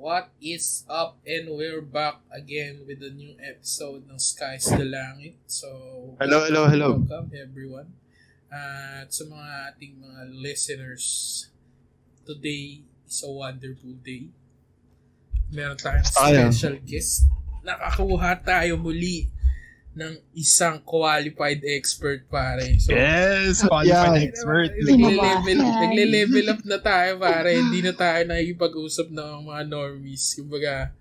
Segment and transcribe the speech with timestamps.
[0.00, 1.20] What is up?
[1.28, 5.36] And we're back again with a new episode ng Skies the Langit.
[5.44, 5.68] So,
[6.16, 6.90] Hello, hello, hello.
[7.04, 7.92] welcome everyone.
[8.48, 11.04] At sa mga ating mga listeners,
[12.24, 14.32] today is a wonderful day.
[15.52, 16.48] Meron tayong Tayo.
[16.48, 17.28] special guest.
[17.60, 19.28] Nakakuha tayo muli
[20.00, 22.64] ng isang qualified expert pare.
[22.80, 24.26] So, Yes, qualified Yeah.
[24.32, 24.72] expert.
[24.80, 30.32] Nagle-level, nagle-level up na tayo para hindi na tayo nakikipag-usap ng mga normies.
[30.32, 30.96] Kumbaga,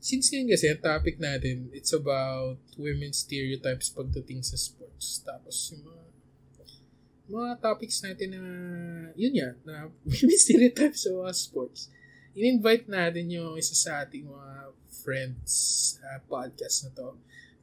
[0.00, 5.20] since yun kasi ang topic natin, it's about women's stereotypes pagdating sa sports.
[5.20, 6.04] Tapos yung mga
[7.26, 8.42] mga topics natin na
[9.18, 11.90] yun yan, na women's stereotypes sa mga sports.
[12.32, 14.70] In-invite natin yung isa sa ating mga
[15.04, 15.50] friends
[15.98, 17.08] sa podcast na to.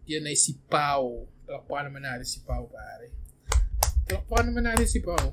[0.05, 1.27] Yan ay si Pau.
[1.43, 3.07] Talakpakan naman natin si Pau, pare.
[4.03, 5.27] Talakpakan naman natin si Pau.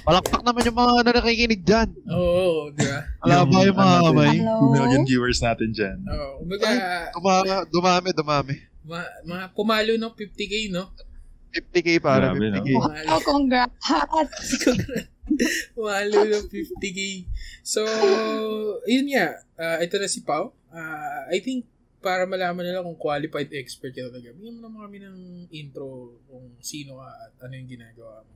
[0.00, 1.88] Palakpak naman yung mga ano nakikinig dyan.
[2.08, 3.00] Oo, di ba?
[3.22, 4.34] Wala ba yung mga kamay?
[4.34, 4.56] Hello?
[4.56, 5.98] two million viewers natin dyan.
[6.02, 6.68] Oo, kumbaga,
[7.12, 8.54] Dumami, dumami, dumami.
[8.82, 10.88] ma, mga pumalo ng 50k, no?
[11.52, 12.68] 50k para, Grabe, 50k.
[12.70, 12.80] no?
[12.80, 13.76] Pumalo, Oh, congrats.
[15.74, 17.00] pumalo ng 50k.
[17.62, 17.84] So,
[18.86, 19.26] yun nga.
[19.54, 20.56] Ah, ito na si Pau.
[20.70, 21.68] Ah, I think,
[22.00, 25.18] para malaman nila kung qualified expert ka talaga, bigyan mo naman kami ng
[25.52, 28.32] intro kung sino ka at ano yung ginagawa mo.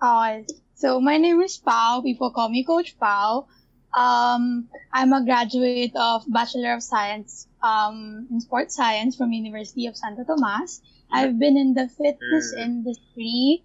[0.00, 0.40] Uh,
[0.74, 2.00] so my name is Pao.
[2.00, 3.46] People call me Coach Pao.
[3.92, 9.96] Um, I'm a graduate of Bachelor of Science um, in Sports Science from University of
[9.96, 10.80] Santo Tomas.
[11.12, 12.62] I've been in the fitness Sure.
[12.62, 13.64] industry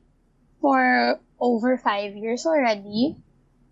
[0.60, 3.16] for over five years already.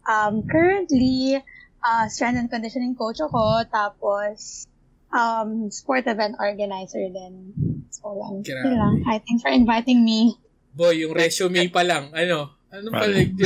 [0.07, 1.41] Um, currently,
[1.83, 4.65] uh, strength and conditioning coach ako, tapos
[5.09, 7.53] um, sport event organizer din.
[7.91, 8.41] So, lang.
[8.41, 8.73] Grabe.
[8.73, 8.95] Lang.
[9.05, 10.33] Hi, thanks for inviting me.
[10.73, 12.49] Boy, yung resume pa lang, ano?
[12.67, 13.37] Ano pa like?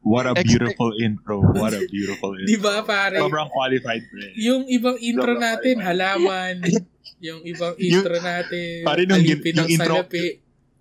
[0.00, 1.38] What a Expect- beautiful intro.
[1.42, 2.64] What a beautiful Di intro.
[2.64, 3.18] ba, pare?
[3.18, 4.32] Sobrang qualified, pre.
[4.34, 5.86] Yung ibang intro Sobrang natin, qualified.
[5.86, 6.54] halaman.
[7.26, 10.24] yung ibang Yung- intro natin, Pare, nung gin- alipin ng yung intro- salapi.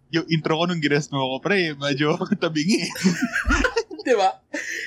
[0.08, 2.88] Yung intro ko nung gines mo ako, pre, medyo tabingi.
[4.08, 4.32] Di ba?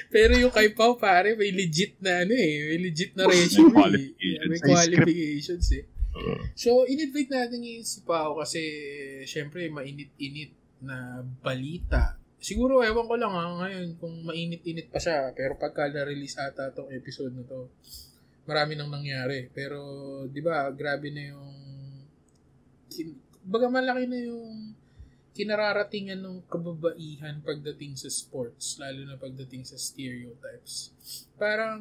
[0.08, 2.72] Pero yung kay Pau, pare, may legit na ano eh.
[2.72, 3.68] May legit na resume.
[3.68, 4.16] qualifications.
[4.16, 4.48] eh.
[4.48, 5.84] May May qualifications eh.
[6.10, 8.60] Uh, So, in-invite natin ngayon si Pao kasi
[9.28, 12.16] syempre mainit-init na balita.
[12.40, 15.36] Siguro, ewan ko lang ha, ngayon kung mainit-init pa siya.
[15.36, 17.68] Pero pagka na-release ata itong episode na to,
[18.48, 19.52] marami nang nangyari.
[19.52, 19.78] Pero,
[20.32, 21.52] di ba, grabe na yung...
[22.88, 23.12] Kin,
[23.44, 24.72] baga malaki na yung
[25.30, 30.90] kinararatingan ng kababaihan pagdating sa sports, lalo na pagdating sa stereotypes.
[31.38, 31.80] Parang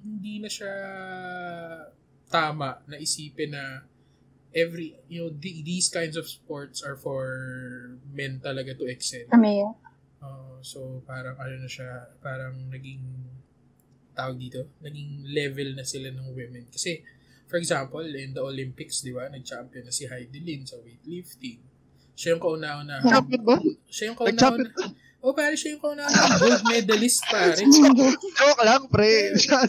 [0.00, 0.74] hindi na siya
[2.30, 3.82] tama na isipin na
[4.56, 7.26] every, you know, the- these kinds of sports are for
[8.08, 9.28] men talaga to excel.
[9.28, 9.60] Kami.
[10.22, 13.04] Uh, so, parang ano na siya, parang naging
[14.16, 16.64] tawag dito, naging level na sila ng women.
[16.72, 17.04] Kasi,
[17.44, 21.60] for example, in the Olympics, di ba, nag-champion na si Heidi Lim sa weightlifting.
[22.16, 23.04] Siya yung kauna-una.
[23.04, 23.56] Champion ba?
[23.86, 24.72] Siya yung kauna-una.
[25.26, 27.58] Oh, pare, siya yung kauna-una gold medalist, pare.
[28.38, 29.34] Joke lang, pre.
[29.34, 29.66] Siya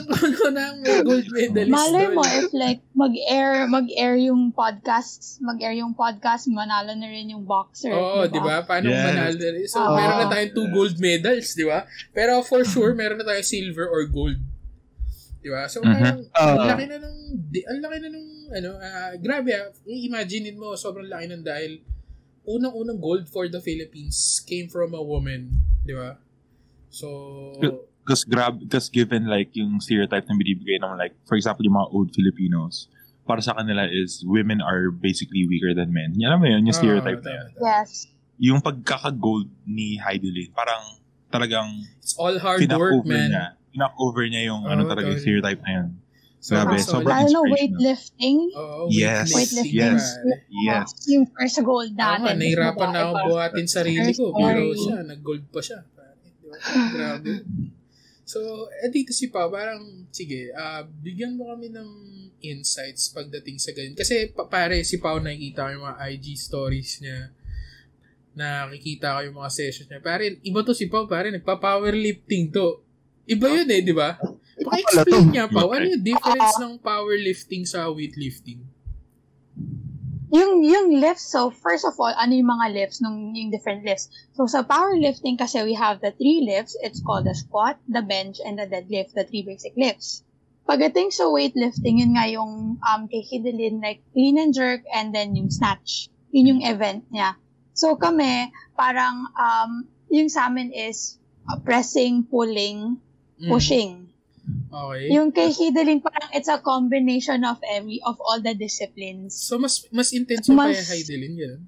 [0.00, 1.76] yung kauna-una gold medalist.
[1.76, 7.44] Malay mo if like mag-air mag-air yung podcast, mag-air yung podcast, manalo na rin yung
[7.44, 7.92] boxer.
[7.92, 8.64] Oo, di ba?
[8.64, 9.04] Paano Yes.
[9.04, 9.44] manalo?
[9.68, 9.92] So, Oo.
[9.92, 10.72] meron na tayong two Yes.
[10.72, 11.78] gold medals, di ba?
[12.16, 14.40] Pero for sure, meron na tayong silver or gold.
[15.44, 15.68] Di ba?
[15.68, 15.92] So, Mhm.
[15.92, 16.64] parang, ang Oo.
[16.64, 17.18] laki na nung,
[17.52, 21.84] di- ang laki na nung, ano, ah, grabe ah, imaginein mo, sobrang laki nun dahil
[22.48, 25.52] unang-unang gold for the Philippines came from a woman,
[25.84, 26.16] di ba?
[26.88, 27.08] So,
[28.04, 31.88] Because grab, because given like yung stereotype na binibigay ng like, for example, yung mga
[31.88, 32.88] old Filipinos,
[33.24, 36.12] para sa kanila is women are basically weaker than men.
[36.16, 37.48] Yan alam mo yun, yung stereotype ah, na yan.
[37.48, 37.68] tama, tama.
[37.80, 37.90] Yes.
[38.36, 41.00] Yung pagkaka-gold ni Heidi Lim, parang
[41.32, 41.68] talagang
[42.00, 43.28] It's all hard work, man.
[43.32, 43.46] niya.
[43.74, 45.26] Pinak-over niya yung Oo, ano talaga yung totally.
[45.26, 45.88] stereotype na yun.
[46.44, 48.38] So, Grabe, so, sobrang Lalo na weightlifting.
[48.52, 50.04] Oo, Yes, weightlifting, yes.
[50.52, 50.88] Yes.
[51.08, 52.20] Yung first gold natin.
[52.20, 54.28] nga, nahirapan na ako buhatin sarili ko.
[54.36, 55.80] Pero siya, nag-gold pa siya.
[55.96, 56.52] Pare, di ba?
[56.92, 57.32] Grabe.
[58.28, 61.88] So, eh, dito si Pa, parang, sige, ah, bigyan mo kami ng
[62.44, 63.96] insights pagdating sa ganyan.
[63.96, 67.32] Kasi, pa, pare, si Pao nakikita ko yung mga IG stories niya.
[68.36, 70.04] Nakikita ko yung mga sessions niya.
[70.04, 72.83] Pare, iba to si Pao, pare, nagpa-powerlifting to.
[73.24, 74.20] Iba yun eh, di ba?
[74.60, 78.60] Paki-explain niya, Pao, ano yung difference ng powerlifting sa weightlifting?
[80.34, 84.10] Yung, yung lifts, so first of all, ano yung mga lifts, nung, yung different lifts.
[84.34, 86.74] So sa powerlifting kasi we have the three lifts.
[86.82, 90.26] It's called the squat, the bench, and the deadlift, the three basic lifts.
[90.66, 95.38] Pagdating sa weightlifting, yun nga yung um, kay Hidilin, like clean and jerk, and then
[95.38, 96.10] yung snatch.
[96.34, 97.38] Yun yung event niya.
[97.72, 102.98] So kami, parang um, yung sa amin is uh, pressing, pulling,
[103.40, 103.50] Mm.
[103.50, 103.92] pushing.
[104.68, 105.08] Okay.
[105.16, 109.32] Yung kay Hidalin parang it's a combination of every of all the disciplines.
[109.40, 111.62] So, mas mas intense yung Mas- kaya Heidelin, ganun?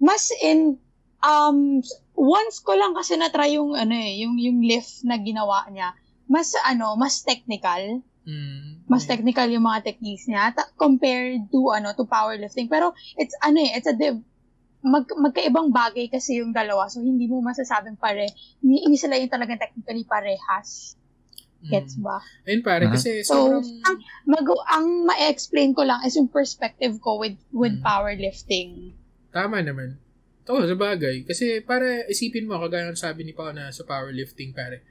[0.00, 0.80] Mas in
[1.20, 1.84] um
[2.16, 5.92] once ko lang kasi na-try yung ano eh, yung yung lift na ginawa niya.
[6.24, 8.00] Mas ano, mas technical.
[8.24, 8.86] Mm.
[8.88, 12.72] Mas technical yung mga techniques niya ta- compared to ano to powerlifting.
[12.72, 14.24] Pero it's ano eh, it's a div-
[14.80, 16.88] mag, magkaibang bagay kasi yung dalawa.
[16.88, 18.28] So hindi mo masasabing pare.
[18.60, 20.96] Hindi, hindi sila yung talagang technically parehas.
[21.60, 22.04] Gets Mm.
[22.08, 22.16] ba?
[22.48, 22.92] Ayun pare, Mhm.
[22.96, 23.60] kasi So, sobrang...
[23.84, 27.84] ang, mag, ang ma-explain ko lang is yung perspective ko with with Mm.
[27.84, 28.96] powerlifting.
[29.28, 30.00] Tama naman.
[30.48, 31.22] Oo, sa bagay.
[31.22, 34.82] Kasi para isipin mo, kagaya ng sabi ni Pao na sa powerlifting, pare,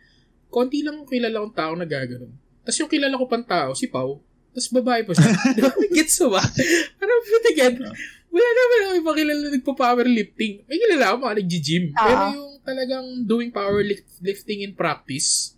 [0.47, 2.31] konti lang kilala kong tao na gaganon.
[2.61, 5.29] Tapos yung kilala ko pang tao, si Pao, tapos babae pa siya.
[5.95, 6.43] Gets mo ba?
[6.97, 7.73] Parang putigan.
[8.29, 10.53] Wala naman ako ipakilala na nagpa-powerlifting.
[10.65, 11.83] May kilala ako mga nag-gym.
[11.89, 11.97] Oo.
[11.97, 15.57] Pero yung talagang doing powerlifting in practice,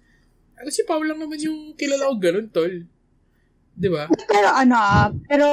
[0.56, 2.74] ano si Pao lang naman yung kilala ko ganun, tol.
[3.72, 4.08] Di ba?
[4.28, 5.48] Pero ano, ah, pero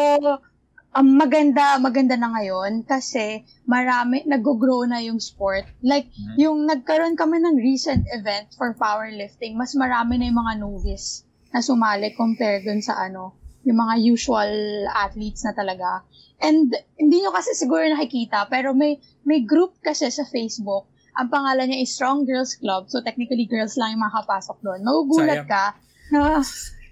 [0.94, 5.66] um, maganda maganda na ngayon kasi marami nag-grow na yung sport.
[5.80, 6.34] Like Mhm.
[6.38, 11.60] yung nagkaroon kami ng recent event for powerlifting, mas marami na yung mga novice na
[11.64, 14.52] sumali compared dun sa ano, yung mga usual
[14.92, 16.04] athletes na talaga.
[16.38, 20.86] And hindi nyo kasi siguro nakikita, pero may may group kasi sa Facebook.
[21.18, 22.86] Ang pangalan niya is Strong Girls Club.
[22.86, 24.86] So technically girls lang yung makapasok doon.
[24.86, 25.74] Magugulat ka
[26.14, 26.38] na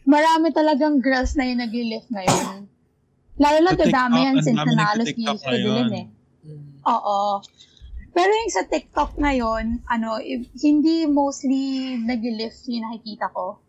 [0.02, 2.66] marami talagang girls na yung nag-lift ngayon.
[3.36, 6.06] Lalo na dadami yan ang since dami nanalo si Fidelin eh.
[6.46, 6.80] Mm.
[6.88, 7.44] Oo.
[8.16, 10.16] Pero yung sa TikTok ngayon, ano,
[10.64, 13.60] hindi mostly nag-lift yung nakikita ko.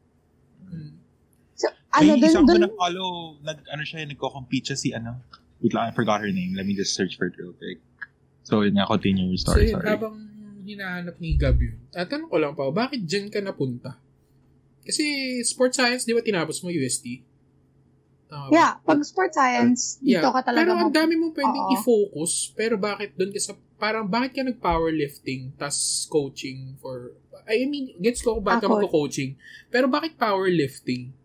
[1.98, 3.10] So, ano, May dun, isang ko dun, na follow,
[3.42, 5.18] nag, ano siya, nagko-compete siya si ano.
[5.58, 6.54] Wait lang, I forgot her name.
[6.54, 7.82] Let me just search for it real quick.
[8.46, 9.90] So, yun nga, continue your So story, yun, sorry.
[9.90, 10.16] habang
[10.64, 13.98] hinahanap ni Gab yun, at tanong ko lang pa, bakit dyan ka napunta?
[14.86, 15.04] Kasi
[15.44, 17.24] sports science, di ba tinapos mo UST?
[18.28, 18.54] Tama ba?
[18.56, 21.74] yeah, pag sports science, Yeah, dito ka talaga Pero ang dami mong pwedeng Oo.
[21.76, 27.16] i-focus, pero bakit doon ka sa, parang bakit ka nag-powerlifting, tas coaching for,
[27.48, 28.76] I mean, gets ko kung bakit ka Ako.
[28.80, 29.36] magko-coaching,
[29.72, 31.17] pero bakit powerlifting?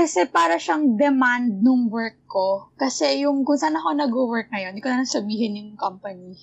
[0.00, 2.72] Kasi para siyang demand nung work ko.
[2.80, 6.40] Kasi yung kung saan ako nag-work ngayon, hindi ko na sabihin yung company.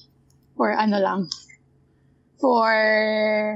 [0.53, 1.25] For ano lang.
[2.37, 2.69] For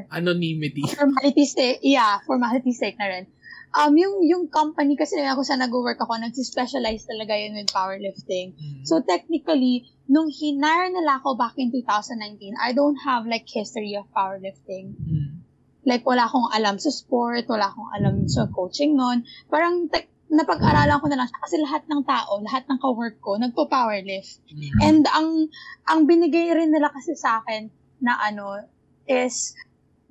[0.10, 0.90] Anonymity.
[0.98, 3.30] formality sake, yeah, formality sake na rin.
[3.78, 8.58] Um, yung, yung company kasi na ako sa nag-work ako, nag-specialize talaga yun with powerlifting.
[8.58, 8.82] Mm.
[8.90, 14.10] So technically, nung hinire nila ako back in 2019, I don't have like history of
[14.10, 14.98] powerlifting.
[14.98, 15.41] Mm.
[15.82, 19.26] Like wala akong alam sa sport, wala akong alam sa coaching nun.
[19.50, 23.36] Parang te- napag-aralan ko na lang siya kasi lahat ng tao, lahat ng ka-work ko,
[23.36, 24.40] nagpo-powerlift.
[24.48, 24.80] Mm.
[24.80, 25.30] And ang
[25.90, 27.68] ang binigay rin nila kasi sa akin
[28.00, 28.64] na ano
[29.10, 29.58] is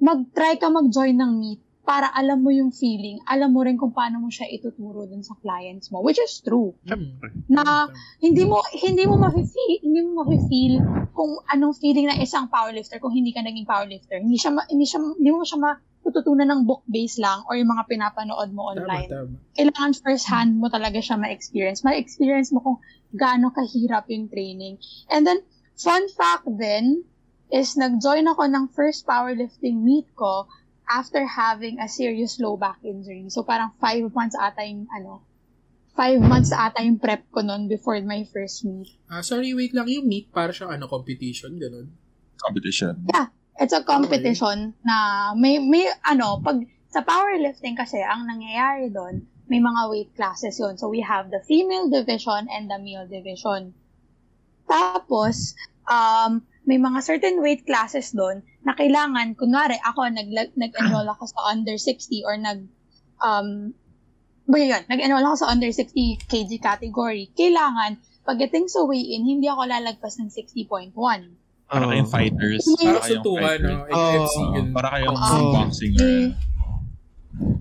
[0.00, 4.20] mag-try ka mag-join ng meet para alam mo yung feeling, alam mo rin kung paano
[4.20, 6.76] mo siya ituturo dun sa clients mo, which is true.
[6.86, 7.18] Mm.
[7.50, 7.88] Na
[8.20, 10.74] hindi mo hindi mo mafe-feel, hindi mo mafe-feel
[11.16, 14.20] kung anong feeling ng isang powerlifter kung hindi ka naging powerlifter.
[14.20, 17.72] Hindi siya ma- hindi siya hindi mo siya matututunan ng book base lang or yung
[17.72, 19.34] mga pinapanood mo Tama, online tama.
[19.56, 21.80] kailangan first hand mo talaga siya ma-experience.
[21.82, 22.78] Ma-experience mo kung
[23.16, 24.78] gaano kahirap yung training.
[25.10, 25.42] And then,
[25.74, 27.02] fun fact then,
[27.50, 30.46] is nag-join ako ng first powerlifting meet ko
[30.90, 33.30] after having a serious low back injury.
[33.30, 35.22] So, parang five months ata yung, ano,
[35.94, 38.90] five months ata yung prep ko noon before my first meet.
[39.06, 39.86] Ah, sorry, wait lang.
[39.86, 41.94] Yung meet, para siyang ano, competition, ganun.
[42.42, 43.06] Competition.
[43.60, 46.58] It's a competition na may, may, ano, pag
[46.90, 51.38] sa powerlifting kasi, ang nangyayari doon, may mga weight classes yon So, we have the
[51.46, 53.76] female division and the male division.
[54.66, 55.54] Tapos,
[55.86, 61.40] um, may mga certain weight classes doon na kailangan, kunwari, ako, nag, nag-enroll ako sa
[61.48, 62.68] under 60 or nag,
[63.20, 63.72] um,
[64.44, 65.94] ba yun, nag-enroll ako sa under 60
[66.28, 67.32] kg category.
[67.32, 70.92] Kailangan, pagdating sa weigh-in, hindi ako lalagpas ng 60.1.
[71.70, 71.90] Para Oo.
[71.94, 72.66] kayong fighters.
[72.66, 73.70] Para kayong suntukan, fighters.
[73.70, 73.86] no?
[73.88, 74.66] Ganun.
[74.74, 75.52] Para kayong Oo.
[75.54, 75.92] boxing.
[75.96, 76.28] Eh,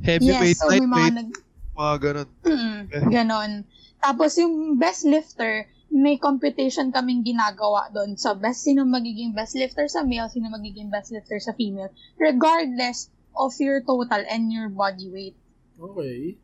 [0.04, 1.30] Heavyweight, yes, so may mga lightweight, nag,
[1.78, 2.28] mga ganun.
[2.44, 3.04] Mm, Eh.
[3.08, 3.52] ganon.
[4.00, 9.90] Tapos yung best lifter, may competition kaming ginagawa doon sa best sino magiging best lifter
[9.90, 11.90] sa male, sino magiging best lifter sa female,
[12.22, 15.38] regardless of your total and your body weight.
[15.80, 16.38] Okay.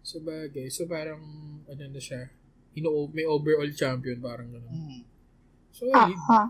[0.00, 0.70] Sa bagay.
[0.70, 1.20] So, parang,
[1.66, 2.30] ano na siya,
[2.78, 4.70] ino may overall champion, parang gano'n.
[4.72, 5.00] Mm.
[5.74, 6.20] So, Ah, yun.
[6.30, 6.42] ha.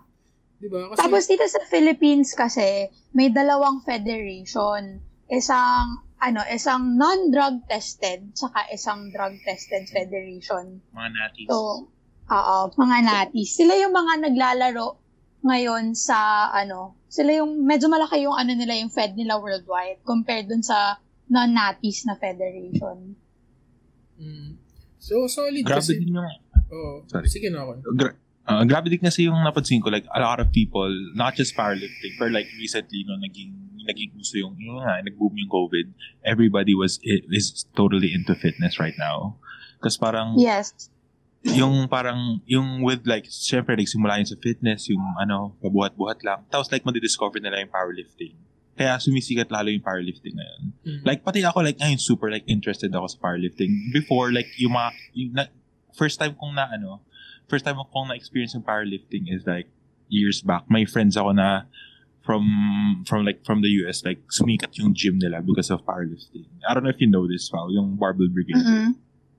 [0.56, 0.92] Di ba?
[0.92, 2.86] Kasi, Tapos dito sa Philippines kasi,
[3.16, 5.00] may dalawang federation.
[5.26, 10.84] Isang, ano, isang non-drug tested, saka isang drug tested federation.
[10.92, 11.46] Mga natis.
[11.48, 11.88] So,
[12.30, 13.54] oo, mga natis.
[13.54, 14.98] Sila yung mga naglalaro
[15.46, 20.50] ngayon sa, ano, sila yung, medyo malaki yung ano nila, yung Fed nila worldwide compared
[20.50, 20.98] dun sa
[21.30, 23.14] non-natis na federation.
[24.18, 24.58] Mm.
[24.98, 26.02] So, solid Grabe kasi.
[26.02, 26.26] din yung
[26.66, 27.06] Oo.
[27.06, 27.30] Sorry.
[27.30, 27.94] Sige na ako.
[27.94, 28.18] gra-
[28.50, 32.14] uh, grabe din kasi yung napansin ko, like, a lot of people, not just powerlifting,
[32.18, 33.54] but like recently, no, naging,
[33.86, 35.94] naging uso yung, yung nga, nag-boom yung COVID,
[36.26, 39.38] everybody was, is totally into fitness right now.
[39.78, 40.90] Kasi parang, Yes.
[41.54, 46.42] Yung parang, yung with like, syempre, nagsimula yun sa fitness, yung ano, pabuhat-buhat lang.
[46.50, 48.34] Tapos like, madidiscover nila yung powerlifting.
[48.76, 50.62] Kaya sumisikat lalo yung powerlifting ngayon.
[50.84, 51.00] Mm.
[51.08, 53.72] Like, pati ako, like, ngayon, super, like, interested ako sa powerlifting.
[53.88, 55.48] Before, like, yung mga, yung, na,
[55.96, 57.00] first time kong na, ano,
[57.48, 59.72] first time kong na-experience yung powerlifting is, like,
[60.12, 60.68] years back.
[60.68, 61.64] May friends ako na,
[62.20, 62.44] from,
[63.08, 66.44] from, like, from the US, like, sumikat yung gym nila because of powerlifting.
[66.68, 68.60] I don't know if you know this, Pao, yung Barbell Brigade.
[68.60, 68.92] Mm-mm.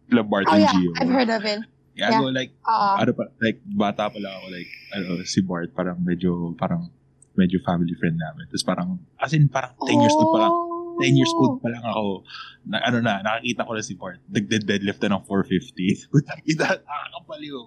[0.10, 0.92] Sila Bart Oh yeah, Gio.
[0.98, 1.62] I've heard of it.
[1.98, 2.22] Yeah, Yeah.
[2.22, 5.98] go, like, Uh, ano pa, like, bata pa lang ako, like, ano, si Bart, parang
[5.98, 6.94] medyo, parang,
[7.34, 8.46] medyo family friend namin.
[8.50, 10.54] Tapos parang, as in, parang 10 years old pa lang.
[10.98, 12.26] 10 years old pa lang ako.
[12.66, 14.22] Na, ano na, nakakita ko na si Bart.
[14.30, 16.10] Nagde-deadlift na ng 450.
[16.46, 17.58] Kita, nakakabaliw.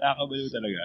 [0.00, 0.82] Nakakabaliw talaga.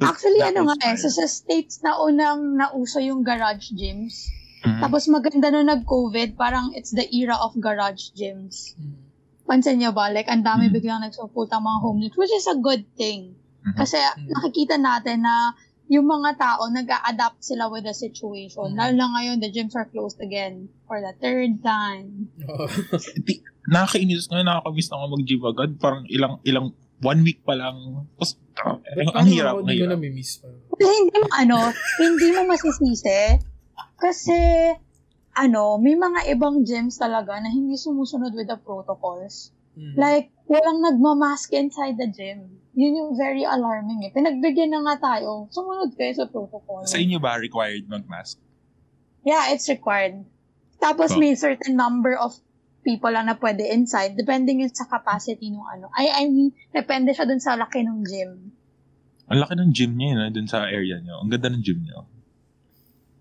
[0.00, 4.30] Tapos, Actually, ano nga eh, so sa States na unang nauso yung garage gyms.
[4.64, 4.80] Mhm.
[4.80, 8.76] Tapos maganda nung nag-COVID, parang it's the era of garage gyms.
[8.76, 9.09] Mm.
[9.50, 10.06] Pansin niyo ba?
[10.08, 10.72] Like, ang dami Mm.
[10.72, 13.34] biglang nagsuputa mga home gyms, which is a good thing.
[13.60, 13.74] Mhm.
[13.74, 14.30] Kasi Mm.
[14.30, 15.50] nakikita natin na
[15.86, 18.70] yung mga tao, nag-a-adapt sila with the situation.
[18.70, 18.78] Mm.
[18.78, 22.30] Lalo na ngayon, the gyms are closed again for the third time.
[23.26, 25.70] Di- nakakainis nga, nakakamiss na ako mag-gym agad.
[25.76, 27.74] Parang ilang, ilang, one week pa lang.
[28.14, 28.78] Tapos, ang,
[29.16, 29.98] ang hirap, ang Hindi ko hirap.
[29.98, 30.46] namimiss pa.
[30.78, 31.56] Hindi mo, ano,
[31.98, 33.20] hindi mo masisisi.
[33.96, 34.38] Kasi,
[35.40, 39.56] ano, may mga ibang gyms talaga na hindi sumusunod with the protocols.
[39.72, 39.96] Mm.
[39.96, 42.60] Like, walang nagmamask inside the gym.
[42.76, 44.10] Yun yung very alarming eh.
[44.12, 46.84] Pinagbigyan na nga tayo, sumunod kayo sa protocol.
[46.84, 48.36] Sa inyo ba required mag-mask?
[49.24, 50.22] Yeah, it's required.
[50.80, 51.20] Tapos Oh.
[51.20, 52.36] may certain number of
[52.80, 55.92] people lang na pwede inside, depending yun sa capacity ng ano.
[55.92, 58.52] I, I mean, depende siya dun sa laki ng gym.
[59.30, 61.20] Ang laki ng gym niya, yun, ah, dun sa area niyo.
[61.20, 62.08] Ang ganda ng gym niyo.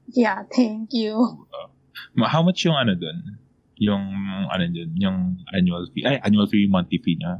[0.09, 1.45] Yeah, thank you.
[1.51, 1.68] Ma-
[2.25, 3.39] How much yung ano dun?
[3.79, 4.03] Yung,
[4.51, 5.17] ano dun, yung
[5.49, 7.39] annual fee, ay, annual fee, monthly fee niya.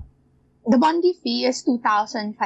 [0.70, 2.38] The monthly fee is 2,500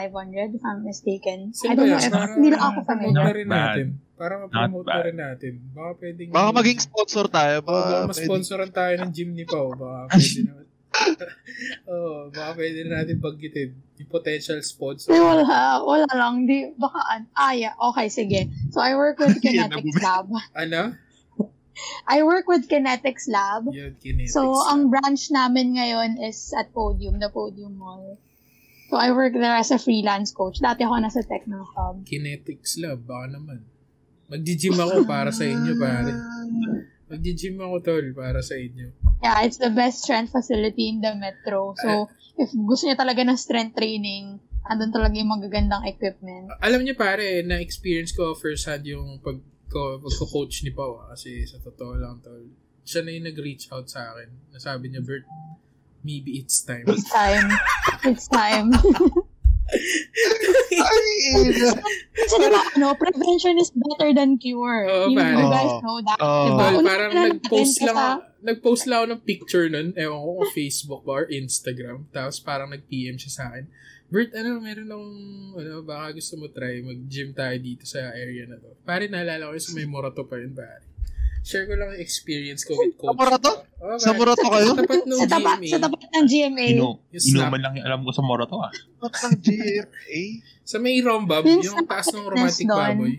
[0.55, 1.51] if I'm mistaken.
[1.51, 3.13] I Sino don't know if, hindi lang ako familiar.
[3.13, 3.58] na Not rin bad.
[3.60, 3.88] natin.
[4.13, 5.53] Para ma-promote na rin natin.
[5.75, 6.27] Baka pwedeng...
[6.32, 7.55] Baka maging sponsor tayo.
[7.65, 9.75] Baka, baka ma-sponsoran tayo ng gym ni Pao.
[9.75, 10.65] Baka pwede naman.
[11.89, 13.70] Oo, baka pwede na natin banggitin.
[14.00, 15.12] Yung potential sponsor.
[15.12, 15.82] Ay, wala.
[15.84, 16.46] Wala lang.
[16.46, 17.74] Di, baka, an- ah, yeah.
[17.91, 18.48] Okay, sige.
[18.72, 20.32] So, I work with Kinetics Lab.
[20.55, 20.96] Ano?
[22.08, 23.70] I work with Kinetics Lab.
[23.72, 24.36] Yun, kinetics.
[24.36, 28.18] So, ang branch namin ngayon is at Podium, the Podium Mall.
[28.94, 30.62] So, I work there as a freelance coach.
[30.62, 32.06] Dati ako nasa Techno Hub.
[32.06, 33.65] Kinetics Lab, baka naman.
[34.30, 36.13] Mag-gym ako para sa inyo, pare.
[37.10, 38.94] Mag-gym ako, tol, para sa inyo.
[39.24, 41.74] Yeah, it's the best strength facility in the metro.
[41.80, 44.38] So, if gusto niyo talaga ng strength training,
[44.68, 46.53] andun talaga yung magagandang equipment.
[46.62, 49.39] Alam niyo, pare, na-experience ko first hand yung pag
[49.74, 51.01] ko, pagko-coach ni Pao.
[51.01, 52.46] ah, Kasi sa totoo lang, tol.
[52.86, 54.30] Siya na yung nag-reach out sa akin.
[54.53, 55.25] Nasabi niya, Bert,
[56.06, 56.86] maybe it's time.
[56.86, 57.48] It's time.
[58.06, 58.70] It's time.
[60.74, 61.10] Ay.
[62.13, 64.86] Kasi diba, ano, prevention is better than cure.
[64.86, 65.34] Oo, you, pare.
[65.34, 66.20] you guys know that.
[66.20, 66.46] Oo.
[66.46, 66.65] diba?
[66.77, 70.51] Una parang na nag-post lang sa- nag-post lang ako ng picture nun, ewan ko kung
[70.51, 73.65] Facebook ba or Instagram, tapos parang nag-PM siya sa akin,
[74.13, 75.17] Bert, ano, meron akong,
[75.58, 78.77] ano, baka gusto mo try, mag-gym tayo dito sa area na to.
[78.86, 80.86] Pare, naalala ko yun sa may Morato pa yun, pare.
[81.41, 83.17] Share ko lang yung experience ko with coach.
[83.17, 83.65] Morato?
[83.82, 84.70] Oh, Sa Morato kayo?
[84.70, 85.67] Sa tapat ng Sa tapat, GMA.
[85.67, 86.65] sa tapat ng GMA.
[86.72, 87.50] Ino, Yung snap.
[87.50, 88.72] inuman lang yung alam ko sa Moro to ah.
[89.01, 90.22] Ba't ng GMA?
[90.62, 93.13] Sa may Rombab, Yung yung sa taas ng romantic baboy.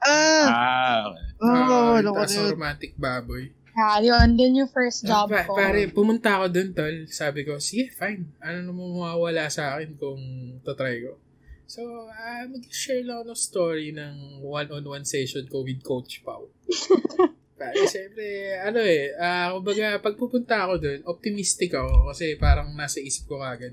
[0.00, 0.46] Ah!
[0.48, 1.26] Ah, okay.
[1.38, 3.44] Ah, alam yung taas ng romantic baboy.
[3.72, 5.56] Yeah, yun, dun yung first job Pa- ko.
[5.56, 7.08] pare, pumunta ako dun, tol.
[7.08, 8.28] Sabi ko, sige, fine.
[8.36, 10.20] Ano naman mawawala sa akin kung
[10.60, 11.16] tatry ko?
[11.64, 11.80] So,
[12.12, 16.52] ah mag-share lang ako ng story ng one-on-one session ko with Coach Pau.
[17.56, 23.00] pare, syempre, ano eh, ah kumbaga, pag pupunta ako dun, optimistic ako kasi parang nasa
[23.00, 23.72] isip ko kagad,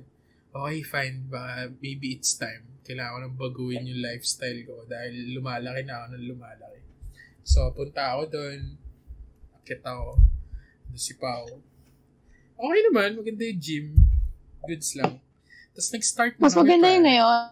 [0.55, 2.63] okay, fine, baka maybe it's time.
[2.87, 6.79] Kailangan ko nang baguhin yung lifestyle ko dahil lumalaki na ako ng lumalaki.
[7.43, 8.79] So, punta ako dun,
[9.77, 11.45] doon si Pao.
[12.57, 13.85] Okay naman, maganda yung gym.
[14.65, 15.21] Goods lang.
[15.71, 16.95] Tapos nag-start na Mas kami, maganda pare.
[16.95, 17.43] yung ngayon.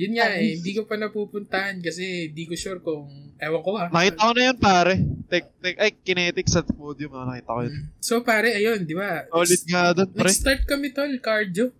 [0.00, 3.88] Yun nga eh, hindi ko pa napupuntahan kasi hindi ko sure kung, ewan ko ah.
[3.88, 4.94] Nakita ko na yun, pare.
[5.28, 7.12] Tek, tek, ay, kinetics at podium.
[7.14, 7.74] ah, Nakita ko yun.
[8.00, 9.28] So pare, ayun, di ba?
[9.28, 10.28] Solid nga doon, pre.
[10.28, 11.72] Nag-start kami tol, cardio.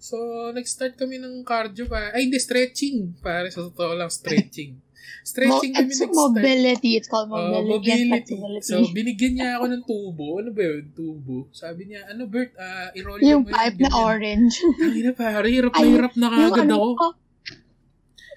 [0.00, 0.16] So,
[0.56, 2.08] nag-start kami ng cardio pa.
[2.16, 3.20] Ay, hindi, stretching.
[3.20, 4.80] Pare, sa totoo lang, stretching.
[5.22, 6.90] Stretching Mo- kami it's mobility.
[6.94, 8.36] It's called Oh, mobility, and mobility.
[8.62, 10.26] So, binigyan niya ako ng tubo.
[10.36, 10.82] Ano ba yun?
[10.90, 11.36] Tubo.
[11.50, 14.54] Sabi niya, ano Bert, ah, i-roll yung mo pipe na orange.
[14.76, 17.04] Ay na pare, hirap na Ay, hirap na yung kagad ano, ako.
[17.04, 17.12] oh,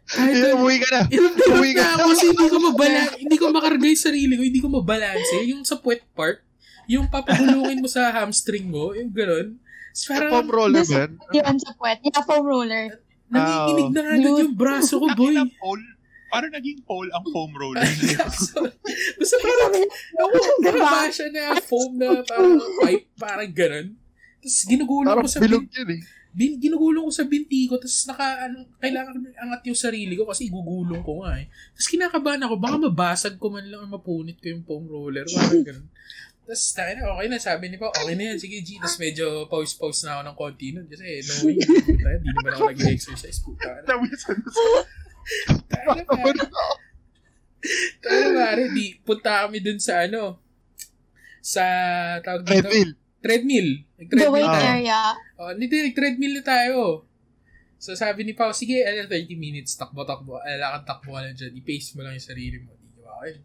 [0.05, 1.01] Kahit Eh, umuwi ka na.
[1.07, 1.81] Hirap na Uwi hirap ka.
[1.81, 5.35] na ako kasi hindi ko mabala, hindi ko makarga yung sarili ko, hindi ko mabalanse.
[5.47, 6.43] Yung sa puwet part,
[6.85, 9.55] yung papahulungin mo sa hamstring mo, yung.
[9.89, 10.99] Tapos Foam Parang roller This- ba?
[10.99, 11.11] yan?
[11.31, 11.97] yun sa puwet.
[12.01, 12.85] Yeah, foam roller.
[13.25, 14.41] nanginginig na Dude.
[14.43, 15.33] yung braso ko, boy.
[15.33, 15.57] Nakita
[16.33, 17.85] parang naging pole ang foam roller.
[17.85, 19.85] Basta parang,
[20.17, 20.81] ako, Diba?
[20.81, 23.87] baka siya na foam na parang pipe, parang gano'n.
[24.41, 26.01] Tapos ginugulong ko sa bilog yun eh.
[26.33, 30.25] bin, ginugulong ko sa binti ko, tapos naka, ano, kailangan ko angat yung sarili ko
[30.25, 31.45] kasi igugulong ko nga eh.
[31.77, 35.87] Tapos kinakabahan ako, baka mabasag ko man lang, mapunit ko yung foam roller, parang ganun.
[36.43, 38.75] Tapos, tayo na, okay na, sabi ni pa, okay na yan, sige G.
[38.75, 41.55] Tapos medyo pause-pause na ako ng konti nun kasi knowing,
[41.87, 43.69] puta, hindi naman ako nag-exercise, puta.
[43.87, 44.49] Nawisan na
[45.69, 46.39] Tayo na, pare.
[47.99, 50.39] Tayo na, pare, di, punta kami dun sa ano,
[51.39, 51.63] sa,
[52.19, 52.91] tawag dito, Treadmill.
[53.19, 53.69] treadmill.
[53.73, 54.67] The Nag-treadmill weight tayo.
[54.69, 54.99] area.
[55.35, 56.79] Oh, hindi, nag-treadmill na tayo.
[57.75, 60.39] So, sabi ni Pao, sige, ano, 30 minutes, takbo-takbo.
[60.39, 61.51] Ay, lakad-takbo ka lang dyan.
[61.59, 62.71] I-pace mo lang yung sarili mo.
[62.79, 63.11] Di ba?
[63.19, 63.43] Ay,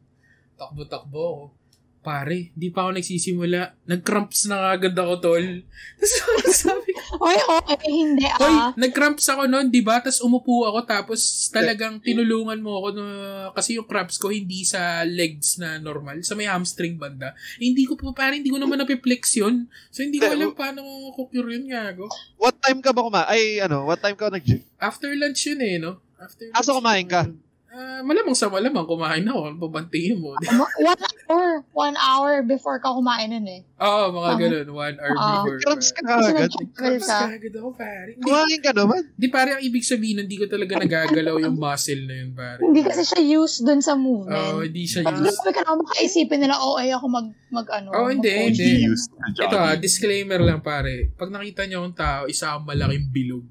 [0.55, 1.51] takbo-takbo.
[1.99, 3.75] Pare, di pa ako nagsisimula.
[3.91, 5.47] Nag-cramps na agad ako, tol.
[5.99, 8.71] Tapos sabi ko, Oy, okay, hindi ah.
[8.79, 9.99] nag-cramps ako noon, di ba?
[9.99, 13.07] Tapos umupo ako, tapos talagang tinulungan mo ako na,
[13.51, 17.35] kasi yung cramps ko hindi sa legs na normal, sa may hamstring banda.
[17.59, 19.67] Eh, hindi ko po, parang hindi ko naman napiplex yun.
[19.91, 20.85] So, hindi ko alam paano
[21.19, 22.07] ko cure yun, gago.
[22.39, 23.27] What time ka ba kumain?
[23.27, 24.63] Ay, ano, what time ka nag-gym?
[24.79, 25.99] After lunch yun eh, no?
[26.15, 27.27] After Ah, so kumain ka?
[27.69, 29.61] Ah, malamang sa malamang, kumain ako.
[29.61, 30.33] Babantingin mo?
[30.33, 30.97] One
[31.29, 31.49] hour.
[31.77, 33.61] One hour before ka kumain nun eh.
[33.77, 34.37] Oo, mga Ah.
[34.41, 34.69] ganun.
[34.73, 35.25] One hour Ah.
[35.45, 35.59] before.
[35.61, 36.49] Cramps ka agad.
[36.49, 37.19] ka.
[37.29, 38.11] kagad ako, pare.
[38.11, 39.01] Hindi, Kumain ka naman.
[39.13, 42.57] di pare, ang ibig sabihin, hindi ko talaga nagagalaw yung muscle na yun, pare.
[42.59, 44.65] Hindi kasi siya used dun sa Oo, movement.
[44.65, 45.37] hindi siya used.
[45.37, 47.93] sabi ka na makaisipin nila, oh, ay ako mag, mag ano.
[47.93, 48.89] Oh, hindi, hindi.
[49.37, 51.13] Ito disclaimer lang pare.
[51.15, 53.45] Pag nakita niyo akong tao, isa akong malaking bilog.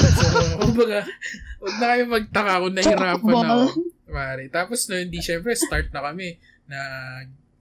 [0.00, 0.24] So,
[0.64, 1.04] kumbaga,
[1.60, 3.66] huwag na kayo magtaka kung nahirapan ako.
[4.12, 4.44] Pare.
[4.48, 6.36] Tapos no, hindi syempre, start na kami
[6.68, 6.80] na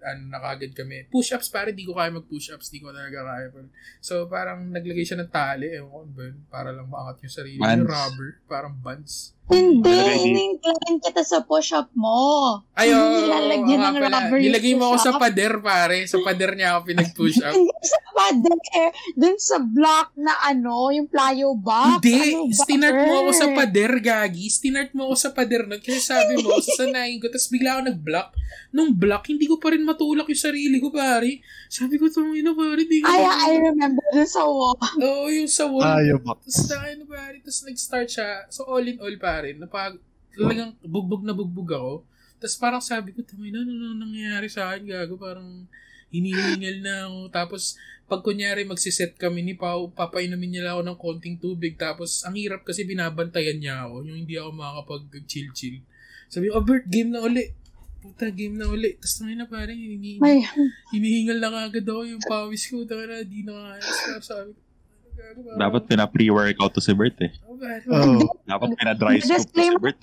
[0.02, 1.06] ano na kagad kami.
[1.14, 3.48] Push-ups pare, di ko kaya mag-push-ups, di ko talaga kaya.
[3.54, 3.70] Pare.
[4.02, 7.62] So, parang naglagay siya ng tali, ewan ko para lang maangat yung sarili.
[7.62, 7.88] Yung Bands.
[7.88, 9.38] rubber, parang bands.
[9.52, 12.60] Hindi, inincline kita sa push-up mo.
[12.72, 14.18] Ay, Hindi oo, nilalagyan ng pala.
[14.24, 15.98] rubber Nilagay mo ako sa pader, pare.
[16.06, 17.54] Sa pader niya ako pinag-push-up.
[17.58, 22.00] Hindi sa pader, dun sa block na ano, yung plyo box.
[22.00, 23.54] Hindi, Ano ba, stinart mo ako sa sir?
[23.54, 24.46] pader, Gagi.
[24.48, 25.80] Stinart mo ako sa pader nun.
[25.80, 27.28] Kasi sabi mo, sasanayin ko.
[27.28, 28.30] Tapos bigla ako nag-block.
[28.72, 31.44] Nung block, hindi ko pa rin matulak yung sarili ko, pare.
[31.68, 32.84] Sabi ko, tumino, pare.
[32.84, 34.80] Di ko Ay, I remember dun sa wall.
[34.98, 35.84] Oo, yung sa wall.
[35.84, 36.36] Ayaw mo.
[36.38, 38.30] Tapos na ano pare, tapos nag-start siya.
[38.48, 39.98] So all in all pare, napag
[40.38, 41.94] talagang bugbog na bugbog ako.
[42.42, 45.70] Tapos parang sabi ko, tamay na, ano na nangyayari sa akin, gago, parang
[46.10, 47.20] hinihingal na ako.
[47.30, 47.62] Tapos
[48.10, 51.78] pag kunyari magsiset kami ni Pao, papainumin niya ako ng konting tubig.
[51.78, 55.86] Tapos ang hirap kasi binabantayan niya ako, yung hindi ako makakapag-chill-chill.
[56.32, 57.52] Sabi ko, oh Bert, game na uli.
[58.02, 58.98] Puta, game na uli.
[58.98, 60.42] Tapos tangin na pare, hini, May,
[60.90, 62.82] hinihingal na agad ako yung pawis ko.
[62.84, 63.84] Tangin na, di na kaya.
[63.86, 64.71] Sabi ko, ano parang-
[65.54, 67.32] Dapat pina-pre-workout to si Bert eh.
[67.44, 67.56] Oh.
[67.90, 68.20] Oh.
[68.44, 69.80] Dapat pina-dry scoop to si Disclaimer.
[69.80, 70.00] Bert.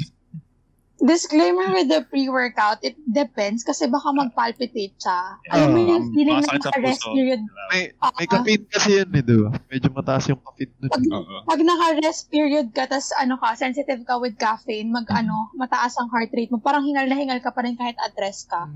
[0.99, 5.39] disclaimer with the pre-workout, it depends kasi baka mag-palpitate siya.
[5.49, 7.15] Alam mo Ah, yung feeling masakit ng sa naka-rest puso.
[7.15, 7.41] period.
[7.71, 9.51] May, Ah, may caffeine kasi yun eh, di ba?
[9.65, 10.91] Medyo mataas yung caffeine nun.
[11.15, 11.35] Oo.
[11.47, 16.11] pag naka-rest period ka, tas ano ka, sensitive ka with caffeine, mag ano, mataas ang
[16.11, 18.67] heart rate mo, parang hingal na hingal ka pa rin kahit at rest ka.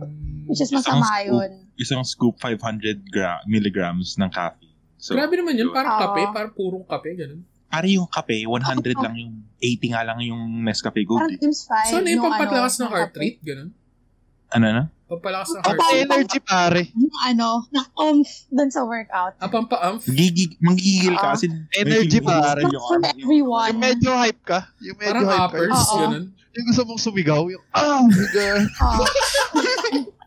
[0.47, 1.27] Which is Isang masama scoop.
[1.27, 1.51] yun.
[1.75, 4.71] Isang scoop 500 gra- milligrams ng caffeine.
[5.03, 6.03] So, Grabe naman yun, parang Oo.
[6.07, 7.43] kape, parang purong kape, ganun.
[7.67, 11.19] Pare yung kape, 100 lang yung, 80 nga lang yung Nescafe Gold.
[11.19, 11.43] Parang eh.
[11.43, 11.91] times 5.
[11.91, 13.75] So, ano yung pampatlakas ng heart rate, ganun?
[14.53, 14.83] Ano na?
[15.09, 16.03] Pampalakas ng Oh, heart rate.
[16.07, 16.83] energy pare.
[16.95, 19.35] Yung ano, ng umph dun sa workout.
[19.37, 20.07] Ah, pampa-umph?
[20.07, 21.35] Gigig, manggigil ka Ah.
[21.35, 22.63] kasi Energy, pare.
[22.63, 23.69] yung Not for ano, everyone.
[23.71, 24.71] Yung medyo hype ka.
[24.79, 25.47] Yung medyo Parang hype ka.
[25.51, 25.99] uppers, Oo.
[25.99, 26.25] ganun.
[26.53, 27.43] Yung gusto mong sumigaw.
[27.49, 28.45] Yung, ah, biga.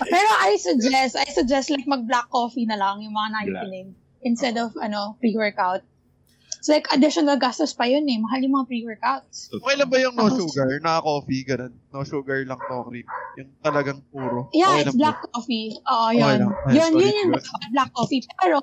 [0.00, 3.88] Pero I suggest, I suggest like mag-black coffee na lang yung mga nakikinig.
[4.24, 5.84] Instead of, ano, pre-workout.
[6.60, 8.20] It's like additional gastos pa yun eh.
[8.20, 9.48] Mahal yung mga pre-workouts.
[9.48, 10.76] Okay lang ba yung no sugar?
[10.84, 11.72] Naka-coffee, ganun.
[11.88, 13.08] No sugar lang, no cream.
[13.40, 14.52] Yung talagang puro.
[14.52, 15.72] Yeah, okay it's black coffee.
[15.88, 16.36] Oo, Okay yun.
[16.44, 16.52] lang.
[16.68, 17.32] Ay, yun, yun yung
[17.72, 18.20] black coffee.
[18.36, 18.60] Pero,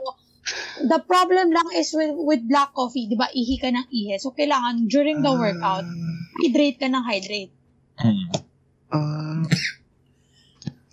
[0.86, 4.22] the problem lang is with with black coffee, di ba, ihi ka ng ihi.
[4.22, 5.90] So, kailangan during the workout,
[6.46, 7.54] hydrate ka ng hydrate.
[8.94, 9.50] Hmm.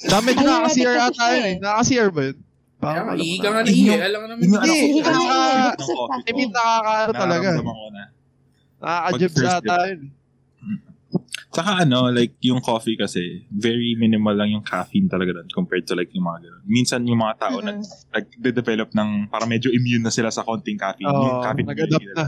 [0.07, 1.55] Damage na kasi kasi ata yun eh.
[1.59, 2.37] Naka-CR ba yun?
[2.75, 3.83] Nga, Baka- ihi ka nga na ihi.
[3.87, 4.43] yung- Alam ka naman.
[4.43, 4.73] yung ano
[5.79, 7.49] coffee I mean, nakakaano talaga.
[7.57, 7.73] Ko.
[8.79, 10.01] Nakaka-jibs ata yun.
[11.49, 15.95] Saka ano, like yung coffee kasi, very minimal lang yung caffeine talaga doon compared to
[15.95, 16.63] like yung mga ganun.
[16.67, 17.87] Minsan yung mga tao na Mhm.
[18.11, 21.07] nag-develop ng, para medyo immune na sila sa konting caffeine.
[21.07, 22.27] yung Oo, caffeine nag-adapt na.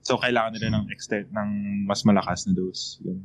[0.00, 1.48] So, kailangan nila ng extent, ng
[1.86, 2.98] mas malakas na dose.
[3.00, 3.24] Ganun.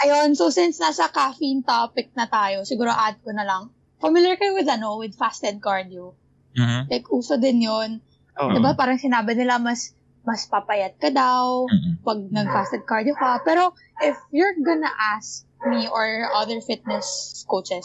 [0.00, 3.68] Ayun, so since nasa caffeine topic na tayo, siguro add ko na lang.
[4.00, 6.16] Familiar kayo with ano, with fasted cardio?
[6.56, 6.88] Mhm.
[6.88, 8.00] Like, uso din yun.
[8.40, 8.56] Oo.
[8.56, 8.72] Diba?
[8.72, 9.92] Parang sinabi nila mas
[10.24, 12.04] mas papayat ka daw Mhm.
[12.04, 13.44] pag nag-fasted cardio ka.
[13.44, 17.84] Pero if you're gonna ask me or other fitness coaches,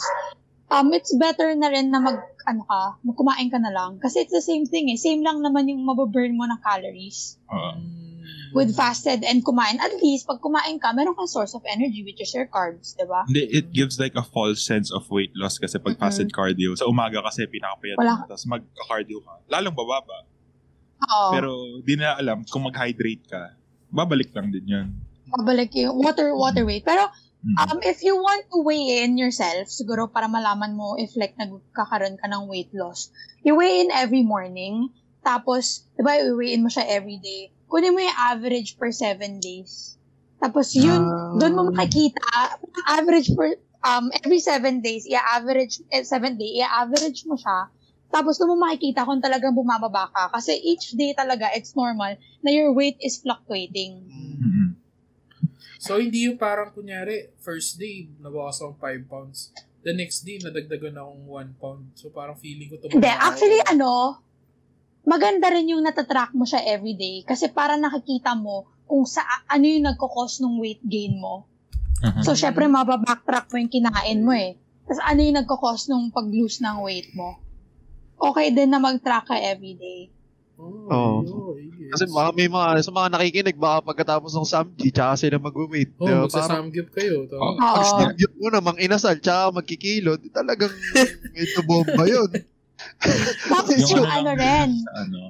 [0.72, 2.16] um, it's better na rin na mag,
[2.48, 4.00] ano ka, kumain ka na lang.
[4.00, 4.96] Kasi it's the same thing eh.
[4.96, 7.36] Same lang naman yung mababurn mo ng calories.
[7.52, 7.76] Oo.
[8.52, 12.20] With fasted and kumain, at least pag kumain ka, meron kang source of energy which
[12.20, 13.26] is your carbs, diba?
[13.26, 16.02] Hindi, it gives like a false sense of weight loss kasi pag Mhm.
[16.02, 18.28] fasted cardio, sa umaga kasi pinakapayat Wala.
[18.28, 20.26] tapos mag-cardio ka, lalong bababa.
[21.00, 21.30] Oo.
[21.32, 21.50] Pero
[21.84, 23.56] di na alam kung mag-hydrate ka,
[23.90, 24.88] babalik lang din yun.
[25.32, 26.84] Pabalik yung water, water weight.
[26.84, 27.08] Pero.
[27.46, 32.18] Um, if you want to weigh in yourself, siguro para malaman mo if like nagkakaroon
[32.18, 33.14] ka ng weight loss,
[33.46, 34.90] you weigh in every morning,
[35.22, 37.54] tapos, di ba, i-weigh in mo siya every day.
[37.66, 39.98] Kunin mo yung average per seven days.
[40.38, 41.34] Tapos yun, Ah.
[41.34, 42.22] doon mo makikita,
[42.86, 47.72] average per, um, every seven days, i-average, eh, seven day, i-average mo siya.
[48.06, 50.30] Tapos doon mo makikita kung talagang bumababa ka.
[50.30, 54.06] Kasi each day talaga, it's normal na your weight is fluctuating.
[54.06, 54.68] Mhm.
[55.76, 59.52] So, hindi yung parang kunyari, first day, nabawas akong 5 pounds.
[59.86, 61.94] The next day, nadagdagan akong 1 pound.
[61.94, 63.22] So, parang feeling ko tumaba Hindi, ako.
[63.22, 63.90] actually ano,
[65.06, 69.86] maganda rin yung natatrack mo siya everyday kasi para nakikita mo kung sa ano yung
[69.86, 71.46] nagkakos ng weight gain mo.
[72.02, 72.22] Mhm.
[72.22, 74.60] So, syempre, mababacktrack mo yung kinain mo eh.
[74.84, 77.40] Tapos, ano yung nagkakos ng pag-lose ng weight mo.
[78.20, 80.12] Okay din na mag-track ka everyday.
[80.56, 81.16] Oh, Oo.
[81.56, 81.90] ayun, yes.
[81.92, 85.92] Kasi baka may mga, sa mga nakikinig, baka pagkatapos ng Samji, tsaka sila mag-wait.
[86.00, 86.24] Oh, Diba?
[86.24, 87.28] Parang, magsasamgyup kayo.
[87.28, 87.36] To.
[87.36, 87.56] Oo.
[87.60, 87.76] Oo.
[87.76, 90.72] pag samgyup mo na, mang inasal, tsaka magkikilo, talagang
[91.36, 92.28] medyo bomba yun.
[93.52, 95.20] Tapos Yung yung ano rin, Sa ano,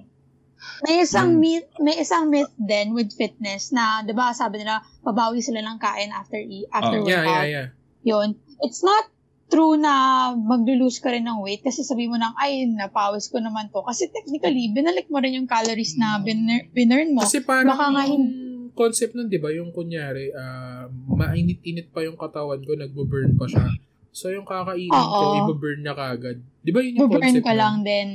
[0.79, 4.79] may isang Yung- myth, may isang myth din with fitness na, 'di ba, sabi nila
[5.01, 7.07] babawi sila ng kain after e- after Oh.
[7.07, 7.45] Yeah, workout.
[7.45, 7.67] yeah, yeah.
[8.05, 8.29] Yun.
[8.61, 9.09] It's not
[9.47, 9.95] true na
[10.33, 13.79] maglo-lose ka rin ng weight kasi sabi mo nang, ay, napawis ko naman to.
[13.81, 17.23] Kasi technically, binalik mo rin yung calories na biner- binurn mo.
[17.23, 18.27] Kasi parang Baka nga yung
[18.73, 23.71] concept nun, di ba, yung kunyari, ah, mainit-init pa yung katawan ko, nagbo-burn pa siya.
[24.17, 24.97] So, yung kakainin ko,
[25.29, 25.45] Oo.
[25.45, 26.41] ibo-burn niya kagad.
[26.65, 27.61] Di ba yun yung Burn concept ka nun?
[27.61, 28.09] lang din.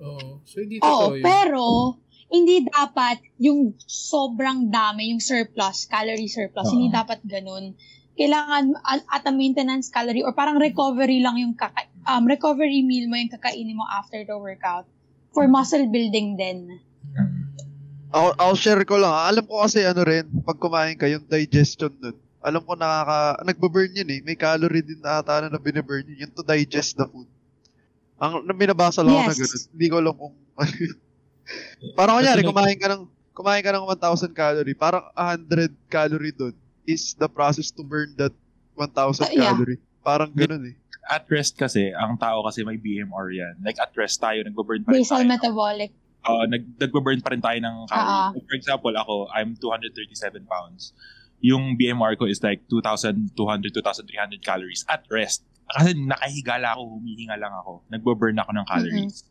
[0.00, 0.40] Oo.
[0.48, 1.24] So, hindi Oo, totoo yun.
[1.28, 1.62] pero
[2.32, 6.74] hindi dapat yung sobrang dami, yung surplus, calorie surplus, Oo.
[6.80, 7.76] hindi dapat ganun.
[8.16, 8.80] Kailangan
[9.12, 13.28] at, a maintenance calorie or parang recovery lang yung kaka, um, recovery meal mo yung
[13.28, 14.88] kakainin mo after the workout
[15.36, 16.80] for muscle building din.
[18.08, 19.12] I'll, I'll share ko lang.
[19.12, 22.16] Alam ko kasi ano rin, pag kumain ka, yung digestion nun.
[22.46, 24.20] Alam ko nakaka, nagbo-burn yun eh.
[24.22, 26.22] May calorie din na ata na binaburn yun.
[26.22, 27.26] Yung to digest the food.
[28.16, 29.40] Ang na binabasa lang ako na Yes.
[29.42, 29.62] ganun.
[29.74, 30.34] Hindi ko alam kung
[31.94, 36.54] Parang kunyari, kumain ka ng kumain ka ng 1,000 calorie, parang 100 calorie doon
[36.84, 38.32] is the process to burn that
[38.74, 39.52] 1,000 Uh, yeah.
[39.52, 39.78] calorie.
[40.00, 40.76] Parang ganun eh.
[41.06, 43.54] at rest kasi, ang tao kasi may BMR yan.
[43.60, 45.30] Like at rest tayo, nagbo-burn pa rin Basal tayo.
[45.30, 45.90] metabolic.
[46.24, 48.34] uh, nag, nagbo-burn pa rin tayo ng calories.
[48.34, 50.90] Like, for example, ako, I'm 237 pounds.
[51.46, 53.30] Yung BMR ko is like 2,200,
[53.70, 55.46] 2,300 calories at rest.
[55.70, 57.86] Kasi nakahiga lang ako, humihinga lang ako.
[57.90, 59.22] Nagbo-burn ako ng calories.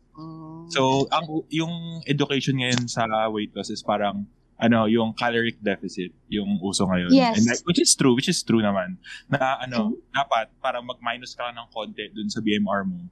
[0.72, 4.24] So, ang yung education ngayon sa weight loss is parang
[4.56, 7.12] ano, yung caloric deficit, yung uso ngayon.
[7.12, 7.36] Yes.
[7.36, 8.96] And like, which is true, which is true naman.
[9.28, 13.04] Na ano, dapat para mag-minus ka lang ng konti dun sa BMR mo,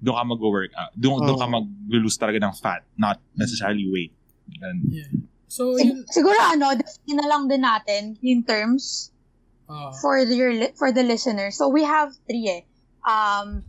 [0.00, 0.92] doon ka mag-workout.
[0.96, 1.54] Doon, doon ka Oh.
[1.60, 4.12] mag-lose talaga ng fat, not necessarily weight.
[4.64, 5.12] And, Yeah.
[5.46, 9.10] So, Sig- yun, siguro ano, define na lang din natin in terms
[9.70, 11.50] ah, for the your li- for the listener.
[11.54, 12.62] So we have three eh.
[13.06, 13.62] Um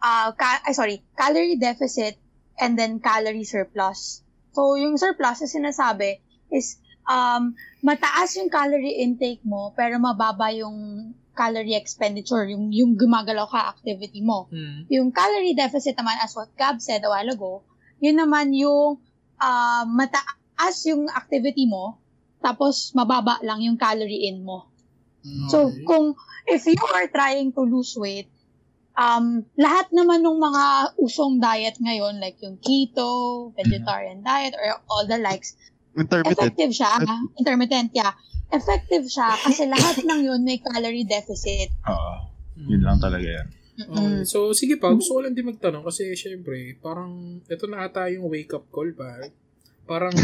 [0.00, 2.16] uh, ca- ay, sorry, calorie deficit
[2.56, 4.22] and then calorie surplus.
[4.54, 6.22] So yung surplus na sinasabi
[6.54, 13.44] is um mataas yung calorie intake mo pero mababa yung calorie expenditure, yung yung gumagalaw
[13.50, 14.48] ka activity mo.
[14.48, 14.88] hmm.
[14.88, 17.52] Yung calorie deficit naman as what Gab said a while ago,
[18.00, 18.96] yun naman yung
[19.36, 20.38] uh, mataas
[20.84, 22.00] yung activity mo
[22.40, 24.70] tapos mababa lang yung calorie in mo.
[25.50, 25.82] So, Okay.
[25.82, 26.14] kung,
[26.46, 28.30] if you are trying to lose weight,
[28.94, 30.64] um, lahat naman ng mga
[31.02, 35.58] usong diet ngayon, like yung keto, vegetarian diet, or all the likes,
[35.98, 36.38] Intermittent.
[36.38, 36.90] effective siya.
[37.34, 38.14] Intermittent, yeah.
[38.54, 41.74] Effective siya kasi lahat ng yun may calorie deficit.
[41.82, 42.22] uh,
[42.54, 43.48] yun lang talaga yan.
[43.76, 43.90] Okay.
[43.90, 44.22] Mm.
[44.24, 48.30] So, sige pa, gusto ko lang din magtanong kasi syempre, parang ito na ata yung
[48.30, 49.26] wake-up call pa.
[49.86, 50.14] Parang,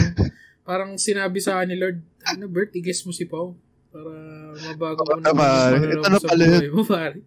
[0.67, 3.55] parang sinabi sa akin ni Lord, ano Bert, i-guess mo si Pau.
[3.93, 4.11] Para
[4.57, 7.19] mabago mo pananaw Ito na sa pala buhay mo, pare.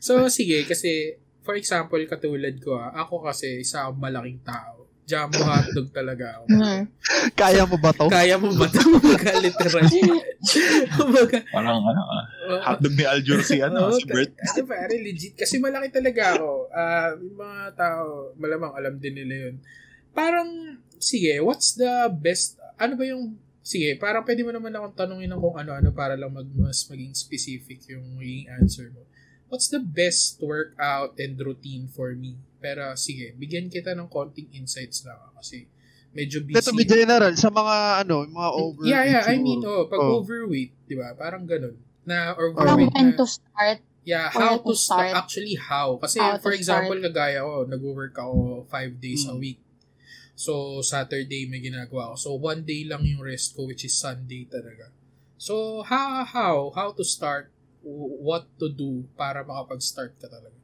[0.00, 4.80] So, sige, kasi, for example, katulad ko ah, ako kasi isa akong malaking tao.
[5.10, 6.44] Jumbo hotdog talaga ako.
[6.54, 6.82] Hmm.
[7.34, 8.06] Kaya mo ba to?
[8.06, 8.78] Kaya mo ba ito?
[8.78, 10.00] Kumbaga, literally.
[10.94, 14.30] Kumbaga, Parang ano, ah, uh, hotdog ni Aljur si ano, si Bert.
[14.46, 15.34] Kasi pare, legit.
[15.34, 16.70] Kasi malaki talaga ako.
[16.70, 19.54] Ah, yung mga tao, malamang alam din nila yun.
[20.14, 25.32] Parang, sige, what's the best, ano ba yung, sige, parang pwede mo naman akong tanongin
[25.32, 29.08] ng kung ano-ano para lang mag, mas maging specific yung magiging answer mo.
[29.50, 32.38] What's the best workout and routine for me?
[32.60, 35.66] Pero sige, bigyan kita ng konting insights lang kasi
[36.12, 36.60] medyo busy.
[36.60, 38.82] Ito, be general, sa mga, ano, mga over.
[38.86, 39.24] Yeah, yeah.
[39.26, 40.20] I mean, oh, pag Oh.
[40.22, 41.16] overweight, di ba?
[41.16, 41.74] Parang ganun.
[42.04, 43.78] Na Parang overweight when na, to start.
[44.00, 45.12] Yeah, Or how to to start.
[45.12, 45.18] start.
[45.22, 45.98] Actually, how.
[46.00, 47.06] Kasi, How for example, start.
[47.12, 49.40] kagaya ko, nag-work ako five days a Mm.
[49.40, 49.60] week.
[50.40, 52.16] So, Saturday may ginagawa ako.
[52.16, 54.88] So, one day lang yung rest ko, which is Sunday talaga.
[55.36, 57.52] So, how, how, how to start,
[57.84, 60.56] what to do para makapag-start ka talaga.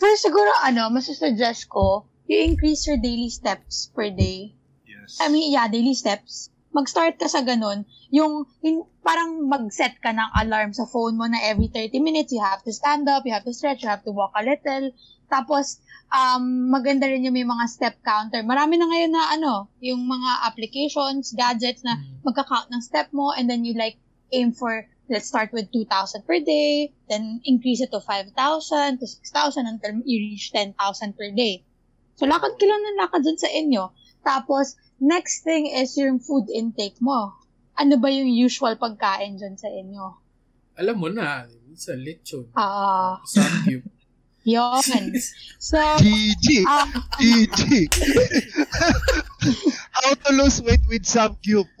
[0.00, 4.56] First, siguro, ano, masasuggest ko, you increase your daily steps per day.
[4.88, 5.20] Yes.
[5.20, 6.48] I mean, yeah, daily steps.
[6.72, 7.84] Mag-start ka sa ganun.
[8.08, 12.40] Yung, hin- parang mag-set ka ng alarm sa phone mo na every 30 minutes, you
[12.40, 14.96] have to stand up, you have to stretch, you have to walk a little.
[15.34, 15.82] Tapos,
[16.14, 18.46] um, maganda rin yung may mga step counter.
[18.46, 22.22] Marami na ngayon na ano, yung mga applications, gadgets na Mm.
[22.22, 23.98] magka-count ng step mo and then you like
[24.30, 29.68] aim for let's start with 2,000 per day, then increase it to 5,000, to 6,000
[29.68, 30.72] until you reach 10,000
[31.12, 31.60] per day.
[32.16, 33.92] So, lakad ka lang ng lakad dun sa inyo.
[34.24, 37.36] Tapos, next thing is yung food intake mo.
[37.76, 40.04] Ano ba yung usual pagkain dyan sa inyo?
[40.80, 41.44] Alam mo na,
[41.76, 42.48] sa lechon.
[42.56, 43.84] Ah, Samgyup.
[44.44, 45.04] Yun.
[45.64, 46.68] So, GG.
[46.68, 46.84] ah,
[47.16, 47.88] GG.
[49.96, 51.64] How to lose weight with some cube.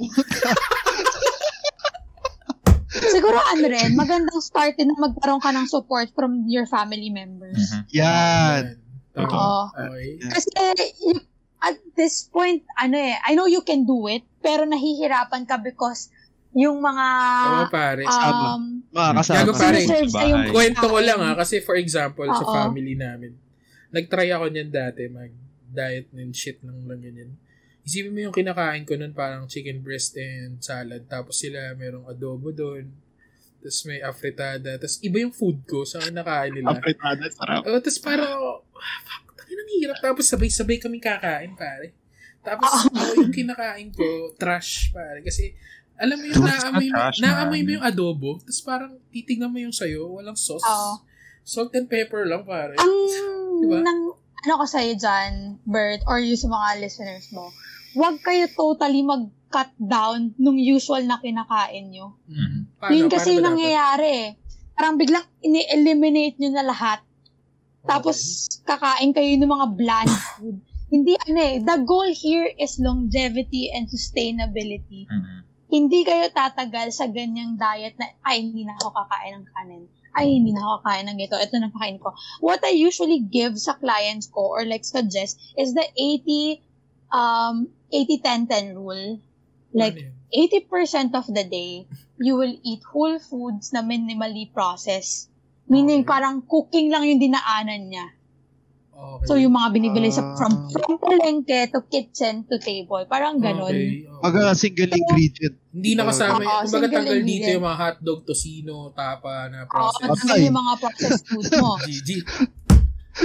[2.94, 7.58] siguro ano rin, magandang start din na magkaroon ka ng support from your family members.
[7.58, 7.80] Mhm.
[7.92, 8.62] Yan.
[9.20, 9.68] Oo.
[9.74, 10.16] Okay.
[10.32, 10.48] Kasi
[11.64, 16.12] at this point, ano eh, I know you can do it, pero nahihirapan ka because
[16.54, 17.06] yung mga
[17.50, 18.02] Oo, pare.
[18.06, 19.38] Um, Mga kasama.
[19.42, 19.78] Gago, pare.
[20.06, 20.22] sa.
[20.54, 22.54] Kwento ko lang ha, kasi for example, sa Oo.
[22.54, 23.34] family namin,
[23.90, 27.34] nag-try ako niyan dati, mag-diet and shit lang lang ganyan.
[27.84, 31.04] Isipin mo yung kinakain ko nun, parang chicken breast and salad.
[31.04, 32.88] Tapos sila, merong adobo doon.
[33.60, 34.80] Tapos may afritada.
[34.80, 36.80] Tapos iba yung food ko sa kinakain nila.
[36.80, 37.60] Apretada, sarap.
[37.68, 38.32] Oh, tapos parang,
[38.72, 39.98] ah, fuck, ang hirap.
[40.00, 41.92] Tapos sabay-sabay kami kakain, pare.
[42.40, 45.20] Tapos ako yung kinakain ko, trash, pare.
[45.20, 45.52] Kasi,
[45.94, 49.74] alam mo yung naamoy mo, trash, naamoy mo yung adobo, tapos parang titignan mo yung
[49.74, 50.62] sayo, walang sauce.
[50.62, 50.92] Oo.
[51.44, 52.74] Salt and pepper lang, pare.
[52.74, 52.92] ang
[53.60, 53.78] Diba?
[53.80, 57.48] nang ano ko sa'yo dyan, Bert, or yung sa mga listeners mo,
[57.94, 62.18] huwag kayo totally mag-cut down nung usual na kinakain nyo.
[62.26, 62.76] Mhm.
[62.76, 64.30] Paano- Yun kasi yung nangyayari eh.
[64.74, 67.00] Parang biglang ini-eliminate nyo na lahat.
[67.84, 70.56] Tapos, kakain kayo ng mga bland food.
[70.88, 75.04] Hindi, ano eh, the goal here is longevity and sustainability.
[75.06, 75.53] Mhm.
[75.74, 79.84] Hindi kayo tatagal sa ganyang diet na, ay, hindi na ako kakain ng kanin.
[80.14, 81.34] Ay, hindi na ako kakain ng ito.
[81.34, 82.14] Ito na kakain ko.
[82.38, 86.62] What I usually give sa clients ko or like suggest is the 80,
[87.10, 89.18] um, 80-10-10 rule.
[89.74, 90.62] Like, Ano yun?
[91.10, 91.86] 80% of the day,
[92.22, 95.30] you will eat whole foods na minimally processed.
[95.66, 96.10] Meaning, Okay.
[96.14, 98.06] parang cooking lang yung dinaanan niya.
[98.94, 99.26] Okay.
[99.26, 100.38] So, yung mga binibili sa Ah.
[100.38, 103.02] from, from palengke to kitchen to table.
[103.10, 103.74] Parang ganon.
[103.74, 104.22] Okay, okay.
[104.30, 105.56] Mga single ingredient.
[105.74, 106.38] Hindi na kasama.
[106.38, 110.22] Oo, kumbaga tanggal dito yung mga hotdog, tosino, tapa na Oo, processed.
[110.22, 111.74] tanggal yung mga processed foods mo.
[111.90, 112.10] GG.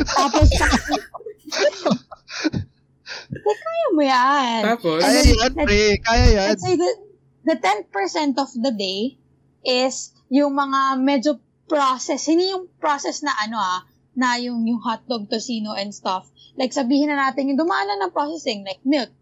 [0.10, 0.50] Tapos,
[3.70, 4.62] kaya mo yan.
[4.66, 6.02] Tapos, Kaya yan, pre.
[6.02, 6.48] Kaya yan.
[6.58, 6.90] Let's say the,
[7.46, 9.22] the 10% of the day
[9.62, 11.38] is yung mga medyo
[11.70, 12.26] process.
[12.26, 13.86] Hindi yung process na ano ah,
[14.18, 16.26] na yung, yung hotdog, tocino, and stuff.
[16.58, 19.14] Like, sabihin na natin yung dumaan na ng processing, like milk,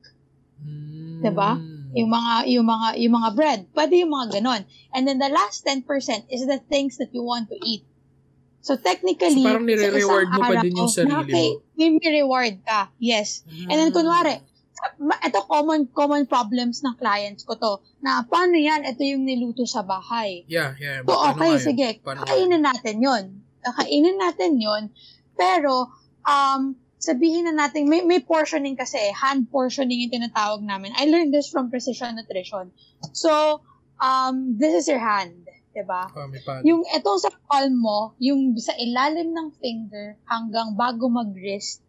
[0.64, 1.60] mm, Diba?
[1.96, 3.60] Yung mga, yung mga, yung mga bread.
[3.72, 4.64] Pwede yung mga ganon.
[4.92, 5.86] And then the last 10%
[6.28, 7.88] is the things that you want to eat.
[8.60, 11.64] So, technically, So, parang nire-reward mo pa din yung sarili mo.
[11.80, 12.92] May, may reward ka.
[13.00, 13.48] Yes.
[13.48, 14.44] And then, kunwari,
[15.00, 19.64] ma- ito common common problems ng clients ko to, na paano yan, ito yung niluto
[19.64, 20.44] sa bahay.
[20.52, 21.02] Yeah, yeah.
[21.08, 21.64] So, but ano okay, yun?
[21.64, 23.24] sige, Paano kakainin natin yon
[23.64, 24.84] Kakainin natin yon
[25.38, 25.94] pero,
[26.26, 26.76] um,
[27.08, 30.92] sabihin na natin, may, may portioning kasi, eh, hand portioning yung tinatawag namin.
[31.00, 32.76] I learned this from Precision Nutrition.
[33.16, 33.64] So,
[33.98, 36.10] um, this is your hand, 'di ba?
[36.10, 36.66] Ah, may paano.
[36.66, 41.80] Yung etong sa palm mo, yung sa ilalim ng finger hanggang bago mag-wrist,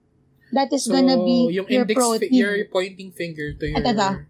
[0.52, 2.33] that is So, gonna be yung your index, fi- protein.
[2.33, 3.81] your pointing finger to your...
[3.81, 4.28] Ito.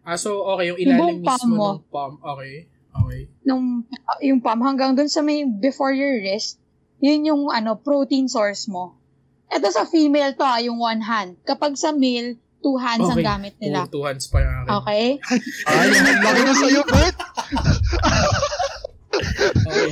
[0.00, 1.68] Ah, so, okay, yung ilalim Yung mismo mo.
[1.76, 2.14] ng palm.
[2.18, 2.66] Okay.
[2.90, 3.20] Okay.
[3.46, 3.86] Nung,
[4.18, 6.58] yung palm hanggang dun sa may before your wrist,
[7.00, 8.96] yun yung ano, protein source mo.
[9.50, 11.34] Ito sa female to ah, yung one hand.
[11.42, 13.26] Kapag sa male, two hands ang Okay.
[13.26, 13.84] gamit nila.
[13.84, 14.70] Two, two hands pa yung akin.
[14.78, 15.06] Okay?
[15.66, 17.16] Ay, laki na sa'yo, Bert!
[19.60, 19.88] Okay.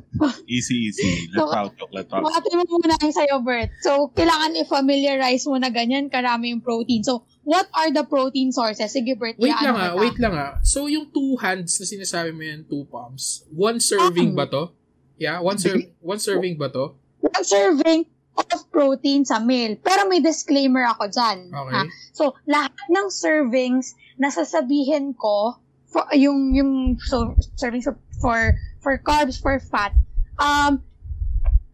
[0.46, 1.28] Easy, easy.
[1.32, 2.20] Let So, out talk, let out.
[2.22, 3.72] Makati mo muna ang sa'yo, Bert.
[3.80, 7.00] So, kailangan i-familiarize mo na ganyan karami yung protein.
[7.00, 8.92] So, what are the protein sources?
[8.92, 9.40] Sige, Bert.
[9.40, 10.60] Wait lang ah, wait lang ah.
[10.60, 14.36] So, yung two hands na sinasabi mo yan, two palms, one serving Um.
[14.36, 14.76] ba to?
[15.16, 16.96] Yeah, one, ser- one serving ba to?
[17.20, 19.76] One serving of protein sa male.
[19.76, 21.52] Pero may disclaimer ako dyan.
[21.52, 21.72] Okay.
[21.76, 21.82] ha?
[22.16, 27.84] So, lahat ng servings na sasabihin ko, for, yung, yung so, servings
[28.20, 29.92] for, for, carbs, for fat,
[30.40, 30.80] um,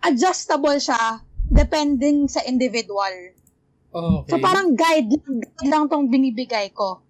[0.02, 3.14] adjustable siya depending sa individual.
[3.96, 4.30] Okay.
[4.30, 7.00] So, parang guide, guide lang tong binibigay ko.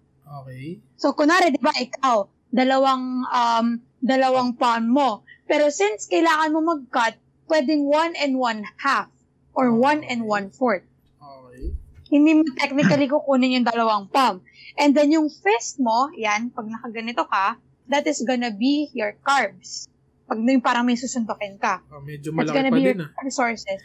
[0.43, 0.79] Okay.
[0.99, 3.67] So, kunwari, di ba, ikaw, dalawang, um,
[3.99, 5.25] dalawang palm mo.
[5.47, 7.15] Pero since kailangan mo mag-cut,
[7.47, 9.07] pwedeng one and one half
[9.55, 10.85] or one and one fourth.
[11.17, 11.73] Okay.
[12.07, 14.43] Hindi mo technically kukunin yung dalawang palm.
[14.77, 17.57] And then yung fist mo, yan, pag nakaganito ka,
[17.89, 19.89] that is gonna be your carbs.
[20.27, 21.81] Pag yung parang may susuntokin ka.
[21.89, 23.23] Oh, medyo That's malaki gonna pa be din your ah.
[23.25, 23.79] resources.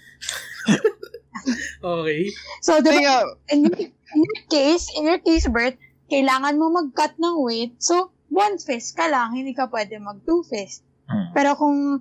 [1.82, 2.30] Okay.
[2.62, 3.16] So, di Ay, ba, nga,
[3.50, 5.74] in your, in your case, in your case, Bert,
[6.06, 7.74] kailangan mo mag-cut ng weight.
[7.82, 10.86] So, one fist ka lang, hindi ka pwede mag two fist.
[11.10, 11.34] Hmm.
[11.34, 12.00] Pero kung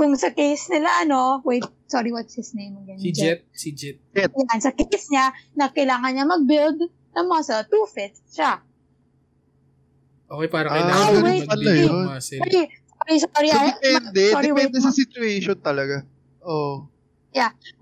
[0.00, 2.96] kung sa case nila, ano, wait, sorry, what's his name again?
[2.96, 3.44] Si Jet.
[3.52, 4.00] Si Jet.
[4.16, 8.64] Yan, sa case niya, na kailangan niya mag-build ng muscle, two fist siya.
[10.24, 11.92] Okay, para Ah, kailangan mag- pala mag-build yun.
[11.92, 12.40] ng muscle.
[12.40, 12.64] Sorry,
[12.96, 13.48] sorry, sorry.
[13.52, 14.22] so, ah, depende.
[14.32, 15.96] sorry, depende wait, sa ma- situation talaga.
[16.40, 16.88] Oh.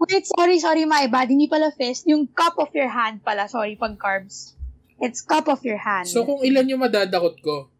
[0.03, 1.31] Wait, sorry, sorry, my bad.
[1.31, 2.03] Hindi pala fist.
[2.11, 3.47] Yung cup of your hand pala.
[3.47, 4.59] Sorry, pag carbs.
[4.99, 6.11] It's cup of your hand.
[6.11, 7.71] So, kung ilan yung madadakot ko?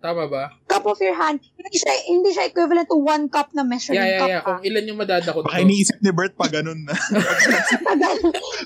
[0.00, 0.56] Tama ba?
[0.74, 4.10] Cup of your hand, hindi siya, hindi siya equivalent to one cup na measuring Yeah,
[4.10, 4.28] yeah, cup.
[4.28, 4.40] yeah.
[4.40, 4.46] ah.
[4.52, 5.62] Kung ilan yung madadakot Baka ko.
[5.62, 6.94] iniisip ni Bert pa ganun na.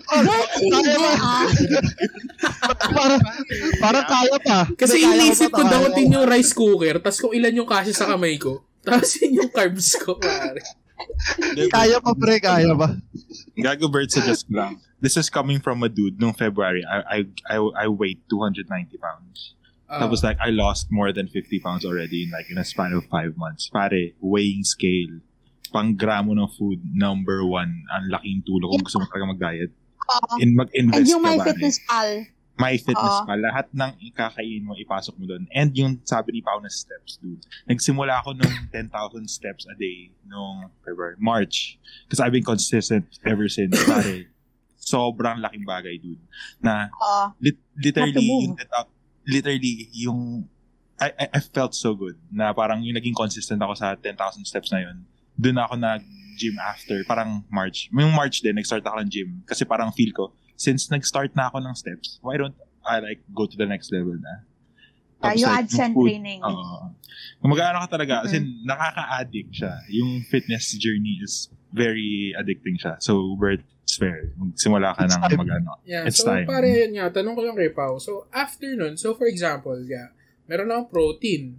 [0.09, 1.45] Hindi, hindi, ah.
[2.91, 3.23] parang,
[3.79, 4.59] parang kaya pa.
[4.73, 5.73] Kasi Kaya iniisip ko tayo.
[5.85, 9.51] dakotin yung rice cooker, tas kung ilan yung kasya sa kamay ko, tapos yun yung
[9.51, 10.65] carbs ko, pare.
[11.69, 12.97] Kaya pa, pre, kaya pa.
[13.55, 14.81] Gago Bert suggest ko lang.
[14.99, 16.83] This is coming from a dude nung February.
[16.83, 18.67] I I I, I weighed 290
[18.99, 19.55] pounds.
[19.89, 22.93] Ah, Tapos like I lost more than 50 pounds already in like in a span
[22.93, 23.73] of 5 months.
[23.73, 25.25] Pare, weighing scale.
[25.73, 27.73] Pang gramo ng food, number one.
[27.97, 29.73] Ang laking tulong kung gusto mo talaga mag-diet.
[30.09, 30.35] Oo.
[30.41, 32.11] In, mag-invest And yung ka, my fitness pal.
[32.59, 33.27] My fitness Oo.
[33.29, 33.35] pa.
[33.37, 35.49] Lahat ng ikakain mo, ipasok mo doon.
[35.53, 37.41] And yung sabi ni Pao na steps, dude.
[37.65, 38.93] Nagsimula ako nung 10,000
[39.29, 41.77] steps a day nung February, March.
[42.05, 43.73] Because I've been consistent ever since.
[43.85, 44.29] Pare,
[44.81, 46.21] sobrang laking bagay, dude.
[46.61, 47.37] Na Oo.
[47.41, 48.89] lit- literally, yung, uh,
[49.29, 50.49] literally, yung
[50.99, 54.75] I, I, I felt so good na parang yung naging consistent ako sa 10,000 steps
[54.75, 55.07] na yun.
[55.39, 57.87] Doon ako nag-gym after, parang March.
[57.95, 59.31] Yung March din, nag-start ako ng gym.
[59.47, 63.47] Kasi parang feel ko, since nag-start na ako ng steps, why don't I like go
[63.47, 64.43] to the next level na?
[65.23, 66.41] Tapos, yung like, AdSense food, training.
[66.43, 66.95] Oo.
[67.39, 68.23] Kung mag-ano ka talaga, Mhm.
[68.27, 68.37] kasi
[68.67, 69.75] nakaka-addict siya.
[69.95, 72.99] Yung fitness journey is very addicting siya.
[72.99, 73.63] So, it's
[73.99, 74.31] fair.
[74.35, 75.39] Magsimula ka It's ng time.
[75.39, 75.71] mag-ano.
[75.83, 76.47] Yeah, It's so time.
[76.47, 77.99] pare yun nga, tanong ko lang kay Pao.
[77.99, 80.15] So, after nun, so for example, yeah,
[80.47, 81.59] meron akong protein.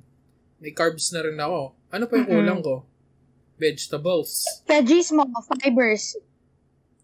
[0.57, 1.75] May carbs na rin ako.
[1.89, 2.83] Ano pa yung kulang ko?
[3.55, 4.43] Vegetables.
[4.65, 5.27] Veggies mo,
[5.59, 6.15] fibers.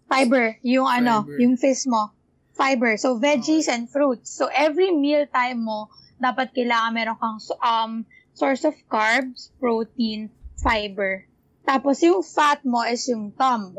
[0.05, 1.37] Fiber, yung ano, Fiber.
[1.39, 2.13] yung fish mo.
[2.53, 2.95] Fiber.
[2.95, 4.31] So, veggies and fruits.
[4.31, 7.91] So, every meal time mo, dapat kailangan meron kang um,
[8.31, 11.27] source of carbs, protein, fiber.
[11.65, 13.75] Tapos, yung fat mo is yung thumb.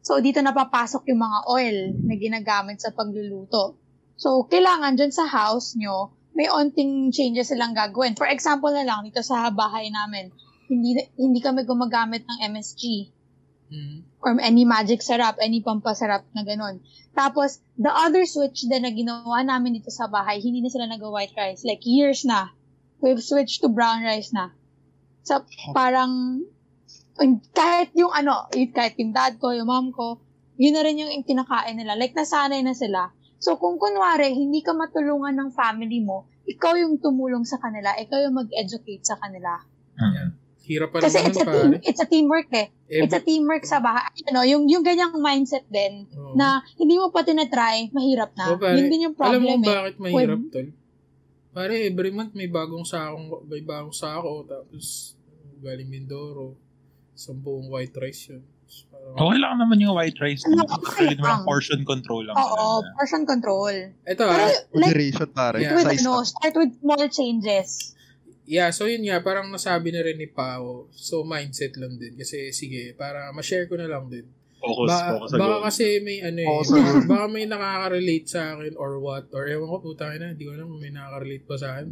[0.00, 3.76] So, dito napapasok yung mga oil na ginagamit sa pagluluto.
[4.16, 8.16] So, kailangan dyan sa house nyo, may onting changes silang gagawin.
[8.16, 10.32] For example na lang, dito sa bahay namin,
[10.70, 13.12] hindi hindi kami gumagamit ng MSG
[13.70, 14.02] Mm.
[14.18, 16.82] or any magic syrup, any pampasarap na ganun.
[17.14, 21.34] Tapos, the other switch din na ginawa namin dito sa bahay, hindi na sila nag-white
[21.38, 21.62] rice.
[21.62, 22.50] Like, years na.
[22.98, 24.50] We've switched to brown rice na.
[25.22, 26.42] So, parang,
[27.52, 30.20] kahit yung ano, kahit yung dad ko, yung mom ko,
[30.60, 31.96] yun na rin yung kinakain nila.
[31.96, 33.12] Like, nasanay na sila.
[33.40, 38.20] So, kung kunwari, hindi ka matulungan ng family mo, ikaw yung tumulong sa kanila, ikaw
[38.20, 39.56] yung mag-educate sa kanila.
[39.96, 40.36] Mm.
[40.60, 41.80] Hirap pa Kasi naman it's a team, pare.
[41.82, 42.68] it's a teamwork eh.
[42.90, 44.06] Eh, It's a teamwork sa bahay.
[44.28, 46.36] Ano, yung, yung ganyang mindset din, oo.
[46.36, 48.54] na hindi mo pa tinatry, mahirap na.
[48.54, 48.76] Pare.
[48.76, 49.68] Yun din yung Alam mo problem eh.
[49.72, 50.68] bakit mahirap, tol?
[51.50, 55.16] Pare, every month may bagong sakong, may bagong sako, tapos
[55.58, 56.54] galing Mindoro,
[57.12, 58.42] sampung white rice yun.
[58.88, 60.42] Parang, Okay lang naman yung white rice.
[60.44, 60.64] Ano, No?
[60.68, 61.42] okay Actually, naman lang.
[61.44, 62.34] portion control lang.
[62.34, 62.46] Oo,
[62.78, 62.94] talaga.
[62.94, 63.74] portion control.
[64.04, 65.56] Ito Pero ah, like, Moderation, pare.
[65.58, 65.74] Yeah.
[65.74, 66.26] with Size ano, lang.
[66.26, 67.68] start with small changes.
[68.44, 70.86] yeah, so yun nga, parang nasabi na rin ni Pao.
[70.90, 72.14] So, mindset lang din.
[72.14, 74.26] Kasi, sige, para ma-share ko na lang din.
[74.56, 75.62] Focus, Ba- focus baka goal.
[75.64, 76.48] kasi may ano eh,
[77.06, 79.24] baka, may nakaka-relate sa akin or what.
[79.30, 81.88] Or ewan ko, puta na, hindi ko alam kung may nakaka-relate pa sa akin.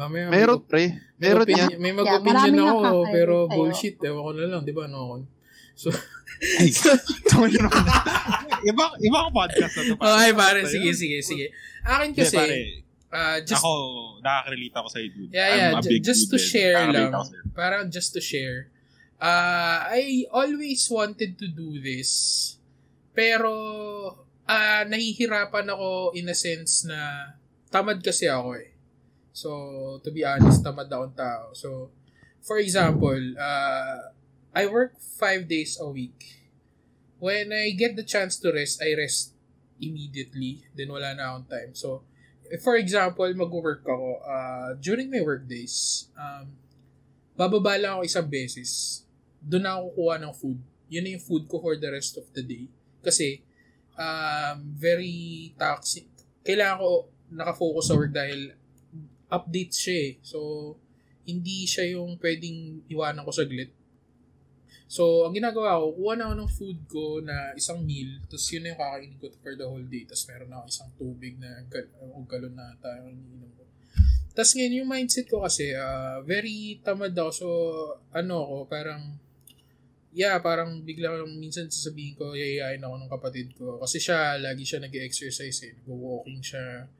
[0.00, 0.84] Mamaya, may Meron, pre.
[1.20, 1.68] Meron yan.
[1.76, 3.52] May Yeah, mag-opinion maraming ako, pero sa'yo.
[3.52, 3.96] bullshit.
[4.00, 5.20] Ewan ko na lang, di ba, no?
[5.76, 5.92] So,
[6.40, 6.72] Ay,
[8.70, 9.94] iba, iba ang podcast na to.
[10.00, 11.46] okay, pare, sige, sige, sige.
[11.84, 12.56] Akin kasi, pare,
[13.12, 13.72] ah, just, ako,
[14.24, 15.30] nakaka-relate ako sa'yo, dude.
[15.32, 16.48] Yeah, yeah, big just to din.
[16.48, 17.12] share lang.
[17.12, 18.72] ako parang just to share,
[19.20, 22.56] uh, I always wanted to do this,
[23.12, 23.52] pero
[24.50, 27.30] ah nahihirapan ako in a sense na
[27.70, 28.74] tamad kasi ako eh.
[29.30, 31.54] So, to be honest, tamad akong tao.
[31.54, 31.90] So,
[32.42, 34.10] for example, uh,
[34.50, 36.42] I work five days a week.
[37.20, 39.36] When I get the chance to rest, I rest
[39.78, 40.66] immediately.
[40.74, 41.72] Then wala na akong time.
[41.76, 42.02] So,
[42.58, 46.50] for example, mag-work ako, uh, during my work days, um,
[47.38, 49.04] bababa lang ako isang beses.
[49.38, 50.58] Doon na ako kukuha ng food.
[50.90, 52.66] Yun na yung food ko for the rest of the day.
[53.00, 53.38] Kasi,
[53.94, 56.10] um, very toxic.
[56.42, 56.90] Kailangan ko
[57.30, 58.58] nakafocus sa work dahil
[59.30, 60.12] update siya eh.
[60.20, 60.38] So,
[61.24, 63.70] hindi siya yung pwedeng iwanan ko saglit.
[64.90, 68.66] So, ang ginagawa ko, kuha na ako ng food ko na isang meal, tapos yun
[68.66, 70.02] na yung kakainin ko for the whole day.
[70.02, 73.62] Tapos meron na ako isang tubig na gal- o galon na tayo iniinom ko.
[74.34, 77.30] Tapos ngayon, yung mindset ko kasi, ah, very tamad ako.
[77.30, 77.46] So,
[78.10, 79.14] ano ako, parang,
[80.10, 83.78] yeah, parang bigla lang minsan sasabihin ko, yayayain ako ng kapatid ko.
[83.78, 85.72] Kasi siya, lagi siya nag-exercise eh.
[85.86, 86.90] Nag-walking siya,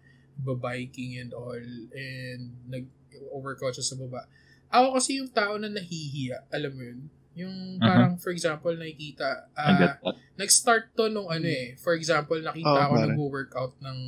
[0.43, 1.57] babiking and all,
[1.93, 4.25] and nag-overcouch siya sa baba.
[4.71, 7.01] Ako kasi yung tao na nahihiya, alam mo yun?
[7.35, 10.03] Yung parang, for example, nakikita, that.
[10.35, 11.79] nag-start to nung ano eh.
[11.79, 13.05] For example, nakita Oo, ako pare.
[13.07, 13.99] nag-workout ng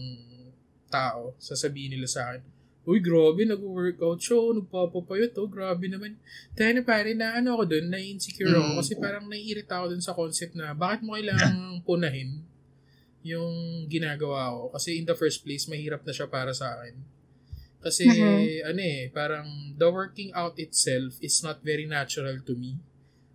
[0.90, 1.32] tao.
[1.38, 2.42] Sasabihin nila sa akin,
[2.82, 6.18] Uy, grabe, nag-workout siya, oh, nagpapapayot, oh, grabe naman.
[6.50, 8.78] Dahil na pare, na ano ako dun, na-insecure ako Mm.
[8.82, 12.42] kasi parang naiirita ako dun sa concept na bakit mo kailangang punahin
[13.22, 14.62] yung ginagawa ko.
[14.74, 16.94] Kasi in the first place, mahirap na siya para sa akin.
[17.82, 18.70] Kasi, Mhm.
[18.70, 22.78] ano eh, parang the working out itself is not very natural to me.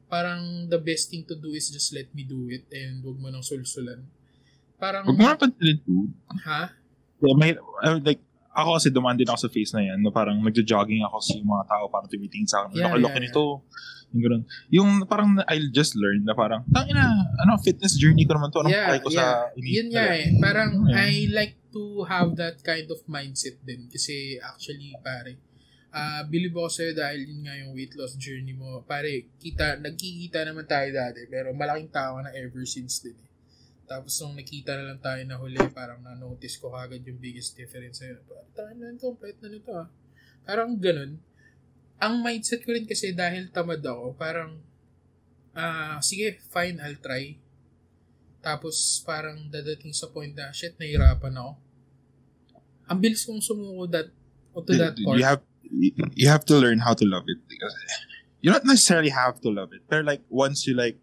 [0.08, 3.28] Parang the best thing to do is just let me do it and wag mo
[3.28, 4.08] nang sulsulan.
[4.80, 6.16] Parang, Huwag mo napansin, dude.
[6.48, 6.72] ha?
[7.20, 7.58] Yeah, may,
[8.06, 8.22] like,
[8.54, 11.64] ako kasi dumaan din ako sa face na yan, na parang nagja-jogging ako sa mga
[11.68, 13.62] tao, parang tumitingin sa akin, Yeah, yeah, yeah, nito.
[14.16, 14.44] Yung ganun.
[14.72, 17.12] Yung parang I'll just learn na parang, tangina,
[17.44, 19.76] ano, fitness journey ko naman to, anong Yeah, ko sa yeah.
[19.78, 20.26] Yun nga eh.
[20.40, 21.04] Parang Yeah.
[21.04, 23.92] I like to have that kind of mindset din.
[23.92, 25.36] Kasi actually, pare,
[25.92, 28.82] ah believe ako sa'yo dahil yun nga yung weight loss journey mo.
[28.88, 33.30] Pare, kita, nagkikita naman tayo dati, pero malaking tao na ever since din eh.
[33.88, 38.04] Tapos nung nakita na lang tayo na huli, parang na-notice ko kagad yung biggest difference
[38.04, 38.20] sa'yo.
[38.28, 39.88] Parang, tayo na ito, pahit na nito ah.
[40.48, 41.20] Parang ganun.
[41.98, 44.62] Ang mindset ko rin kasi dahil tamad ako, parang,
[45.58, 47.38] ah sige, fine, I'll try.
[48.42, 51.52] Tapos parang dadating sa point na, shit, nahirapan ako.
[52.88, 54.08] Ang bilis kong sumuko that,
[54.66, 55.18] to that you, part.
[55.18, 55.42] you have
[56.16, 57.76] you have to learn how to love it because
[58.42, 60.98] you don't necessarily have to love it pero like once you like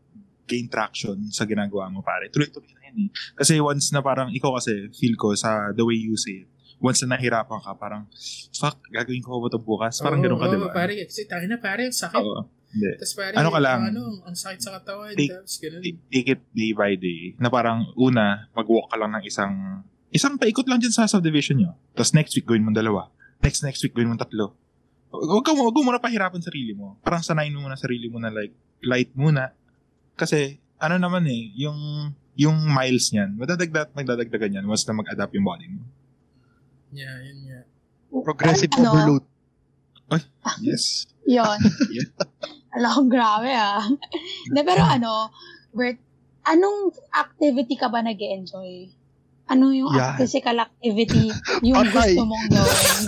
[0.48, 4.56] gain traction sa ginagawa mo pare tuloy-tuloy na yan eh kasi once na parang ikaw
[4.56, 6.50] kasi feel ko sa the way you say it
[6.84, 8.04] once na nahirapan ka parang
[8.52, 11.48] fuck gagawin ko ba ito bukas parang Oo, ganun ka oo, diba pare, kasi tayo
[11.48, 12.20] na pare, ang sakit.
[12.20, 12.44] Oo.
[12.74, 12.90] Hindi.
[13.00, 13.78] Tapos pare, Ano ka lang?
[13.94, 15.14] Ano, ang sakit sa katawan.
[15.14, 15.80] Take- tapos ganun.
[15.80, 19.54] Take- take it day by day na parang una mag-walk ka lang ng isang
[20.12, 23.10] isang paikot lang dyan sa subdivision nyo tapos next week gawin mo dalawa
[23.42, 24.54] next next week gawin mo tatlo
[25.14, 26.98] Huwag ka huwag mo muna pahirapan sarili mo.
[26.98, 28.50] Parang sanayin mo muna sarili mo na like
[28.82, 29.54] light muna.
[30.18, 35.46] Kasi ano naman eh, yung yung miles niyan, madadagdag magdadagdagan yan once na mag-adapt yung
[35.46, 35.86] body mo.
[36.94, 37.60] Yeah, yun nga.
[38.14, 38.86] Progressive Ano?
[38.88, 39.24] overload.
[40.62, 41.10] Yes.
[41.26, 41.58] Yun.
[41.94, 42.08] Yeah.
[42.74, 43.82] Alam, grabe ah.
[44.44, 45.30] Hindi, pero ano,
[45.70, 45.98] Bert,
[46.44, 48.90] anong activity ka ba nag enjoy
[49.44, 50.16] Ano yung Yan.
[50.16, 51.28] physical activity
[51.60, 52.14] yung Patay.
[52.14, 52.98] gusto mong gawin?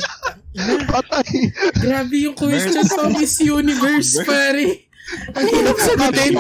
[0.93, 1.31] Patay.
[1.77, 4.87] Grabe yung question sa Miss Universe, pare.
[5.33, 6.35] Ang hirap sagutin.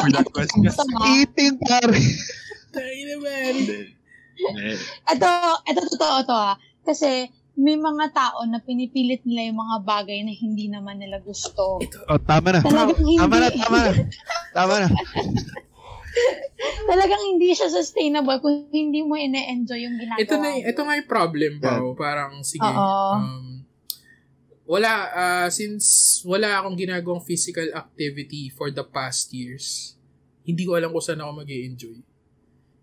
[1.15, 2.01] Eating, pare.
[2.71, 3.63] Tayo na, pare.
[5.09, 5.29] Ito,
[5.65, 6.55] ito totoo to ah.
[6.87, 7.27] Kasi
[7.57, 11.81] may mga tao na pinipilit nila yung mga bagay na hindi naman nila gusto.
[11.83, 12.61] Oh, tama na.
[12.61, 13.19] Talagang hindi.
[13.19, 13.93] Tama na, tama na.
[14.53, 14.89] Tama na.
[16.87, 21.11] Talagang hindi siya sustainable kung hindi mo ine-enjoy yung ginagawa Ito na, ito nga yung
[21.11, 21.97] problem, bro.
[21.97, 23.65] Parang, sige, um,
[24.69, 29.97] wala, ah, since wala akong ginagawang physical activity for the past years,
[30.45, 31.99] hindi ko alam kung saan ako mag enjoy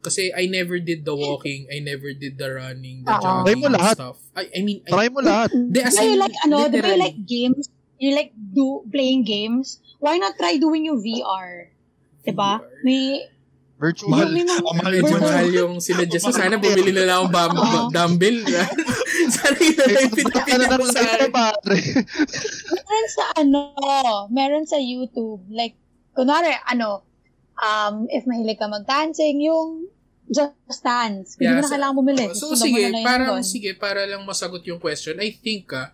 [0.03, 3.23] Kasi I never did the walking, I never did the running, the Oo.
[3.23, 3.95] jogging Try mo lahat.
[3.95, 4.17] stuff.
[4.35, 5.49] I, I mean, I, Try mo lahat.
[5.49, 6.99] Di, as Do you in, like, ano, do you literally.
[6.99, 7.63] like games?
[7.95, 9.79] You like do playing games?
[9.97, 11.71] Why not try doing yung VR?
[12.21, 12.59] Diba?
[12.59, 12.83] VR.
[12.83, 13.31] May,
[13.73, 14.11] Virtual.
[14.11, 14.31] Mahal.
[14.31, 15.23] Ang mahal Medyo Virtual.
[15.25, 16.31] mahal yung sinuggest mo.
[16.31, 17.87] Sana bumili na lang akong bam- Oo.
[17.89, 18.37] dumbbell.
[19.33, 20.15] Sana yun na lang yung
[20.53, 21.31] Ano mo sa akin.
[22.69, 23.59] meron sa ano,
[24.29, 25.75] meron sa YouTube, like,
[26.13, 27.03] kunwari, ano,
[27.57, 29.87] um, if mahilig ka mag-dancing, yung
[30.33, 31.37] Just Dance.
[31.37, 32.25] Hindi Yeah, mo na so- kailangan bumili.
[32.33, 33.43] So, mo sige, doon.
[33.45, 35.93] sige, para lang masagot yung question, I think, ah,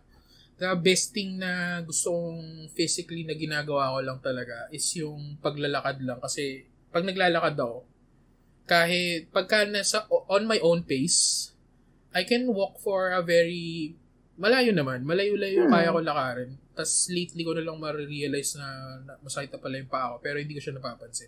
[0.55, 2.39] the best thing na gusto kong
[2.71, 6.19] physically na ginagawa ko lang talaga is yung paglalakad lang.
[6.19, 7.83] Kasi, pag naglalakad ako,
[8.65, 11.51] kahit pagka nasa, on my own pace,
[12.09, 13.93] I can walk for a very,
[14.35, 15.73] malayo naman, malayo-layo Hmm.
[15.73, 16.51] kaya ko lakarin.
[16.79, 18.67] Tapos lately ko na lang ma-realize na,
[19.03, 21.27] na masakit na pala yung paa ko, pero hindi ko siya napapansin.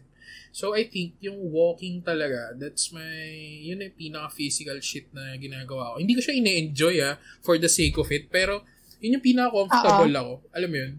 [0.55, 3.03] So, I think yung walking talaga, that's my,
[3.67, 5.95] yun yung pinaka-physical shit na ginagawa ko.
[5.99, 8.63] Hindi ko siya ine-enjoy ah, for the sake of it, pero
[9.03, 10.33] yun yung pinaka-comfortable ako.
[10.55, 10.93] Alam mo yun?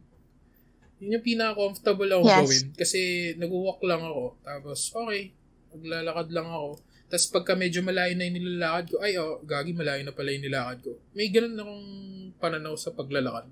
[1.01, 2.37] Yun yung pinaka-comfortable ako Yes.
[2.37, 2.65] gawin.
[2.77, 3.01] Kasi
[3.41, 4.37] nag-walk lang ako.
[4.45, 5.33] Tapos, okay,
[5.73, 6.71] maglalakad lang ako.
[7.09, 10.45] Tapos pagka medyo malayo na yung nilalakad ko, ay, oh, gagi, malayo na pala yung
[10.45, 10.93] nilakad ko.
[11.17, 11.89] May ganun akong
[12.37, 13.49] pananaw sa paglalakad.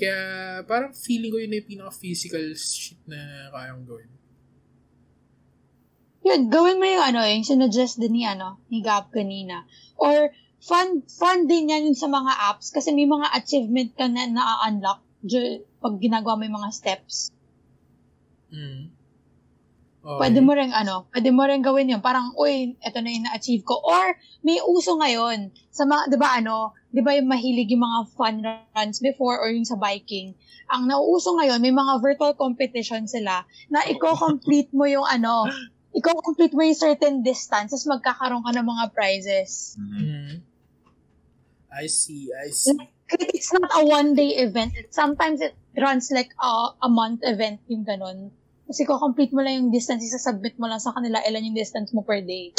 [0.00, 0.20] Kaya,
[0.64, 4.08] parang feeling ko yun na yung pinaka-physical shit na kayang gawin.
[6.24, 9.68] Yun, gawin mo yung ano, yung sinuggest din ni, ano, ni Gab kanina.
[10.00, 10.32] Or,
[10.64, 15.04] fun, fun din yan yung sa mga apps kasi may mga achievement ka na na-unlock
[15.80, 17.28] pag ginagawa mo yung mga steps.
[18.48, 18.99] Mm.
[20.10, 20.26] Okay.
[20.26, 22.02] Pwede mo rin, ano, pwede mo rin gawin yun.
[22.02, 23.78] Parang, uy, eto na yung na-achieve ko.
[23.78, 28.00] Or, may uso ngayon sa mga, di ba ano, di ba yung mahilig yung mga
[28.18, 28.42] fun
[28.74, 30.34] runs before or yung sa biking.
[30.66, 35.46] Ang nauuso ngayon, may mga virtual competition sila na i-complete mo yung ano,
[35.94, 39.78] i-complete mo yung certain distance, tapos magkakaroon ka ng mga prizes.
[39.78, 39.94] Mhm.
[39.94, 40.34] Mm.
[41.70, 42.74] I see, I see.
[43.30, 44.74] It's not a one-day event.
[44.74, 48.34] It, sometimes it runs like a, a month event yung ganun.
[48.70, 52.06] Kasi complete mo lang yung distance, isa-submit mo lang sa kanila ilan yung distance mo
[52.06, 52.54] per day.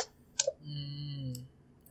[0.60, 1.40] Mm.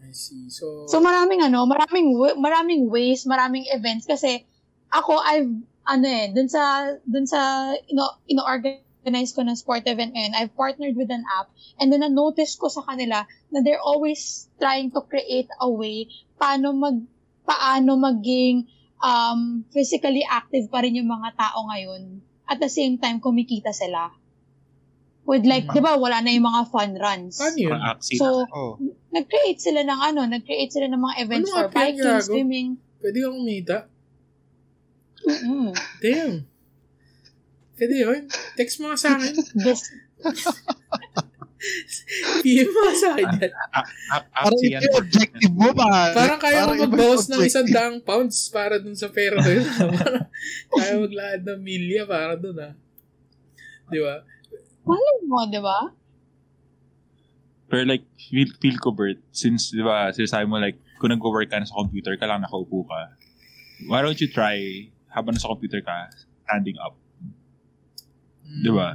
[0.05, 0.53] I see.
[0.53, 4.45] So, So maraming ano, maraming maraming ways, maraming events kasi
[4.93, 5.49] ako I've
[5.89, 11.01] ano eh, dun sa dun sa ino ino-organize ko ng sport event ngayon, I've partnered
[11.01, 11.49] with an app
[11.81, 16.77] and then na-notice ko sa kanila na they're always trying to create a way paano
[16.77, 17.01] mag
[17.49, 18.69] paano maging
[19.01, 22.21] um, physically active pa rin yung mga tao ngayon.
[22.51, 24.11] At the same time, kumikita sila.
[25.23, 25.75] With like, Mm.
[25.75, 27.39] di ba, wala na yung mga fun runs.
[27.39, 27.79] paano yun?
[28.03, 28.75] So, Oh.
[29.09, 32.27] nag-create sila ng ano, nag-create sila ng mga events Ano for biking, ginagawa?
[32.27, 32.69] swimming.
[32.99, 33.77] Pwede kang kumita?
[35.21, 35.71] Mm-mm.
[36.03, 36.35] Damn.
[37.77, 38.21] Pwede yun.
[38.57, 39.33] Text mo nga sa akin.
[42.45, 43.29] PM mo sa akin
[44.33, 46.15] Parang ito yung objective mo, pare.
[46.17, 49.67] Parang kaya yung mag-boss ng isang daang pounds para dun sa pera ko yun.
[50.73, 52.73] kaya maglakad ng milya para dun ah.
[53.93, 54.25] Di ba?
[54.89, 55.79] Malay mo, di ba?
[57.71, 61.61] Pero like, feel, feel ko, Bert, since, di ba, sinasabi mo like, kung nag-work ka
[61.61, 63.15] na sa computer ka lang, nakaupo ka,
[63.87, 64.59] why don't you try,
[65.13, 66.11] habang nasa computer ka,
[66.45, 66.99] standing up?
[68.51, 68.89] Mm, Di ba?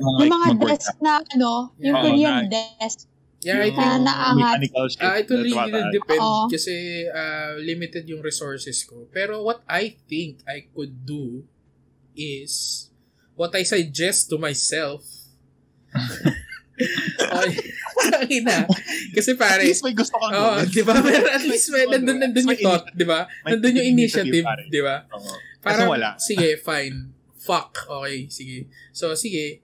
[0.00, 3.04] mo, Yung mga desk na, ano, yung Korean na- desk.
[3.44, 4.56] Yeah, I think Na naangat.
[4.56, 6.48] mechanical shit Ah, it will na really depend Oo.
[6.48, 6.72] kasi
[7.12, 9.04] ah, limited yung resources ko.
[9.12, 11.44] Pero what I think I could do
[12.16, 12.88] is
[13.36, 15.04] what I suggest to myself.
[18.00, 18.64] Ang ina.
[19.12, 20.96] Kasi At pare, least may gusto kang oh, di ba?
[21.04, 23.28] Pero at least may, nandun, nandun yung thought, di ba?
[23.44, 25.04] Nandun yung initiative, di ba?
[25.60, 26.16] Parang, wala.
[26.18, 27.12] sige, fine.
[27.44, 27.84] Fuck.
[27.84, 28.72] Okay, sige.
[28.90, 29.60] So, sige.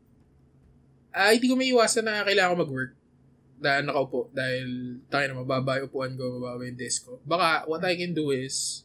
[1.11, 2.93] Ah, hindi ko may iwasan na kailangan ko mag-work.
[3.61, 4.28] Dahil nakaupo.
[4.37, 7.18] Dahil tayo na mababa yung upuan ko, mababa yung desk ko.
[7.24, 8.85] Baka, what I can do is,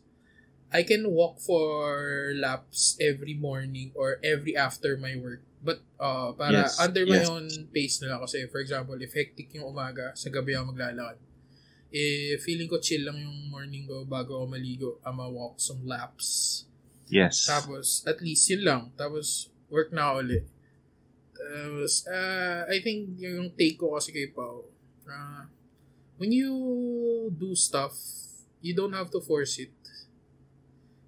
[0.72, 5.44] I can walk for laps every morning or every after my work.
[5.60, 7.30] But, uh, para Yes, under my yes.
[7.32, 8.20] own pace na lang.
[8.24, 11.20] Kasi, for example, if hectic yung umaga, sa gabi ako maglalakad.
[11.96, 14.90] Eh, feeling ko chill lang yung morning ko bago ako maligo.
[15.08, 16.64] I'ma walk some laps.
[17.08, 17.46] Yes.
[17.46, 18.82] Tapos, at least yun lang.
[18.98, 20.46] Tapos, work na ako ulit.
[21.36, 24.66] Tapos, uh, I think yung take ko kasi kay Pao,
[25.06, 25.44] uh,
[26.18, 26.50] when you
[27.30, 27.94] do stuff,
[28.60, 29.74] you don't have to force it.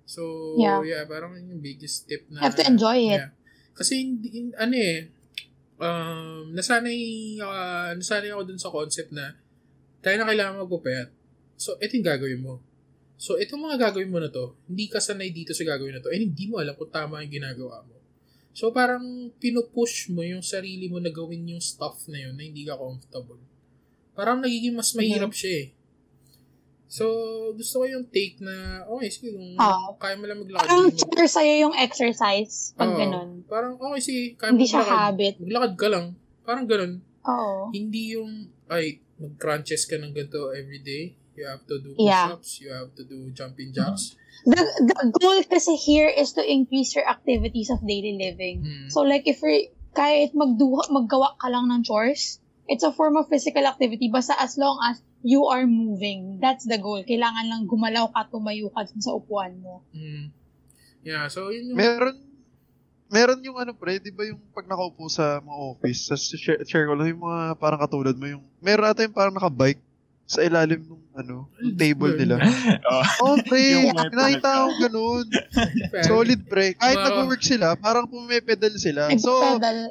[0.07, 1.03] So, yeah, Yeah.
[1.03, 2.39] parang yun yung biggest tip na...
[2.39, 3.19] You have to enjoy it.
[3.27, 3.29] Yeah.
[3.73, 5.09] Kasi, hindi, hin- ano eh,
[5.81, 6.99] um, nasanay,
[7.41, 9.35] uh, nasanay ako dun sa concept na
[9.99, 11.09] tayo na kailangan magpupayat.
[11.57, 12.61] So, ito yung gagawin mo.
[13.17, 16.13] So, itong mga gagawin mo na to, hindi ka sanay dito sa gagawin na to,
[16.13, 17.97] and hindi mo alam kung tama yung ginagawa mo.
[18.53, 22.61] So, parang pinupush mo yung sarili mo na gawin yung stuff na yun na hindi
[22.65, 23.41] ka comfortable.
[24.13, 25.67] Parang nagiging mas mahirap siya eh.
[26.87, 27.05] So,
[27.53, 29.99] gusto ko yung take na, okay, sige, kung Oo.
[29.99, 30.65] kaya mo lang maglakad.
[30.71, 32.97] Parang cheer sa'yo yung exercise pag Oo.
[32.97, 33.29] ganun.
[33.45, 35.01] Parang, okay, sige, kaya mo Hindi siya maglakad.
[35.03, 35.33] habit.
[35.43, 36.05] Maglakad ka lang.
[36.47, 36.93] Parang ganun.
[37.27, 37.59] Oo.
[37.75, 38.31] Hindi yung,
[38.71, 41.13] ay, mag-crunches ka ng ganito everyday.
[41.37, 42.33] You have to do Yeah.
[42.33, 42.51] push-ups.
[42.65, 44.17] You have to do jumping jacks.
[44.41, 48.65] The, the goal kasi here is to increase your activities of daily living.
[48.65, 48.87] Hmm.
[48.89, 53.29] So like if you're, kahit magduha, maggawa ka lang ng chores, it's a form of
[53.29, 56.41] physical activity basta as long as you are moving.
[56.41, 57.05] That's the goal.
[57.05, 59.85] Kailangan lang gumalaw ka, tumayo ka sa upuan mo.
[59.93, 60.33] Mm.
[61.05, 61.77] Yeah, so yun yung...
[61.77, 62.15] Meron,
[63.13, 66.85] meron yung ano pre, di ba yung pag nakaupo sa mga office, sa share, share
[66.89, 69.81] ko lang yung mga parang katulad mo yung, meron ata yung parang nakabike
[70.27, 72.35] sa ilalim ng ano, ng table nila.
[73.23, 75.25] Oh, pre, nakita ko ganun.
[76.03, 76.75] Solid, pre.
[76.75, 77.05] Kahit Wow.
[77.09, 79.07] nag-work sila, parang pumipedal sila.
[79.17, 79.39] So,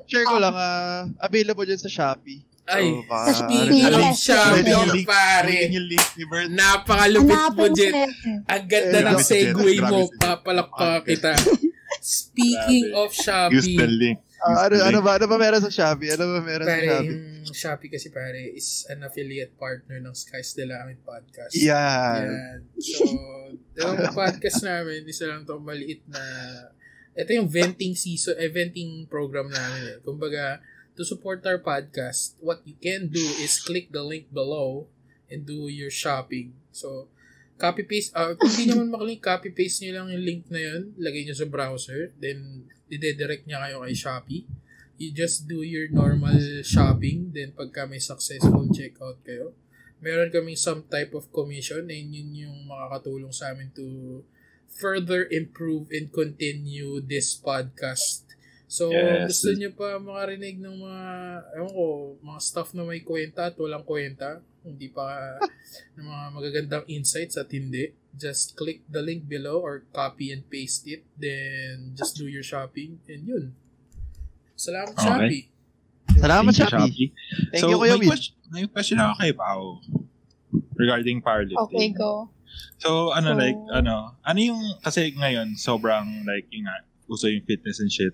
[0.06, 2.44] share ko lang, ah, available yan sa Shopee.
[2.66, 2.92] Ay,
[3.32, 4.22] So, yes.
[4.22, 5.56] Shopee, yung pare,
[6.48, 7.94] napakalupit mo, Jet.
[8.44, 10.20] Ang ganda ng segue mo, si Jet.
[10.20, 11.32] papalakpa kita.
[11.98, 14.18] Speaking of Use Shopee, the link.
[14.46, 15.18] Ah, ano, ano ba?
[15.18, 16.14] Ano ba meron sa Shopee?
[16.14, 17.10] Ano ba meron sa pare, Shopee?
[17.42, 21.50] yung Shopee kasi pare is an affiliate partner ng Skies de la Amin podcast.
[21.58, 22.22] Yan.
[22.30, 22.58] Yan.
[22.78, 23.02] So,
[23.82, 26.22] yung podcast namin, isa lang to maliit na,
[27.16, 29.98] ito yung venting season, eh, venting program namin eh.
[30.06, 30.62] Kumbaga,
[30.94, 34.86] to support our podcast, what you can do is click the link below
[35.26, 36.54] and do your shopping.
[36.70, 37.08] So,
[37.56, 41.36] copy-paste, uh, kung hindi naman makalink, copy-paste nyo lang yung link na yun, lagay nyo
[41.36, 44.44] sa browser, then, ide-direct niya kayo kay Shopee.
[44.96, 49.52] You just do your normal shopping, then pagka may successful checkout kayo,
[50.00, 54.20] meron kaming some type of commission and yun yung makakatulong sa amin to
[54.68, 58.25] further improve and continue this podcast.
[58.66, 59.30] So, Yes.
[59.30, 61.04] gusto nyo pa makarinig ng mga,
[61.54, 61.84] ewan ko,
[62.18, 65.38] mga stuff na may kwenta at walang kwenta, hindi pa
[65.94, 70.82] ng mga magagandang insights at hindi, just click the link below or copy and paste
[70.90, 73.44] it, then just do your shopping, and yun.
[74.58, 75.06] Salamat, Okay.
[75.06, 75.44] Shopee.
[76.16, 77.06] Salamat, Thank Shopee.
[77.54, 79.78] Thank so, you, Kuya question, may question ako kay Pao
[80.74, 81.70] regarding powerlifting.
[81.70, 82.34] Okay, go.
[82.82, 87.46] So, ano, So- like, ano, ano yung, kasi ngayon, sobrang, like, yung nga, uso yung
[87.46, 88.10] fitness and shit.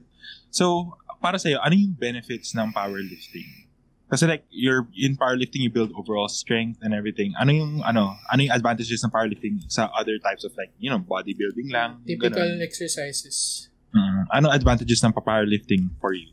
[0.50, 3.70] So, para sa'yo, ano yung benefits ng powerlifting?
[4.12, 7.32] Kasi like, you're in powerlifting, you build overall strength and everything.
[7.40, 11.00] Ano yung, ano, ano yung advantages ng powerlifting sa other types of like, you know,
[11.00, 12.04] bodybuilding lang?
[12.04, 12.60] Typical ganun.
[12.60, 13.70] exercises.
[13.96, 14.28] Mm.
[14.28, 16.28] Ano advantages ng powerlifting for you?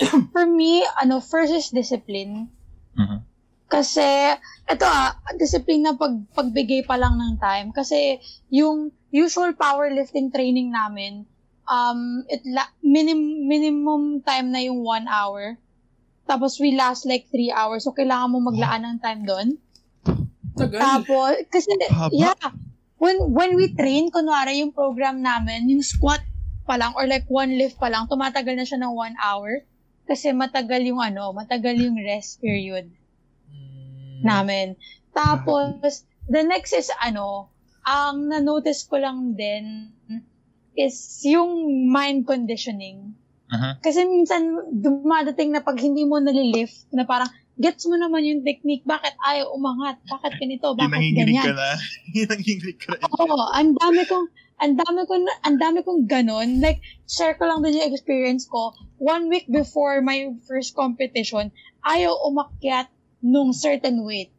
[0.32, 2.48] For me, ano, first is discipline.
[2.96, 3.20] Mhm.
[3.70, 4.34] Kasi,
[4.66, 7.68] ito ah, discipline na pag, pagbigay pa lang ng time.
[7.70, 8.18] Kasi,
[8.50, 11.28] yung usual powerlifting training namin,
[11.70, 15.54] um, it la- minim, minimum time na yung one hour.
[16.26, 17.86] Tapos, we last like three hours.
[17.86, 19.48] So, kailangan mo maglaan ng time doon.
[20.58, 20.78] Tagal.
[20.78, 22.10] Tapos, kasi, Haba.
[22.10, 22.38] yeah,
[22.98, 26.22] when, when we train, kunwari yung program namin, yung squat
[26.66, 29.62] pa lang, or like one lift pa lang, tumatagal na siya ng one hour.
[30.06, 32.90] Kasi matagal yung ano, matagal yung rest period
[33.50, 34.66] Mm, namin.
[35.10, 37.50] Tapos, the next is ano,
[37.82, 39.90] ang na-notice ko lang din
[40.80, 43.12] is yung mind conditioning.
[43.50, 43.82] Mhm.
[43.82, 47.28] Kasi minsan, dumadating na pag hindi mo nalilift, na parang,
[47.60, 51.44] gets mo naman yung technique, bakit ayaw umangat, bakit ganito, bakit ganyan.
[51.44, 51.70] ka na.
[52.30, 53.04] Nanginginig ka na.
[53.20, 54.26] Oo, ang dami kong,
[54.60, 56.62] ang dami kong, ang dami kong ganon.
[56.62, 58.72] Like, share ko lang din yung experience ko.
[58.96, 61.52] One week before my first competition,
[61.84, 62.88] ayaw umakyat
[63.20, 64.32] nung certain weight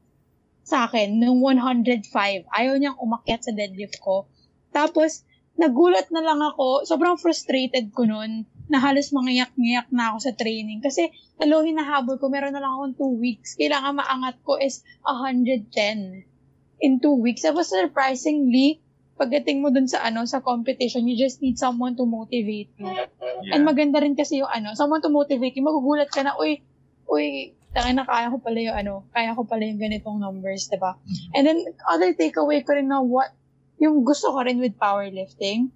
[0.66, 2.10] sa akin, nung 105.
[2.48, 4.30] Ayaw niyang umakyat sa deadlift ko.
[4.72, 5.26] Tapos,
[5.60, 10.80] nagulat na lang ako, sobrang frustrated ko nun, na halos mangiyak-ngiyak na ako sa training.
[10.80, 13.60] Kasi, talo hinahabol ko, meron na lang akong two weeks.
[13.60, 16.24] Kailangan maangat ko is 110
[16.82, 17.44] in two weeks.
[17.44, 18.80] Tapos surprisingly,
[19.20, 22.90] pagdating mo dun sa ano sa competition, you just need someone to motivate you.
[22.90, 23.54] Yeah.
[23.54, 25.62] And maganda rin kasi yung ano, someone to motivate you.
[25.62, 26.64] Magugulat ka na, uy,
[27.06, 30.80] uy, tangin na kaya ko pala yung ano, kaya ko pala yung ganitong numbers, 'di
[30.80, 31.00] ba?
[31.32, 33.32] And then other takeaway ko rin na what
[33.82, 35.74] yung gusto ko rin with powerlifting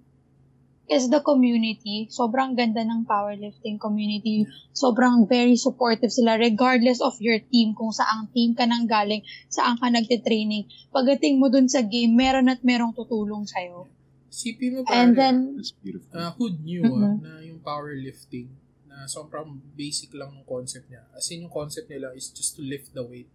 [0.86, 2.06] is the community.
[2.06, 4.46] Sobrang ganda ng powerlifting community.
[4.70, 9.74] Sobrang very supportive sila regardless of your team, kung saang team ka nang galing, saan
[9.82, 10.70] ka nagte-training.
[10.94, 13.90] Pagdating mo dun sa game, meron at merong tutulong sa'yo.
[14.30, 16.14] Sipin mo And pare, then, That's beautiful.
[16.14, 18.54] uh, who knew ah, na yung powerlifting
[18.86, 21.02] na sobrang basic lang ng concept niya.
[21.10, 23.26] As in, yung concept nila is just to lift the weight.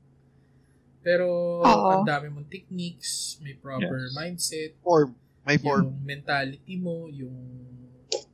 [1.02, 1.88] Pero, Oo.
[1.91, 4.14] ang dami mong techniques, may proper Yes.
[4.14, 5.18] mindset, Form.
[5.41, 5.89] May form.
[5.89, 7.34] yung mentality mo, yung...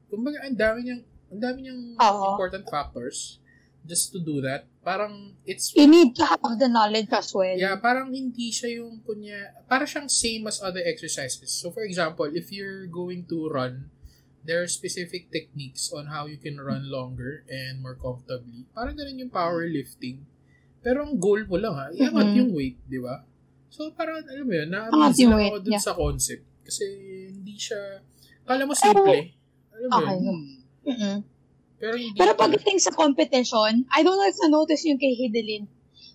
[0.07, 2.39] Kumbaga, ang dami niyang Ang dami niyang Oo.
[2.39, 3.43] important factors
[3.83, 4.63] just to do that.
[4.79, 7.51] Parang it's You need to have the knowledge as well.
[7.51, 11.51] Yeah, parang hindi siya yung kunya, para siyang same as other exercises.
[11.51, 13.91] So for example, if you're going to run,
[14.47, 18.63] there are specific techniques on how you can run longer and more comfortably.
[18.71, 20.23] Parang ganun yung powerlifting.
[20.87, 22.37] Pero ang goal mo lang ha, iangat Mhm.
[22.39, 23.19] yung weight, di ba?
[23.67, 25.83] So parang, alam mo yun, na-amaze lang weight, ako dun yeah.
[25.83, 26.43] sa concept.
[26.63, 26.83] Kasi
[27.27, 27.99] hindi siya,
[28.47, 29.35] kala mo simple.
[29.75, 30.15] Alam mo Okay.
[30.15, 30.39] yun?
[30.87, 31.17] Mm-mm.
[31.75, 32.15] Pero hindi.
[32.15, 35.67] Pero pagdating sa competition, I don't know if na-notice yung kay Hidelin,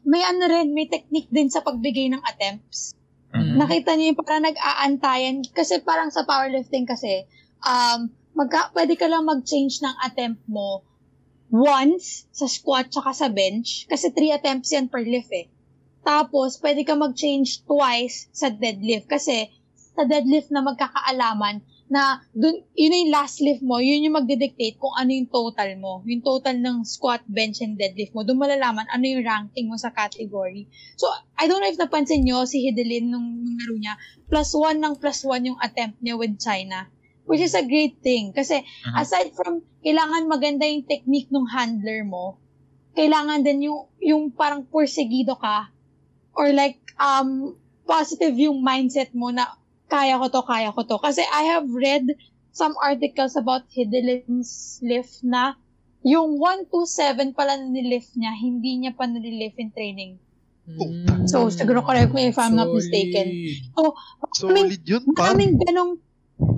[0.09, 2.97] may ano rin, may technique din sa pagbigay ng attempts.
[3.37, 3.61] Mhm.
[3.61, 5.45] Nakita niyo yung parang nag-aantayan.
[5.53, 7.29] Kasi parang sa powerlifting kasi,
[7.61, 10.81] um, magka, pwede ka lang mag-change ng attempt mo
[11.53, 13.85] once sa squat tsaka sa bench.
[13.87, 15.53] Kasi three attempts yan per lift eh.
[16.03, 19.07] Tapos, pwede ka mag-change twice sa deadlift.
[19.07, 19.53] Kasi
[19.93, 21.61] sa deadlift na magkakaalaman
[21.93, 26.01] na dun, yun yung last lift mo, yun yung magdidictate kung ano yung total mo.
[26.09, 28.25] Yung total ng squat, bench, and deadlift mo.
[28.25, 30.65] Doon malalaman ano yung ranking mo sa category.
[30.97, 31.05] So,
[31.37, 33.95] I don't know if napansin nyo si Hidelin nung, nung laro niya,
[34.33, 36.89] plus one ng plus one yung attempt niya with China.
[37.33, 38.37] Which is a great thing.
[38.37, 38.95] Kasi Mhm.
[39.01, 42.37] aside from kailangan maganda yung technique ng handler mo,
[42.93, 45.73] kailangan din yung, yung parang porsegido ka
[46.37, 47.57] or like um
[47.89, 49.49] positive yung mindset mo na
[49.89, 50.97] kaya ko to, kaya ko to.
[51.01, 52.05] Kasi I have read
[52.53, 55.57] some articles about Hidelin's lift na
[56.05, 60.13] yung 127 pala na nilift niya, hindi niya pa nililift in training.
[60.67, 61.27] Mm.
[61.27, 63.35] So, siguro correct me if I'm not mistaken.
[64.35, 65.35] Solid yun, par.
[65.35, 65.99] Maraming ganong,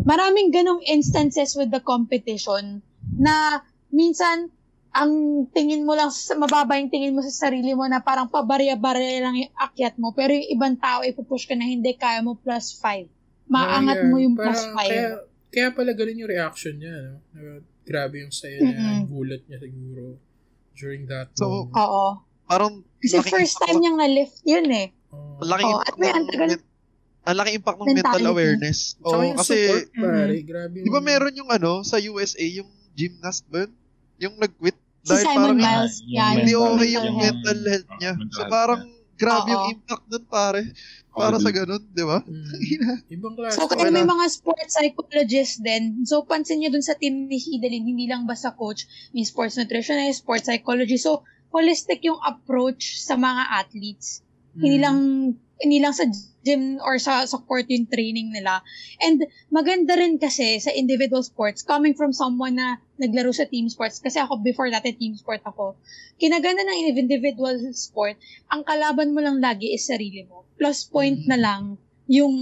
[0.04, 2.80] maraming ganong instances with the competition
[3.14, 4.50] na minsan
[4.90, 5.10] ang
[5.50, 9.34] tingin mo lang, sa, mababa yung tingin mo sa sarili mo na parang pabarya-barya lang
[9.36, 10.14] yung akyat mo.
[10.14, 13.10] Pero yung ibang tao, ipupush ka na hindi kaya mo plus 5.
[13.44, 14.08] Maangat Ah, yeah.
[14.08, 14.86] mo yung Parang plus 5.
[14.86, 15.08] Kaya,
[15.50, 16.94] kaya pala ganun yung reaction niya.
[16.94, 17.18] No?
[17.34, 17.42] Na,
[17.82, 20.14] grabe yung saya niya, yung gulat niya siguro
[20.72, 21.74] during that So, moment.
[21.74, 22.06] Oo.
[22.46, 24.94] Parang, Kasi first time ng- niyang na-lift yun eh.
[25.10, 25.42] Oh.
[25.42, 26.62] Oo, impact at may ng ang tagal-
[27.24, 28.28] ang laking impact ng mental Mentality.
[28.28, 28.78] awareness.
[29.00, 30.02] Oo, yung kasi, support, Mm-hmm.
[30.04, 30.84] pare, grabe yung...
[30.84, 33.72] di ba meron yung ano, sa USA, yung gymnast ba yun?
[34.20, 37.20] Yung nag-quit Si dahil Simon parang yung yeah, hindi mental- okay mental yung health.
[37.36, 38.08] mental health niya.
[38.08, 38.80] Ah, mental So parang
[39.14, 40.62] grabe yung impact dun pare.
[41.10, 42.18] Para sa ganun, di ba?
[42.20, 43.06] Mm.
[43.14, 43.54] Ibang klase.
[43.54, 44.10] So, kaya may lang.
[44.10, 46.02] mga sports psychologists din.
[46.02, 50.20] So, pansin niyo dun sa team ni Hidalin, hindi lang basta coach, may sports nutritionist,
[50.20, 50.98] sports psychology.
[50.98, 54.26] So, holistic yung approach sa mga athletes.
[54.52, 54.82] Hindi Mm.
[54.82, 54.96] lang
[55.56, 56.02] hindi lang sa
[56.44, 58.60] gym or sa sa court yung training nila.
[59.00, 63.98] And maganda rin kasi sa individual sports, coming from someone na naglaro sa team sports,
[63.98, 65.74] kasi ako before dati team sport ako,
[66.20, 68.20] kinaganda ng individual sport,
[68.52, 70.44] ang kalaban mo lang lagi is sarili mo.
[70.60, 71.28] Plus point Mm.
[71.32, 71.62] na lang
[72.06, 72.34] yung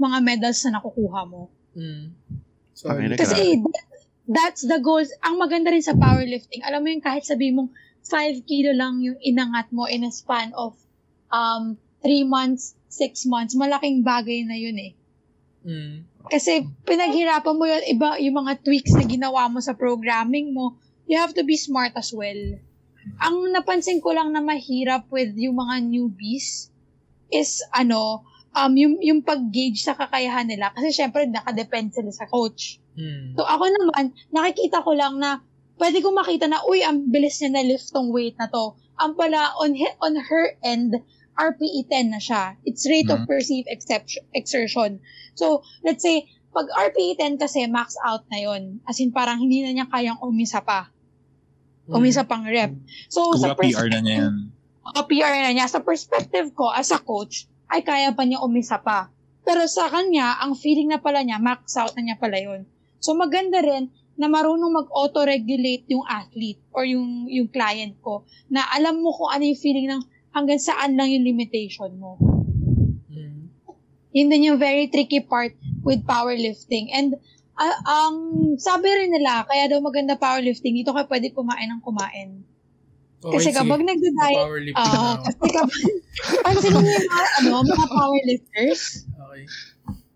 [0.00, 1.52] mga medals na nakukuha mo.
[1.76, 2.16] Mm.
[2.72, 3.86] So, Kasi that,
[4.24, 5.04] that's the goal.
[5.20, 7.68] Ang maganda rin sa powerlifting, alam mo yung kahit sabi mong
[8.00, 10.72] 5 kilo lang yung inangat mo in a span of
[11.28, 14.92] um 3 months, 6 months, malaking bagay na yun eh.
[15.64, 15.94] mm.
[16.28, 20.76] Kasi pinaghirapan mo yun, iba yung mga tweaks na ginawa mo sa programming mo,
[21.08, 22.58] you have to be smart as well.
[23.24, 26.68] Ang napansin ko lang na mahirap with yung mga newbies
[27.32, 30.74] is ano, um, yung, yung pag-gauge sa kakayahan nila.
[30.74, 32.82] Kasi syempre, nakadepend sila sa coach.
[32.98, 33.38] Mm.
[33.38, 35.40] So ako naman, nakikita ko lang na
[35.80, 38.76] pwede ko makita na, uy, ang bilis niya na lift tong weight na to.
[39.00, 41.00] Ang pala, on, he- on her end,
[41.40, 42.60] RPE 10 na siya.
[42.62, 43.28] It's rate of Mhm.
[43.28, 45.00] perceived excep- exertion.
[45.32, 49.64] So, let's say, pag RPE 10 kasi, max out na yon As in, parang hindi
[49.64, 50.92] na niya kayang umisa pa.
[51.88, 51.96] Mm.
[51.96, 52.74] Umisa pang rep.
[53.08, 54.34] So, sa Kuya PR na niya yan.
[54.84, 58.82] o PR na niya, sa perspective ko as a coach, ay kaya pa niya umisa
[58.82, 59.08] pa.
[59.46, 62.66] Pero sa kanya, ang feeling na pala niya, max out na niya pala yun.
[62.98, 63.88] So maganda rin
[64.20, 69.48] na marunong mag-auto-regulate yung athlete or yung, yung client ko na alam mo kung ano
[69.48, 72.16] yung feeling ng hanggang saan lang yung limitation mo.
[73.10, 73.50] Mm.
[74.14, 76.90] Yun din yung very tricky part with powerlifting.
[76.94, 77.18] And
[77.58, 78.14] ah, ang
[78.56, 82.42] sabi rin nila, kaya daw maganda powerlifting, dito ka pwede kumain ng kumain.
[83.20, 84.96] Okay, Kasi kapag nagda-diet, ako.
[85.28, 85.82] kasi kapag,
[86.40, 89.44] kasi kung yung mga, ano, mga powerlifters, Okay.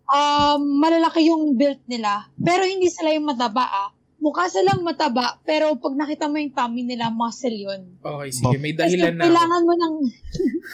[0.08, 2.32] um, malalaki yung build nila.
[2.40, 3.90] Pero hindi sila yung mataba, ah.
[4.24, 8.00] Mukha silang mataba, pero pag nakita mo yung tummy nila, muscle yun.
[8.00, 8.56] Okay, sige.
[8.56, 9.26] May Kasi dahilan na ako.
[9.28, 9.94] kailangan mo ng...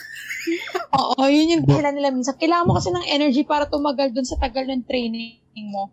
[1.03, 2.39] Oo, yun yung dahilan nila minsan.
[2.39, 5.35] Kailangan mo kasi ng energy para tumagal dun sa tagal ng training
[5.67, 5.91] mo.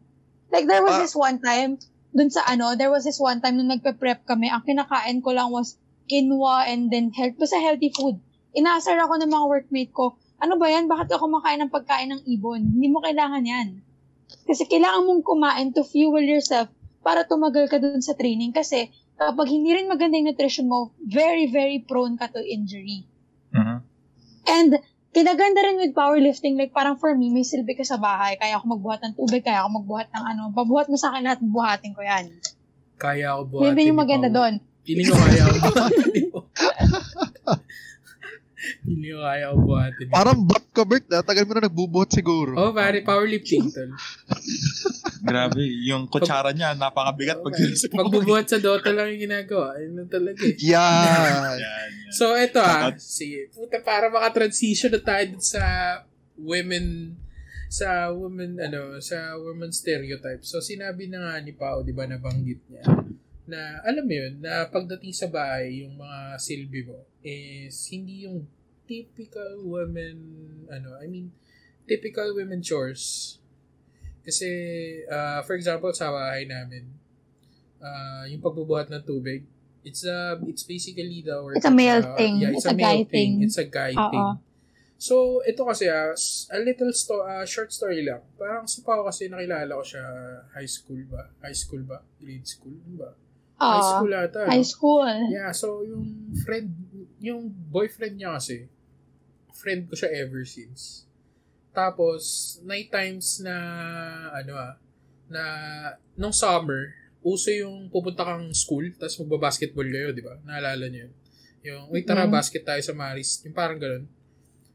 [0.48, 1.02] Like, there was Ah.
[1.02, 4.62] this one time, dun sa ano, there was this one time nung nagpe-prep kami, ang
[4.62, 8.16] kinakain ko lang was quinoa and then health, basta healthy food.
[8.54, 10.86] Inaasar ako ng mga workmate ko, ano ba yan?
[10.86, 12.62] Bakit ako kumakain ng pagkain ng ibon?
[12.64, 13.82] Hindi mo kailangan yan.
[14.46, 16.70] Kasi kailangan mong kumain to fuel yourself
[17.08, 21.48] para tumagal ka dun sa training kasi kapag hindi rin maganda yung nutrition mo, very,
[21.48, 23.08] very prone ka to injury.
[23.48, 23.80] Mhm.
[24.44, 24.70] And
[25.16, 28.76] kinaganda rin with powerlifting, like parang for me, may silbi ka sa bahay, kaya ako
[28.76, 32.04] magbuhat ng tubig, kaya ako magbuhat ng ano, pabuhat mo sa akin lahat, buhatin ko
[32.04, 32.28] yan.
[33.00, 33.72] Kaya ako buhatin.
[33.72, 34.60] din yung maganda doon.
[34.84, 36.40] Feeling ko kaya ako buhatin mo.
[38.82, 40.12] Feeling ko kaya buhatin mo.
[40.12, 41.22] Parang butt ka, Bert, ah.
[41.22, 42.58] Tagal mo na nagbubuhat siguro.
[42.58, 43.90] Oh, pare, powerlifting, tol.
[45.28, 47.54] Grabe, yung kutsara niya, napakabigat pag
[47.94, 49.78] Pagbubuhat sa Dota lang yung ginagawa.
[49.78, 50.58] Ayun lang talaga eh.
[50.58, 51.06] Yan.
[51.06, 51.88] Yan, yan.
[52.10, 52.90] So, eto ah.
[52.98, 53.54] Sige.
[53.54, 55.62] Puta, para maka-transition na tayo sa
[56.38, 57.14] women
[57.68, 60.40] sa women ano sa women stereotype.
[60.40, 62.80] So sinabi na nga ni Pao, 'di ba, nabanggit niya
[63.48, 68.44] na alam mo 'yun, na pagdating sa bahay, yung mga silbi mo is hindi yung
[68.84, 70.16] typical women
[70.68, 71.32] ano, I mean
[71.88, 73.36] typical women chores.
[74.20, 74.48] Kasi
[75.08, 76.84] uh, for example sa bahay namin,
[77.80, 79.48] uh, yung pagbubuhat ng tubig,
[79.80, 82.44] it's a it's basically the work It's a male uh, thing.
[82.44, 83.30] Yeah, it's, It's a, a male guy thing.
[83.40, 83.48] thing.
[83.48, 84.10] It's a guy Oo.
[84.12, 84.28] thing.
[84.98, 88.18] So, ito kasi s- a little sto- ah, short story lang.
[88.34, 90.02] Parang si Pao kasi nakilala ko siya
[90.58, 91.30] high school ba?
[91.38, 92.02] High school ba?
[92.18, 92.74] Grade school?
[92.82, 93.14] Ano
[93.58, 93.66] ba?
[93.66, 93.90] high Oo.
[93.90, 94.38] school ata.
[94.40, 94.50] no?
[94.50, 95.04] High school.
[95.28, 96.06] Yeah, so yung
[96.46, 96.70] friend,
[97.18, 98.70] yung boyfriend niya kasi,
[99.52, 101.02] friend ko siya ever since.
[101.74, 102.22] Tapos,
[102.62, 103.54] night times na,
[104.32, 104.74] ano ah,
[105.28, 105.42] na,
[106.14, 110.38] nung summer, uso yung pupunta kang school, tapos magbabasketball kayo, di ba?
[110.42, 111.12] Naalala niyo yun?
[111.66, 112.32] Yung, wait, tara, Mm.
[112.32, 113.42] basket tayo sa Maris.
[113.42, 114.06] Yung parang ganun.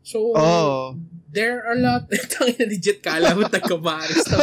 [0.03, 0.99] So, Oo.
[1.31, 2.03] there are a lot,
[2.35, 4.27] tangin na legit, kala mo taga-Maris.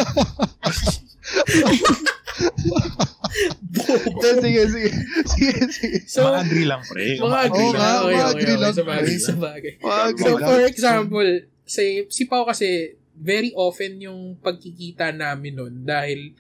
[3.71, 4.91] Sige, sige.
[5.27, 5.99] Sige, sige.
[6.11, 7.19] so, mga agree lang, pre.
[7.19, 7.99] mga agree lang.
[8.03, 8.57] Okay, okay, okay.
[8.59, 9.75] lang, Sa bagay, sa bagay.
[10.19, 11.31] So, for example,
[11.63, 16.33] si, si Pao kasi, very often yung pagkikita namin nun dahil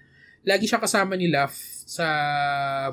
[0.49, 1.53] lagi siya kasama ni Laf
[1.85, 2.07] sa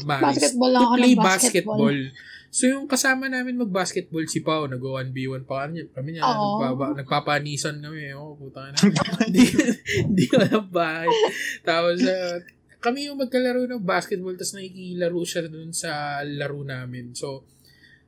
[0.03, 1.87] Maris Basketball lang to play basketball.
[1.87, 1.99] basketball.
[2.47, 5.83] So, yung kasama namin mag-basketball si Pao, nag-1v1 pa kami.
[5.91, 6.63] Kami niya, Oo.
[6.63, 8.15] nagpapa, nagpapanisan kami.
[8.15, 8.77] Oh, puta na.
[9.27, 9.43] Hindi,
[10.07, 11.11] hindi ko alam bakit.
[11.61, 12.39] Tapos, uh,
[12.77, 17.13] kami yung magkalaro ng basketball tapos nakikilaro siya dun sa laro namin.
[17.17, 17.43] So,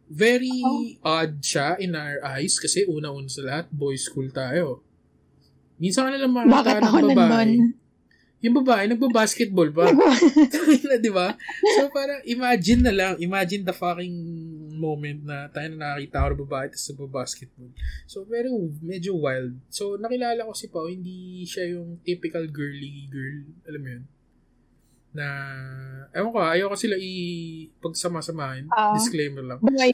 [0.10, 0.62] very
[1.06, 4.82] odd siya in our eyes kasi una-una sa lahat, boys school tayo.
[5.78, 7.30] Minsan ka na lang Bakit makakita ng babae.
[7.30, 7.78] nandun?
[8.40, 9.92] Yung babae, nagbabasketball pa.
[10.88, 11.36] na, di ba?
[11.76, 14.16] So, parang imagine na lang, imagine the fucking
[14.80, 17.72] moment na tayo na nakakita ko ng babae tapos nagbabasketball.
[18.08, 18.48] So, very,
[18.80, 19.60] medyo wild.
[19.68, 23.44] So, nakilala ko si Pao, hindi siya yung typical girly girl.
[23.68, 24.04] Alam mo yun?
[25.10, 25.26] Na,
[26.12, 28.70] ewan ko, ayaw ko sila i-pagsama-samahin.
[28.70, 28.94] Ah.
[28.94, 29.60] Disclaimer lang.
[29.60, 29.94] Boy,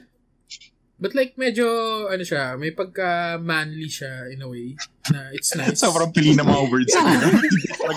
[0.95, 1.67] But like, medyo,
[2.07, 4.79] ano siya, may pagka-manly siya in a way.
[5.11, 5.75] Na it's nice.
[5.75, 6.95] Sobrang pili ng mga words.
[6.95, 7.35] Talaga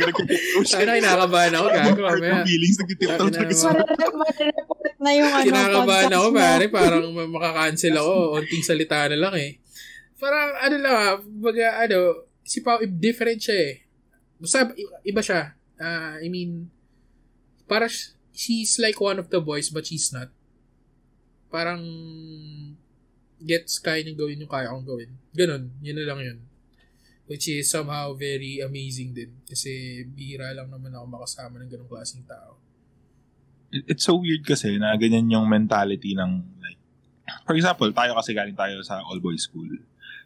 [0.03, 0.79] nagtitiptoe siya.
[0.83, 2.01] Sana kinakabahan ako, gago.
[2.03, 2.43] Mamaya.
[2.43, 3.71] Feelings, nagtitiptoe talaga na- sa
[4.11, 6.65] marereport na yung ano, Kinakabahan ako, pare.
[6.67, 8.13] Parang ma- makakancel ako.
[8.35, 9.63] Unting salita na lang eh.
[10.19, 11.99] Parang, ano lang ah, baga, ano,
[12.43, 13.75] si Pao, different siya eh.
[14.43, 15.55] Basta, i- iba siya.
[15.79, 16.67] Ah, I mean,
[17.69, 17.87] para
[18.33, 20.33] she's like one of the boys, but she's not.
[21.53, 21.81] Parang,
[23.39, 25.11] gets kaya niyang gawin yung kaya kong gawin.
[25.37, 26.39] Ganon, yun na lang yun.
[27.29, 29.37] Which is somehow very amazing din.
[29.45, 32.57] Kasi bihira lang naman ako makasama ng ganong klaseng tao.
[33.69, 36.33] It- it's so weird kasi na ganyan yung mentality ng
[36.65, 36.81] like
[37.45, 39.69] for example, tayo kasi galing tayo sa all boys school.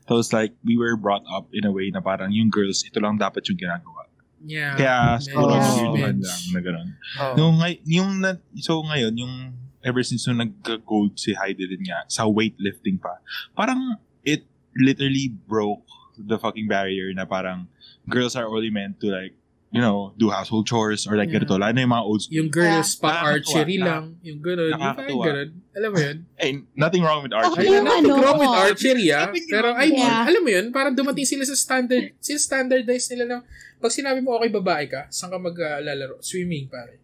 [0.06, 3.02] So it's like we were brought up in a way na parang yung girls ito
[3.02, 4.06] lang dapat yung ginagawa.
[4.42, 4.74] Yeah.
[4.74, 5.70] Kaya siguro Yeah.
[5.72, 6.26] weirduhan Bench.
[6.26, 6.88] lang na gano'n.
[6.92, 7.34] Oo.
[7.36, 8.10] Yung, ngay- yung
[8.58, 9.34] so ngayon, yung
[9.82, 13.18] ever since nung nag-gold si Heidi din nga, sa weightlifting pa,
[13.52, 15.82] parang it literally broke
[16.14, 17.66] the fucking barrier na parang
[18.06, 19.34] girls are only meant to like,
[19.72, 21.40] you know, do household chores or like Yeah.
[21.40, 21.56] ganito.
[21.56, 22.36] Lalo na yung mga old school.
[22.36, 23.32] Yung girls pa Nakakatuwa.
[23.32, 24.04] archery Nakaka- lang.
[24.20, 24.68] Yung gano'n.
[24.68, 25.48] Yung parang gano'n.
[25.72, 26.16] Alam mo yun?
[26.42, 27.66] Eh, nothing wrong with archery.
[27.66, 29.26] yung nothing ano, wrong with archery, ah.
[29.48, 30.28] Pero, I mean, Yeah.
[30.28, 33.36] alam mo yun, parang dumating sila sa standard, sila standardize nila na,
[33.80, 36.20] pag sinabi mo, okay, babae ka, saan ka maglalaro?
[36.20, 37.00] Swimming, pare.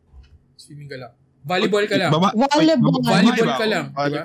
[0.54, 1.12] Swimming ka lang.
[1.40, 2.12] Volleyball ka lang.
[2.12, 3.00] Baba, Volleyball.
[3.00, 3.84] Volleyball ba ka lang.
[3.88, 4.22] Di ba?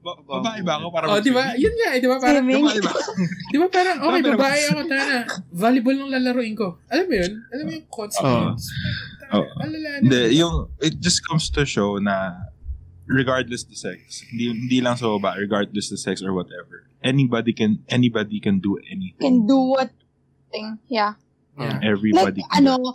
[0.00, 1.52] Ba- babae ba ako para Oh, di ba?
[1.60, 2.16] Yun nga, eh, di ba?
[2.16, 2.64] Parang, Swimming.
[2.64, 2.92] Babae ba?
[3.52, 5.18] di ba parang, okay, babae ako, tana.
[5.52, 6.80] Volleyball lang lalaroin ko.
[6.88, 7.32] Alam mo yun?
[7.52, 8.64] Alam mo yung consequence?
[9.30, 9.44] Oh.
[9.60, 10.04] Alala na.
[10.08, 12.32] Hindi, yung, it just comes to show na
[13.04, 17.84] regardless the sex, hindi, hindi lang sa baba, regardless the sex or whatever, anybody can,
[17.92, 19.20] anybody can do anything.
[19.20, 19.92] Can do what
[20.50, 20.78] thing.
[20.88, 21.14] Yeah.
[21.58, 21.78] Yeah.
[21.82, 22.94] Everybody Like, can do ano,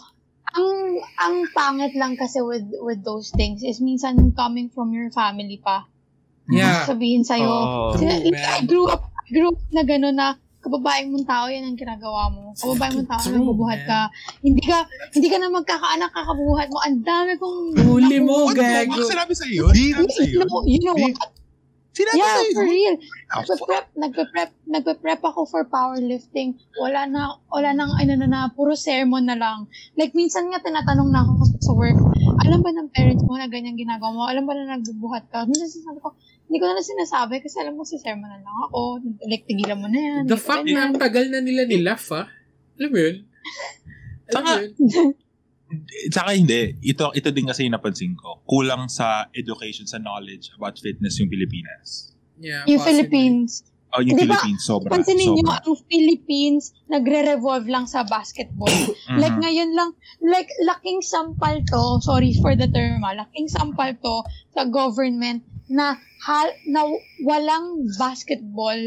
[0.55, 0.71] ang
[1.19, 5.87] ang pangit lang kasi with with those things is minsan coming from your family pa.
[6.47, 6.85] Yeah.
[6.85, 7.97] Sabihin sa'yo, Oo.
[7.97, 10.27] sila- True, I grew up, I grew up na gano'n na
[10.59, 12.53] kababaeng mong tao, yan ang ginagawa mo.
[12.53, 13.87] Kababaeng mong tao, True, nagbubuhat man.
[13.87, 13.99] ka.
[14.41, 14.77] Hindi ka,
[15.11, 16.79] hindi ka na magkakaanak kakabuhat mo.
[16.79, 17.57] Ang dami kong...
[17.79, 18.93] Huli mo, gago.
[18.95, 19.69] Ano sinabi sa iyo?
[19.69, 20.39] Di- Sinabi sa You iyo?
[20.43, 21.17] know, you know what?
[21.91, 22.53] Sinabi Yeah, sa iyo?
[22.53, 22.95] for real.
[23.25, 23.39] Ah.
[23.39, 26.49] Nagpe-prep, nagpe-prep, nagpe-prep ako for powerlifting.
[26.75, 29.65] Wala na, wala nang ano na na, puro sermon na lang.
[29.95, 31.95] Like, minsan nga tinatanong na ako sa work,
[32.43, 34.21] alam ba ng parents mo na ganyan ginagawa mo?
[34.25, 35.45] Alam ba na nagbubuhat ka?
[35.45, 36.13] Minsan sinasabi ko,
[36.45, 39.01] hindi ko na lang sinasabi kasi alam mo sa sermon na lang ako.
[39.25, 40.21] Like, tigilan mo na yan.
[40.25, 42.29] The fact na ang tagal na nila nilaf, ah.
[42.75, 43.15] Alam mo yun?
[44.27, 44.71] Alam mo Saka- yun?
[46.13, 46.77] Tsaka hindi.
[46.79, 48.45] Ito, ito din kasi yung napansin ko.
[48.45, 52.13] Kulang sa education, sa knowledge about fitness yung Pilipinas.
[52.37, 53.09] Yeah, Yung possibly.
[53.09, 53.65] Philippines,
[53.95, 54.91] Oh, yung Di ba, Philippines, sobra.
[54.91, 55.63] Pansinin nyo, sobra.
[55.63, 58.67] ang Philippines, nagre-revolve lang sa basketball.
[59.07, 59.19] Mhm.
[59.23, 59.89] Like ngayon lang,
[60.19, 64.15] like laking sampal to, sorry for the term ah, laking sampal to
[64.51, 65.95] sa government na
[66.25, 66.89] hal, na
[67.21, 68.79] walang basketball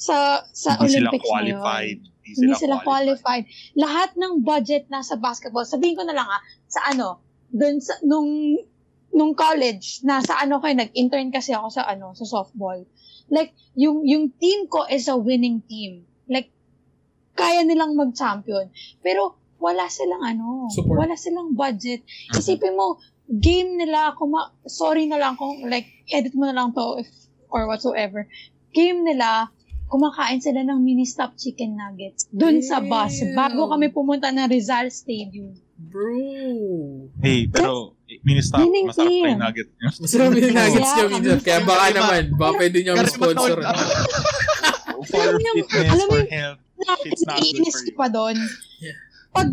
[0.00, 2.00] sa sa Hindi sila Olympics qualified.
[2.00, 2.18] ngayon.
[2.30, 3.44] Hindi sila qualified.
[3.76, 7.20] Lahat ng budget na sa basketball, sabihin ko na lang ah, sa ano,
[7.50, 8.56] dun sa, nung,
[9.10, 12.80] nung college, nasa ano kayo, nag-intern kasi ako sa ano, sa softball.
[13.30, 16.06] Like, yung, yung team ko is a winning team.
[16.30, 16.50] Like,
[17.34, 18.70] kaya nilang mag-champion.
[19.02, 20.96] Pero, wala silang ano, Support.
[21.06, 22.02] wala silang budget.
[22.32, 22.96] Isipin mo,
[23.30, 27.08] game nila, kuma, sorry na lang kung, like, edit mo na lang to if,
[27.46, 28.26] or whatsoever.
[28.74, 29.50] Game nila,
[29.90, 34.86] kumakain sila ng mini stop chicken nuggets dun sa bus bago kami pumunta ng Rizal
[34.90, 35.54] Stadium.
[35.80, 37.08] Bro.
[37.24, 39.88] Hey, pero mini-stop, Yun yung masarap pa yung nugget nyo.
[39.96, 41.38] Masarap yung nuggets Yeah, nyo minsan.
[41.40, 43.56] Kaya baka naman, baka pwede nyo Karima sponsor.
[45.08, 46.60] For Alam mo, fitness, alam mo for yung- health.
[47.08, 47.96] It's not good for you.
[47.96, 48.36] pa doon.
[48.80, 48.96] Yeah.
[49.32, 49.48] Pag,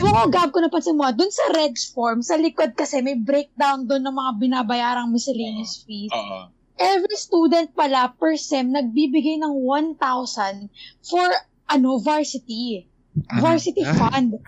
[0.00, 3.84] ewan ko, Gab, ko napansin mo, doon sa Reg form, sa likod kasi may breakdown
[3.84, 6.10] doon ng mga binabayarang miscellaneous fees.
[6.10, 6.50] Oo.
[6.74, 10.70] Every student pala per sem nagbibigay ng 1,000
[11.02, 11.26] for
[11.66, 12.86] ano varsity.
[13.34, 13.94] Varsity Ah.
[13.94, 14.38] fund.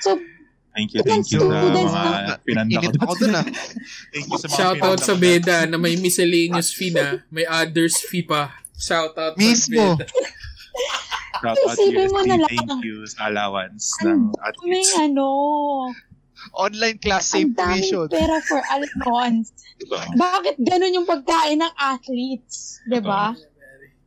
[0.00, 0.18] So,
[0.76, 2.88] Thank you, Ilan thank you sa students mga na- pinanda ko.
[3.00, 3.46] Ako dun ah.
[4.12, 5.14] Thank you sa mga Shoutout pinanda sa.
[5.16, 8.52] Beda na may miscellaneous fee na, may others fee pa.
[8.76, 9.96] Shoutout sa Mismo.
[9.96, 10.04] Beda.
[11.36, 12.48] Shoutout Isipin mo na lang.
[12.48, 14.20] Thank you sa allowance Ang ng
[14.64, 14.96] may athletes.
[14.96, 15.26] ano,
[16.52, 18.06] Online class, ang same daming tuition.
[18.08, 19.52] pera for allowance.
[20.14, 22.80] Bakit ganun yung pagkain ng athletes?
[22.84, 23.32] 'Di ba?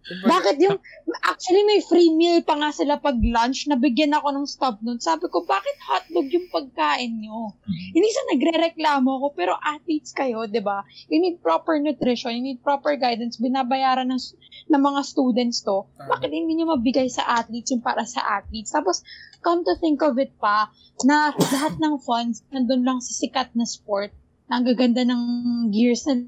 [0.09, 0.77] Bakit yung,
[1.21, 4.97] actually may free meal pa nga sila pag lunch, nabigyan ako ng stop nun.
[4.97, 7.53] Sabi ko, bakit hotdog yung pagkain nyo?
[7.67, 10.81] Hindi sa nagre-reklamo ko, pero athletes kayo, di ba?
[11.07, 14.21] You need proper nutrition, you need proper guidance, binabayaran ng,
[14.73, 15.85] ng mga students to.
[15.97, 18.73] Bakit hindi nyo mabigay sa athletes yung para sa athletes?
[18.73, 19.05] Tapos,
[19.45, 20.73] come to think of it pa,
[21.05, 24.11] na lahat ng funds nandun lang sa sikat na sport,
[24.49, 25.21] ang gaganda ng
[25.69, 26.25] gears na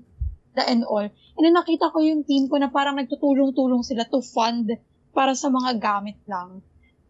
[0.54, 1.04] the and all.
[1.04, 4.68] And then nakita ko yung team ko na parang nagtutulong-tulong sila to fund
[5.10, 6.60] para sa mga gamit lang.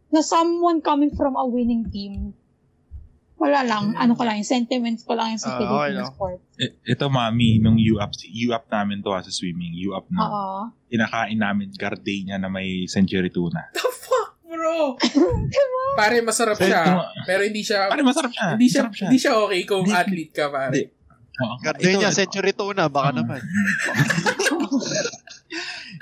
[0.08, 2.36] Na someone coming from a winning team,
[3.36, 6.06] wala lang, ano ko lang, yung sentiments ko lang yung sa Ah, Philippine okay, no?
[6.08, 6.38] sport.
[6.56, 8.14] I- Ito, mami, nung U-up,
[8.46, 9.74] U-up namin to ha, sa swimming.
[9.82, 10.20] U-up na.
[10.22, 10.60] Oo.
[10.88, 13.74] Inakain namin gardenia na may century tuna.
[13.74, 14.94] The fuck, bro?
[15.98, 17.02] Pare, masarap siya.
[17.24, 18.54] Pero hindi siya, Pare, masarap siya.
[18.54, 19.06] hindi siya, Masarap siya.
[19.10, 20.70] hindi siya okay kung athlete ka, pare.
[20.70, 20.84] Hindi.
[21.60, 23.16] Gardenia, Ito- century tuna, baka Ah.
[23.16, 23.42] naman.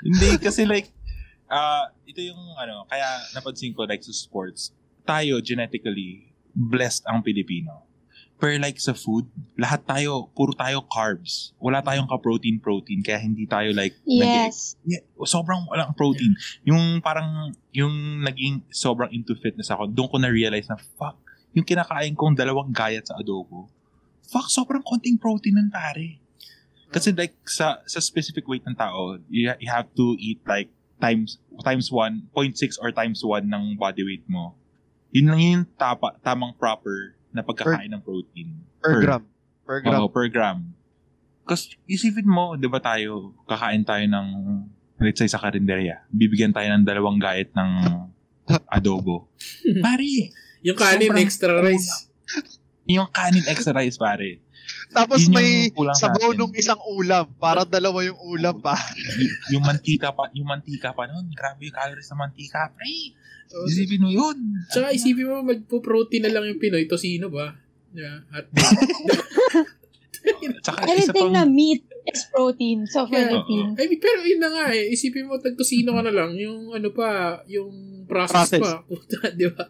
[0.00, 0.88] Hindi, kasi like,
[1.46, 4.72] ah ito yung ano, kaya napansin ko like sa sports,
[5.02, 7.86] tayo genetically, blessed ang Pilipino.
[8.34, 11.52] Pero like sa food, lahat tayo, puro tayo carbs.
[11.60, 14.80] Wala tayong ka-protein-protein, kaya hindi tayo like, nag- Yes.
[14.82, 16.32] Yeah, sobrang walang protein.
[16.64, 17.92] Yung parang, yung
[18.24, 21.20] naging sobrang into fitness ako, doon ko na-realize na, fuck,
[21.52, 23.68] yung kinakain kong dalawang gayat sa adobo,
[24.30, 26.22] fuck, sobrang konting protein nun, pare.
[26.90, 30.70] Kasi like, sa sa specific weight ng tao, you, you have to eat like
[31.02, 34.54] times times 1, 0.6 or times 1 ng body weight mo.
[35.10, 38.54] Yun lang yung tapa, tamang proper na pagkakain ng protein.
[38.78, 39.22] Per gram.
[39.66, 39.98] Per gram.
[39.98, 40.58] Oo, per gram.
[41.46, 44.28] Kasi isipin mo, di ba tayo, kakain tayo ng,
[45.02, 47.70] let's say sa karinderya, bibigyan tayo ng dalawang gayet ng
[48.76, 49.26] adobo.
[49.84, 50.30] pare,
[50.62, 51.90] Yung kanin, Sobrang extra rice.
[52.92, 54.40] yung kanin extra rice, pare.
[54.88, 56.38] Tapos Yun may sabaw natin.
[56.38, 57.26] nung isang ulam.
[57.36, 58.74] Para dalawa yung ulam pa.
[58.96, 63.14] Y- yung mantika pa, yung mantika pa noon, grabe yung calories ng mantika, pre.
[63.66, 64.38] Isipin mo yun.
[64.66, 66.86] Tsaka isipin mo, magpo-protein na lang yung Pinoy.
[66.86, 67.50] Tosino ba?
[67.90, 68.46] Yeah, at
[70.60, 73.26] Tsaka isa Anything pang, na meat is protein sa Yeah.
[73.32, 73.74] Philippines.
[73.74, 74.92] I mean, pero yun na nga eh.
[74.92, 76.36] Isipin mo, tagtosino ka na lang.
[76.36, 78.62] Yung ano pa, yung process, Process.
[78.62, 78.84] pa.
[78.84, 79.64] Puta, di ba?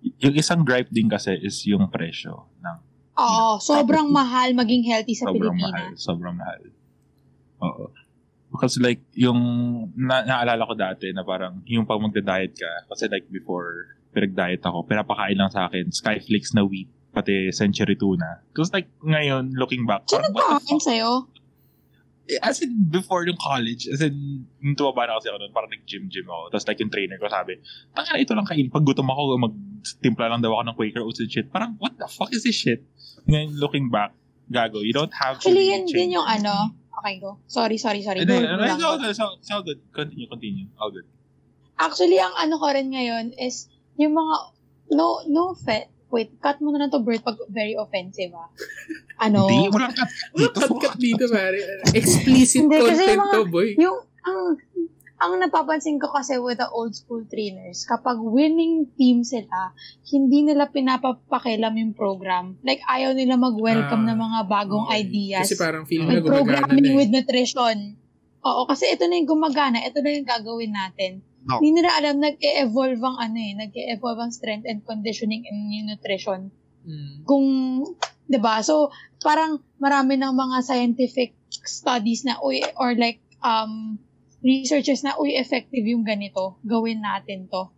[0.00, 2.78] Yung isang gripe din kasi is yung presyo ng
[3.16, 5.72] Oo, sobrang mahal maging healthy sa sobrang mahal.
[5.72, 6.04] Pilipinas.
[6.04, 6.60] Sobrang mahal.
[7.64, 7.88] Oo.
[8.52, 9.40] Because like, yung
[9.96, 14.84] na, naalala ko dati na parang yung pag magda-diet ka, kasi like before, pinag-diet ako,
[14.84, 18.44] pinapakain lang sa akin, Skyflakes na wheat, pati century tuna.
[18.52, 20.84] Because like, ngayon, looking back, Sino parang, what the fuck?
[20.84, 21.10] sa'yo?
[22.42, 26.26] As in, before yung college, as in, nung tumaba na kasi ako doon, parang nag-gym-gym
[26.26, 26.50] ako.
[26.50, 27.62] Tapos like yung trainer ko sabi,
[27.94, 28.66] tanga na ito lang kain.
[28.66, 31.46] Pag gutom ako, magtimpla lang daw ako ng Quaker oats and shit.
[31.54, 32.82] Parang, what the fuck is this shit?
[33.30, 34.10] Ngayon, looking back,
[34.50, 36.74] gago, you don't have to Actually, yun din yung ano.
[36.98, 37.38] Okay, go.
[37.46, 38.26] Sorry, sorry, sorry.
[38.26, 39.78] Hindi, no, it's all good, it's all- good.
[39.94, 40.66] Continue, continue.
[40.82, 41.06] All good.
[41.78, 43.70] Actually, ang ano ko rin ngayon is
[44.00, 44.34] yung mga,
[44.96, 45.92] no, no offense.
[46.06, 48.46] Wait, cut mo na lang to, Bert, pag very offensive, ah.
[49.18, 49.50] Ano?
[49.50, 50.06] Hindi, walang cut.
[50.06, 51.58] Wala Dito, cut-cut dito, pare.
[51.90, 53.68] Explicit Hindi, content mga- to, boy.
[53.74, 54.40] Yung, ang,
[55.16, 59.72] ang napapansin ko kasi with the old school trainers, kapag winning team sila,
[60.06, 62.54] hindi nila pinapapakilam yung program.
[62.62, 65.02] Like, ayaw nila mag-welcome Ah, ng mga bagong Okay.
[65.02, 65.42] ideas.
[65.42, 66.36] Kasi parang feeling na gumagana na
[66.68, 66.94] programming eh.
[66.94, 67.76] with nutrition.
[68.44, 69.82] Oo, kasi ito na yung gumagana.
[69.82, 71.18] Ito na yung gagawin natin.
[71.46, 71.62] No.
[71.62, 76.50] Hindi nila alam, nag-e-evolve ang ano eh, nag-e-evolve ang strength and conditioning and nutrition.
[76.82, 77.22] Mm.
[77.22, 77.46] Kung,
[78.26, 78.90] 'di ba So,
[79.22, 84.02] parang marami ng mga scientific studies na, uy, or like, um,
[84.42, 86.58] researchers na, uy, effective yung ganito.
[86.66, 87.70] Gawin natin to.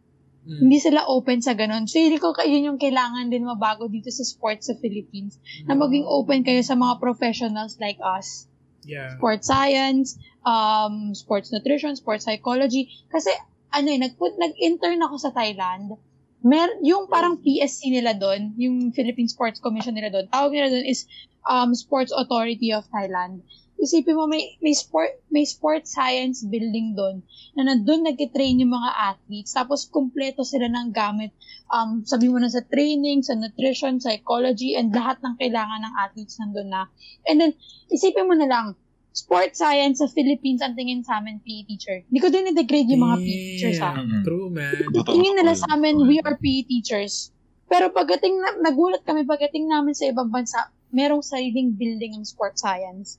[0.48, 0.64] Mm.
[0.64, 1.84] Hindi sila open sa ganun.
[1.84, 5.36] So, hindi ko yun yung kailangan din mabago dito sa sports sa Philippines.
[5.68, 8.48] Na maging open kayo sa mga professionals like us.
[8.88, 9.12] Yeah.
[9.20, 10.16] Sports science,
[10.48, 12.88] um, sports nutrition, sports psychology.
[13.12, 13.28] Kasi,
[13.68, 15.96] ano eh, nag-put, nag-intern ako sa Thailand.
[16.38, 20.86] Mer yung parang PSC nila doon, yung Philippine Sports Commission nila doon, tawag nila doon
[20.86, 21.04] is
[21.44, 23.42] um, Sports Authority of Thailand.
[23.78, 27.22] Isipin mo, may, may, sport, may sports science building doon
[27.54, 29.54] na nandun nag-train yung mga athletes.
[29.54, 31.30] Tapos, kumpleto sila ng gamit.
[31.70, 36.42] Um, sabi mo na sa training, sa nutrition, psychology, and lahat ng kailangan ng athletes
[36.42, 36.90] nandun na.
[37.22, 37.52] And then,
[37.86, 38.66] isipin mo na lang,
[39.18, 42.06] sports science sa Philippines ang tingin sa amin PE teacher.
[42.06, 43.92] Hindi ko din i-degrade yung mga PE teachers ha.
[43.98, 44.22] Mm-mm.
[44.22, 44.78] True, man.
[44.94, 47.34] Tingin nila sa amin, we are PE teachers.
[47.66, 52.62] Pero pagdating na, nagulat kami pagdating namin sa ibang bansa, merong sariling building ng sports
[52.62, 53.18] science.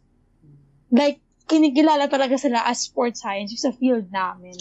[0.89, 1.19] Like,
[1.51, 4.55] kinikilala talaga sila as sports science sa field namin.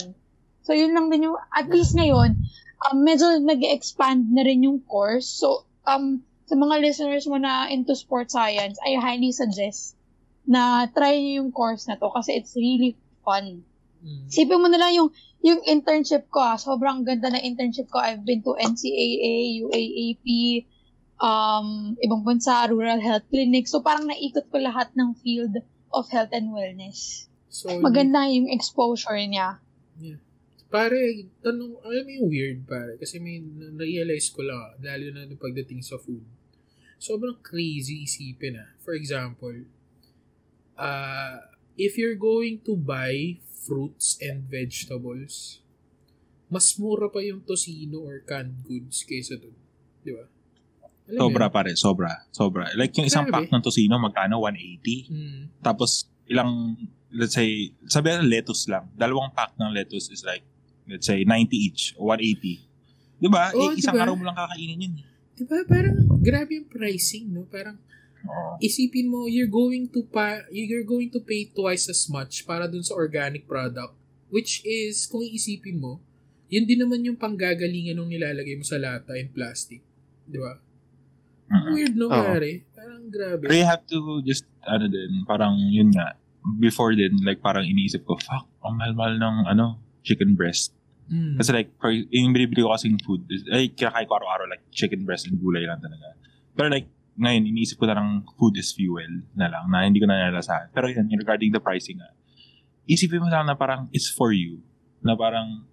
[0.67, 2.37] So, yun lang din yung, at least ngayon,
[2.85, 5.29] um, medyo nag-expand na rin yung course.
[5.41, 9.98] So, um, sa mga listeners mo na into sports science, I highly suggest
[10.49, 13.61] na try niyo yung course na to kasi it's really fun.
[14.01, 14.33] Mm.
[14.33, 15.13] Sipin mo na lang yung
[15.45, 18.01] yung internship ko ah, sobrang ganda na internship ko.
[18.01, 20.27] I've been to NCAA, UAAP,
[21.21, 23.69] um, ibang bansa, rural health clinic.
[23.69, 25.61] So parang naikot ko lahat ng field
[25.93, 27.29] of health and wellness.
[27.49, 29.61] So, Maganda yung exposure niya.
[30.69, 33.01] Pare, tanong, alam mo yung weird, pare.
[33.01, 36.21] Kasi may na-realize ko lang, lalo na pagdating sa food.
[37.01, 38.77] Sobrang crazy isipin ah.
[38.85, 39.65] For example,
[40.79, 41.43] uh,
[41.75, 45.61] if you're going to buy fruits and vegetables,
[46.49, 49.53] mas mura pa yung tocino or canned goods kaysa dun.
[50.01, 50.25] Di ba?
[51.09, 51.53] Alam Sobra yun?
[51.53, 52.13] pare, sobra.
[52.33, 52.65] Sobra.
[52.73, 53.45] Like yung isang Grabe.
[53.45, 54.41] pack ng tocino, magkano?
[54.45, 55.09] 180.
[55.13, 55.43] Mm.
[55.61, 56.77] Tapos, ilang,
[57.13, 58.89] let's say, sabi na lettuce lang.
[58.93, 60.45] Dalawang pack ng lettuce is like,
[60.85, 63.21] let's say, 90 each, o 180.
[63.21, 63.53] Di ba?
[63.53, 64.05] Eh, isang diba?
[64.05, 64.95] araw mo lang kakainin yun.
[65.01, 65.05] eh.
[65.33, 65.65] Di ba?
[65.65, 67.45] Parang grabe yung pricing, no?
[67.49, 67.77] Parang
[68.27, 68.59] Oo.
[68.59, 72.83] isipin mo you're going to pa you're going to pay twice as much para dun
[72.83, 73.95] sa organic product
[74.33, 76.03] which is kung iisipin mo
[76.51, 79.85] yun din naman yung panggagalingan nung nilalagay mo sa lata and plastic
[80.27, 80.59] di ba
[81.49, 81.73] Mm-mm.
[81.73, 82.17] weird no Oo.
[82.17, 86.13] pare parang grabe Pero you have to just, ano din, parang yun nga,
[86.61, 90.77] before din, like parang iniisip ko, fuck, ang mahal-mahal ng, ano, chicken breast.
[91.09, 91.41] Mm.
[91.41, 95.09] Kasi like, for, yung binibili ko kasing food, is, ay, kinakain ko araw-araw, like, chicken
[95.09, 96.21] breast and gulay lang talaga.
[96.53, 96.89] Pero like,
[97.19, 100.71] ngayon, iniisip ko na lang food is fuel na lang, na hindi ko na nalalasahan.
[100.71, 102.15] Pero yun, regarding the pricing nga,
[102.87, 104.63] isipin mo lang na parang it's for you.
[105.03, 105.67] Na parang,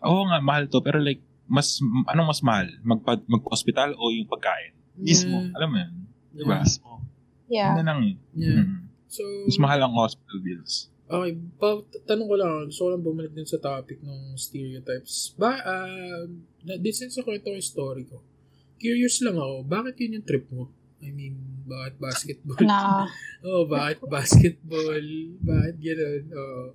[0.00, 1.78] oo nga, mahal to, pero like, mas,
[2.10, 2.66] anong mas mahal?
[2.82, 4.74] Magpa, magpa-hospital o yung pagkain?
[4.96, 5.46] Mismo.
[5.46, 5.56] Yeah.
[5.60, 5.92] Alam mo yun?
[6.32, 6.58] Diba?
[6.64, 6.90] Mismo.
[7.46, 7.70] Yeah.
[7.70, 8.14] Yun na lang eh.
[8.34, 8.64] Yeah.
[8.66, 8.88] Mm.
[9.06, 10.90] so Mas mahal ang hospital bills.
[11.06, 15.54] okay pa, tanong ko lang gusto ko lang bumalik din sa topic ng stereotypes ba
[15.62, 16.26] uh,
[16.66, 18.18] na, din sa kwento story ko
[18.76, 20.66] curious lang ako bakit yun yung trip mo
[21.06, 22.58] I mean, bakit basketball?
[22.66, 23.06] Na,
[23.46, 25.06] oh, bakit basketball?
[25.46, 26.24] Bakit gano'n?
[26.34, 26.66] Oh.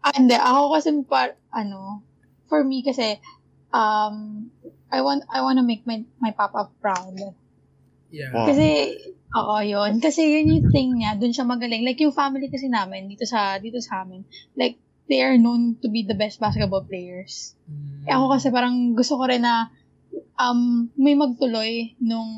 [0.00, 0.32] ah, hindi.
[0.32, 2.00] Ako kasi, par, ano,
[2.48, 3.20] for me kasi,
[3.68, 4.48] um,
[4.88, 7.20] I want, I want to make my, my papa proud.
[8.08, 8.32] Yeah.
[8.32, 8.48] Wow.
[8.48, 8.96] Kasi,
[9.36, 10.00] oo, yun.
[10.00, 11.84] Kasi yun yung thing niya, dun siya magaling.
[11.84, 14.24] Like, yung family kasi namin, dito sa, dito sa amin,
[14.56, 14.80] like,
[15.10, 17.58] they are known to be the best basketball players.
[17.66, 18.08] Mm.
[18.08, 19.68] Eh, ako kasi parang gusto ko rin na,
[20.40, 22.30] um, may magtuloy nung,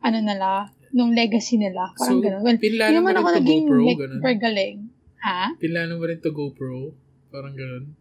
[0.00, 1.92] ano nila, nung legacy nila.
[1.94, 2.42] Parang So, ganun.
[2.42, 4.20] Well, pinlano naman rin ako naging pro, like, ganun?
[4.40, 4.76] galing.
[5.18, 5.42] Ha?
[5.58, 6.94] Pinlano mo rin to go pro?
[7.28, 7.92] Parang ganun.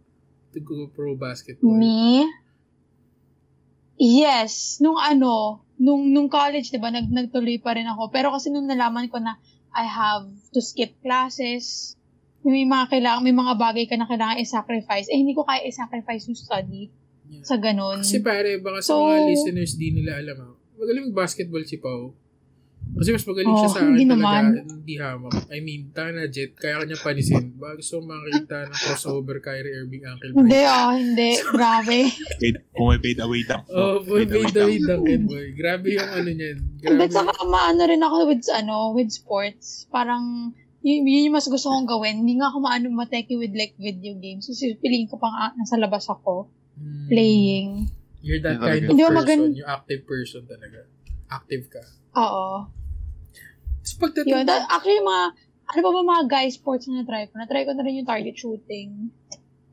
[0.53, 1.75] To go pro basketball.
[1.75, 2.23] Me?
[3.97, 4.77] Yes.
[4.79, 8.13] Nung ano, nung, nung college, di ba, nag, nagtuloy pa rin ako.
[8.13, 9.41] Pero kasi nung nalaman ko na
[9.73, 11.93] I have to skip classes,
[12.41, 15.11] may mga kailangan, may mga bagay ka na kailangan i-sacrifice.
[15.11, 16.87] Eh, hindi ko kaya i-sacrifice yung study
[17.27, 17.43] Yeah.
[17.43, 17.99] sa ganun.
[18.07, 20.49] Kasi pare, baka sa So- mga listeners di nila alam ha.
[20.77, 22.13] Magaling mag-basketball si Pau.
[22.87, 24.15] Kasi mas magaling siya Oh, sa akin hindi talaga.
[24.15, 24.43] naman.
[24.63, 25.33] Hindi hamak.
[25.49, 27.51] I mean, Tana Jet, kaya kanya panisin.
[27.53, 30.39] Baka gusto makita ng crossover Kyrie Irving Uncle Mike.
[30.39, 31.29] Hindi ah, hindi.
[31.43, 31.97] Grabe.
[32.73, 33.65] Kung may paid away down.
[33.67, 35.51] Oh, boy, boy, David Duncan, boy.
[35.53, 36.57] Grabe yung ano niyan.
[36.79, 37.11] But Grabe.
[37.11, 39.85] saka maano rin ako with, ano, with sports.
[39.89, 42.23] Parang, yun, yun yung mas gusto kong gawin.
[42.23, 44.47] Hindi nga ako maano mateki with like video games.
[44.47, 46.47] So, piliin ko pang ah, nasa labas ako,
[46.77, 47.09] Hmm.
[47.09, 47.89] playing.
[48.19, 48.87] You're that kind talaga.
[48.87, 49.15] of person.
[49.15, 50.79] magan- Yung active person talaga.
[51.27, 51.83] Active ka.
[52.17, 52.47] Oo.
[53.81, 54.43] So, pagdating Yun.
[54.43, 55.23] That, actually, mga,
[55.67, 57.37] ano pa ba mga guy sports na na-try ko?
[57.37, 59.11] Na-try ko na rin yung target shooting.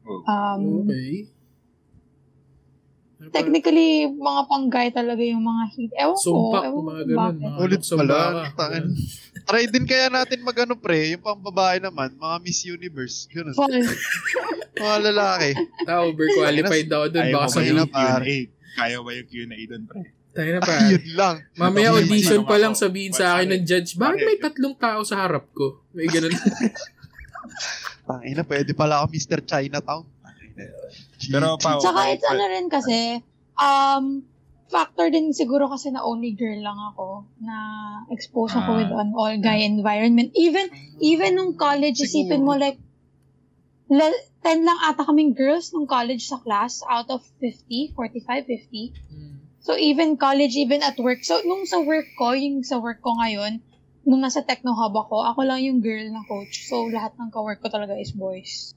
[0.04, 0.20] Oh.
[0.24, 1.30] Um, Okay.
[3.16, 3.30] Ano?
[3.30, 5.92] Technically, mga pang-guy talaga yung mga hit.
[5.94, 6.20] Ewan ko.
[6.20, 7.16] Sumpak, Ewan mga ko ganun.
[7.16, 7.58] bakit.
[7.58, 8.18] Ulit pala,
[8.52, 8.66] ka.
[9.44, 13.28] Try din kaya natin magano pre, yung pang babae naman, mga Miss Universe.
[13.28, 13.52] Ganun.
[14.74, 15.50] Mga lalaki.
[15.84, 17.12] Ah, overqualified dun.
[17.12, 17.84] Ayaw Baka sa yung.
[17.86, 18.36] Q&A?
[18.74, 20.02] Kaya ba yung Q&A doon, pre?
[20.34, 20.74] Tayo na pa.
[20.90, 21.36] Yun lang.
[21.54, 25.00] Mamaya May audition tanong pa lang sabihin sa akin ng judge, bakit may tatlong tao
[25.06, 25.78] sa harap ko?
[25.94, 26.34] May ganun.
[28.08, 29.38] Tangina, pwede pala ako Mr.
[29.46, 30.04] Chinatown.
[31.24, 32.98] Pero, Pao, Tsaka kahit- it's ano rin kasi,
[33.56, 34.04] um,
[34.74, 37.56] factor din siguro kasi na only girl lang ako na
[38.10, 38.78] expose ako Ah.
[38.82, 40.34] with an all guy environment.
[40.34, 40.66] Even
[40.98, 42.10] even nung college, Siguro.
[42.10, 42.82] isipin mo like,
[43.86, 48.90] le- 10 lang ata kaming girls nung college sa class out of 50, 45, 50.
[49.08, 49.34] Hmm.
[49.62, 51.22] So even college, even at work.
[51.22, 53.62] So nung sa work ko, yung sa work ko ngayon,
[54.04, 56.68] nung nasa Techno Hub ako, ako lang yung girl na coach.
[56.68, 58.76] So lahat ng ka-work ko talaga is boys.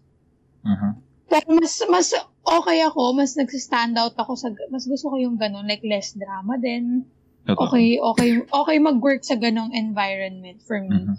[0.64, 1.03] Mhm.
[1.27, 2.07] Pero mas mas
[2.47, 6.55] okay ako, mas nagsi-stand out ako sa mas gusto ko yung ganun, like less drama
[6.55, 7.03] din.
[7.47, 7.67] Totoo.
[7.71, 11.07] Okay, okay, okay mag-work sa ganong environment for me.
[11.07, 11.15] Mhm.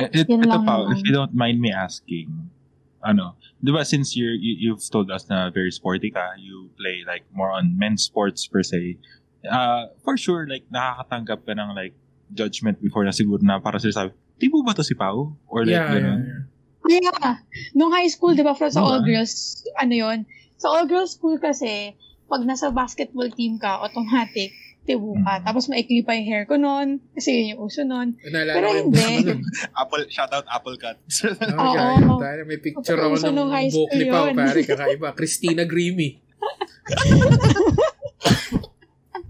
[0.00, 2.48] Eh, It, Yun ito pa, if you don't mind me asking,
[3.04, 7.04] ano, di ba since you're, you, you've told us na very sporty ka, you play
[7.04, 8.96] like more on men's sports per se,
[9.44, 11.92] uh, for sure, like, nakakatanggap ka ng like,
[12.32, 14.10] judgment before na siguro na para sila sabi,
[14.40, 15.34] di mo ba to si Pao?
[15.50, 16.20] Or like, Yeah, yeah, ganun?
[16.24, 16.40] yeah.
[16.40, 16.42] Yeah.
[17.76, 19.06] Nung high school, di ba, from sa Oo, all ah.
[19.06, 20.18] girls, ano yon
[20.56, 21.94] Sa all girls school kasi,
[22.30, 24.54] pag nasa basketball team ka, automatic,
[24.88, 25.40] tibo ka.
[25.40, 25.44] Mhm.
[25.44, 28.16] Tapos maikli pa yung hair ko noon, kasi yun yung uso noon.
[28.24, 29.36] Pero hindi.
[29.80, 30.96] Apple, shout out Apple Cut.
[31.60, 31.74] Oh, Oo.
[31.76, 33.36] kaya, tayo, may picture ako ng
[33.70, 35.08] book ni Pao, pare, kakaiba.
[35.18, 36.22] Christina Grimmie.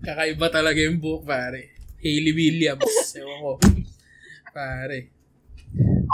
[0.01, 1.75] kakaiba talaga yung book, pare.
[2.01, 3.13] Hayley Williams.
[3.19, 3.51] Ewan ko.
[4.55, 5.20] Pare.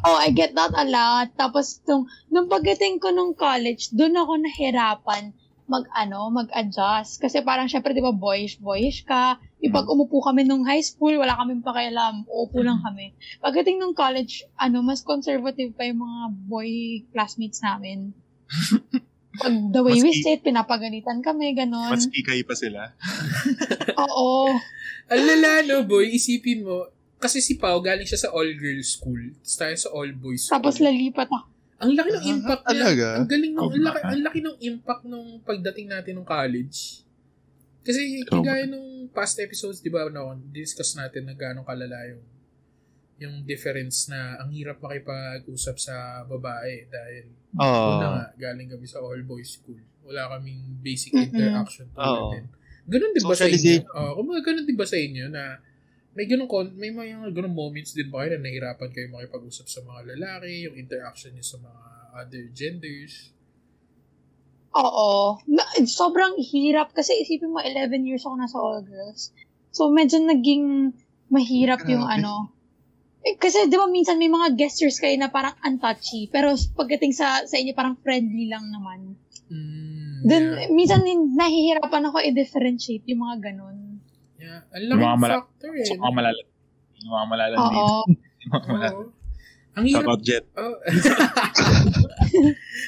[0.04, 1.32] Oh, I get that a lot.
[1.38, 5.32] Tapos, nung, nung pagdating ko nung college, doon ako nahirapan
[5.66, 7.18] mag, ano, mag-adjust.
[7.18, 9.38] Kasi parang, syempre, di ba, boyish, boyish ka.
[9.62, 12.22] Yung pag umupo kami nung high school, wala kaming pakialam.
[12.28, 13.14] Uupo lang kami.
[13.42, 16.70] Pagdating nung college, ano, mas conservative pa yung mga boy
[17.10, 18.14] classmates namin.
[19.36, 21.92] Pag the way we Mas i- sit, pinapagalitan kami, ganon.
[21.92, 22.96] Mas ikay pa sila.
[24.06, 24.56] Oo.
[25.12, 29.56] Ang lala, no, boy, isipin mo, kasi si Pao galing siya sa all-girls school, tapos
[29.56, 30.54] tayo sa all-boys school.
[30.60, 31.48] Tapos lalipat ako.
[31.76, 32.72] Ang laki ng Ah, impact niya.
[32.72, 33.06] talaga?
[33.20, 37.04] Ang galing ng, Oh, ang laki, ang laki ng impact nung pagdating natin ng college.
[37.84, 42.24] Kasi Oh, kagaya nung past episodes, di ba, no, discuss natin na gano'ng kalala yung
[43.16, 47.24] yung difference na ang hirap makipag-usap sa babae dahil
[47.56, 47.96] Oo.
[47.96, 49.80] una nga, galing kami sa all-boys school.
[50.04, 52.36] Wala kaming basic interaction Oo.
[52.36, 52.44] din.
[52.84, 53.56] Ganun din ba sa inyo?
[53.56, 53.88] Socialization.
[53.88, 55.42] Oo, kumbaga ganun din ba sa inyo na
[56.16, 59.84] may ganun kon may mga ganun moments din ba kayo na nahirapan kayo makipag-usap sa
[59.84, 61.82] mga lalaki, yung interaction niyo sa mga
[62.16, 63.36] other genders?
[64.76, 65.40] Oo.
[65.48, 69.32] Na, sobrang hirap kasi isipin mo 11 years ako nasa all girls.
[69.72, 70.96] So medyo naging
[71.28, 72.24] mahirap yung Grabe.
[72.24, 72.56] ano.
[73.26, 77.42] Eh, kasi di ba minsan may mga gestures kayo na parang untouchy pero pagdating sa
[77.44, 79.20] sa inyo parang friendly lang naman.
[79.52, 80.70] Mm, Then yeah.
[80.72, 83.85] minsan nahihirapan ako i-differentiate yung mga ganun.
[84.38, 84.60] Yeah.
[84.68, 85.88] Ang Yung mga laking mala- factor eh.
[85.92, 86.40] Mga malala,
[86.96, 87.76] yung mga malalandi.
[87.76, 88.02] Oo.
[88.06, 89.04] Yung mga malala- Oo.
[89.76, 90.44] Ang hirap Jet.
[90.56, 90.76] Oh.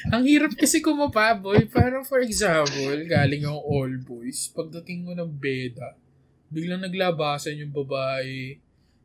[0.09, 1.67] Ang hirap kasi kumapa, boy.
[1.67, 4.47] Parang for example, galing ang all boys.
[4.49, 5.95] Pagdating mo ng beda,
[6.47, 8.57] biglang naglabasan yung babae.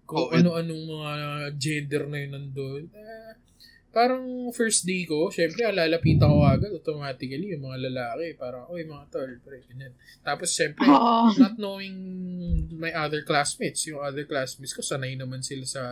[0.04, 1.12] Kung Oh, it- ano-anong mga
[1.56, 2.82] gender na yun nandun.
[2.88, 3.30] Eh,
[3.94, 8.34] parang first day ko, syempre, alalapitan ko agad automatically yung mga lalaki.
[8.34, 9.94] Parang, oy, mga tol, pre, ganyan.
[10.26, 11.30] Tapos, syempre, Oo.
[11.38, 11.94] not knowing
[12.74, 15.82] my other classmates, yung other classmates ko, sanay naman sila sa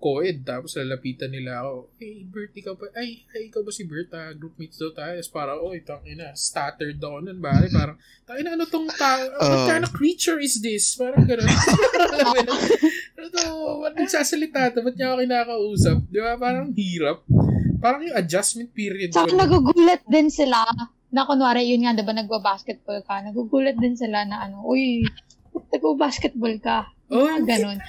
[0.00, 0.40] co-ed.
[0.42, 1.92] Tapos lalapitan nila ako.
[2.00, 2.88] Hey, Bert, ikaw ba?
[2.96, 4.08] Ay, ay ikaw ba si Bert?
[4.16, 5.12] Ah, groupmates daw tayo.
[5.20, 6.32] Tapos parang, oh, itang ina.
[6.32, 7.68] Stuttered ako nun, bari.
[7.68, 9.20] Parang, tayo na, ano tong tao?
[9.36, 9.68] what Uh.
[9.68, 10.96] kind of creature is this?
[10.96, 11.44] Parang gano'n.
[13.20, 13.44] ano to?
[13.84, 14.80] Ba't nagsasalita to?
[14.80, 15.96] Ba't niya ako kinakausap?
[16.08, 16.32] Di ba?
[16.40, 17.22] Parang hirap.
[17.80, 20.64] Parang yung adjustment period Saka nagugulat din sila
[21.10, 25.02] na kunwari, yun nga, diba nagba-basketball ka, nagugulat din sila na ano, uy,
[25.74, 26.86] nagba-basketball ka.
[27.10, 27.82] Oh, ganun.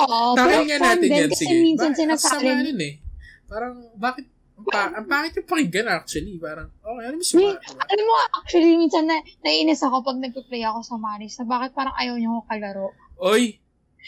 [0.00, 1.56] Oo, Tayo pero nga fun natin din yan, kasi sige.
[1.60, 2.94] minsan Ba- ang sama nun eh.
[3.44, 4.24] Parang, bakit,
[4.54, 6.34] ang, pa, ang pangit yung pakinggan actually.
[6.36, 7.50] Parang, okay, ano mo suma?
[7.58, 11.94] alam mo, actually, minsan na, naiinis ako pag nagpa-play ako sa Maris na bakit parang
[11.94, 12.86] ayaw niyo ako kalaro.
[13.20, 13.60] Oy,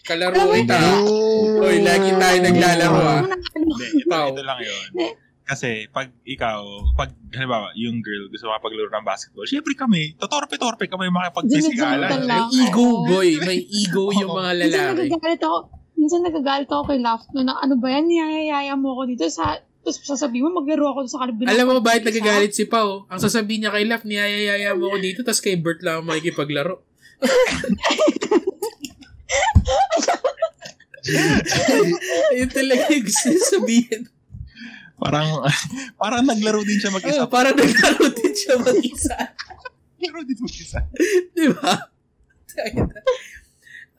[0.02, 0.78] kalaro Alam kita.
[1.04, 1.64] Oh.
[1.64, 3.22] Oy, lagi tayo naglalaro ah.
[3.52, 4.88] Hindi, ito, ito lang yun.
[5.42, 6.62] Kasi pag ikaw,
[6.94, 12.08] pag halimbawa, yung girl gusto makapaglaro ng basketball, syempre kami, totorpe-torpe kami makipag-physikalan.
[12.08, 13.28] Ginigil May ego, boy.
[13.42, 15.10] May ego yung mga Minsan lalaki.
[15.10, 15.56] nagagalit ako,
[16.02, 19.62] minsan nagagalit ako kay Laugh no, na ano ba yan, niyayaya mo ako dito sa,
[19.86, 21.54] tapos sasabihin mo, maglaro ako sa kabilang.
[21.54, 23.06] Alam mo ba bakit nagagalit si Pao?
[23.06, 26.82] Ang sasabihin niya kay Laf, niyayayaya mo ko dito, tapos kay Bert lang ako makikipaglaro.
[32.34, 34.02] Ayun talaga yung gusto niya sabihin.
[34.98, 35.28] Parang,
[36.02, 37.22] parang naglaro din siya mag-isa.
[37.22, 39.18] Oh, parang naglaro din siya mag-isa.
[39.98, 40.78] Naglaro din mag-isa.
[41.30, 41.74] Di ba?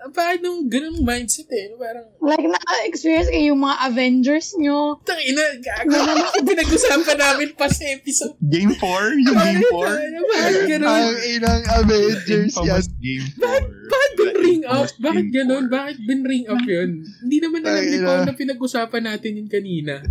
[0.04, 1.72] Bakit nung ganun mindset eh?
[1.74, 5.00] Parang, Like, na-experience kayo yung mga Avengers nyo.
[5.02, 5.96] tangina, gago.
[6.50, 8.36] Pinag-usapan namin pa sa episode.
[8.44, 8.84] Game 4?
[9.24, 10.28] Yung Game 4?
[10.28, 10.92] Bakit ganun?
[10.92, 12.84] Ang inang Avengers yan.
[13.00, 13.64] Game 4.
[13.84, 14.84] Bakit bin-ring up?
[14.84, 15.64] Infamous Bakit Game ganun?
[15.68, 15.76] 4.
[15.76, 16.90] Bakit bin-ring up yun?
[17.24, 17.98] Hindi naman alam ni.
[18.04, 20.04] Pao na pinag-usapan natin yun kanina.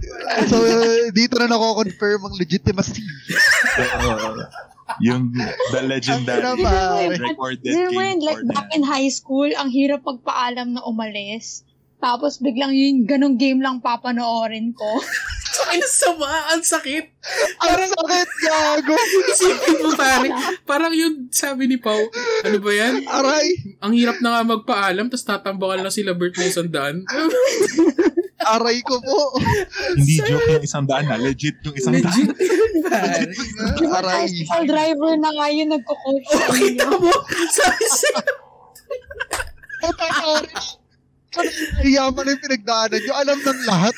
[0.48, 0.56] So,
[1.12, 3.04] dito na nako-confirm ang legitimacy.
[5.00, 5.32] Yung
[5.72, 7.16] the legendary Ang pare.
[7.16, 11.64] recorded Game yun, like 4 na back in high school, ang hirap pagpaalam na umalis.
[12.02, 14.90] Tapos biglang yun, ganong game lang papanoorin ko.
[15.70, 16.26] Ay, sama!
[16.52, 17.12] Ang sakit!
[17.60, 18.96] Ang sakit, gago!
[19.30, 20.28] Isipin mo pare,
[20.64, 22.08] parang yun sabi ni Pau,
[22.42, 23.04] ano ba yan?
[23.04, 23.76] Aray!
[23.84, 27.04] Ang hirap na nga magpaalam, tapos tatambakan lang sila Bert na isang daan.
[28.44, 29.38] Aray ko po!
[29.94, 31.16] Hindi joke yung isang daan na.
[31.16, 32.38] Legit yung isang Legit daan.
[32.38, 33.26] yun, pare.
[33.98, 34.26] Aray!
[34.26, 37.12] Tricycle driver na nga yun nagko-coach Oh, kita mo,
[37.48, 38.20] sabi siya,
[39.78, 40.50] Puta, sorry.
[41.88, 43.12] Yaman yung pinagdaanan nyo.
[43.16, 43.94] Alam ng lahat.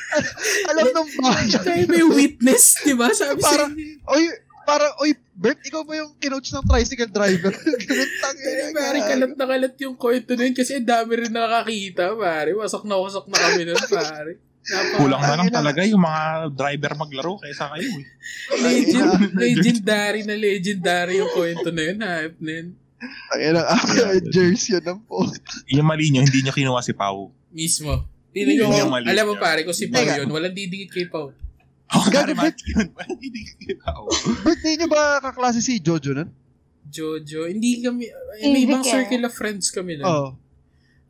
[0.71, 1.59] Alam ng bayan.
[1.59, 3.11] tayo may witness, di ba?
[3.11, 3.75] Sabi siya, Parang-
[4.07, 4.23] Oy,
[4.65, 7.53] parang, oy, Bert, ikaw ba yung kinoach ng tricycle driver?
[7.89, 12.15] Ganun tang Eh, pare, kalat na kalat yung kwento na yun kasi dami rin nakakita,
[12.15, 12.51] pare.
[12.51, 14.31] Wasak na wasak na kami nun, pare.
[14.65, 18.05] Napaka- Kulang na lang talaga yung mga driver maglaro kaysa kayo eh.
[18.57, 21.97] Legend, legendary na legendary yung kwento na yun.
[21.99, 22.67] Hype na yun.
[23.29, 25.21] Ang inang Avengers yun ang po.
[25.69, 27.29] Yung mali nyo, hindi nyo kinuha si Pau.
[27.51, 27.93] Mismo.
[28.31, 30.17] Pili ko, alam mo pare, kung si Pao Teka.
[30.17, 31.29] yun, walang didikit kay Pao.
[31.93, 32.57] Oh, Gago, Bert.
[32.65, 33.29] Yun, hindi.
[34.41, 36.29] Birthday nyo ba kaklase si Jojo nun?
[36.89, 38.09] Jojo, hindi kami,
[38.41, 40.05] may ibang circle of friends kami nun.
[40.05, 40.29] Oo.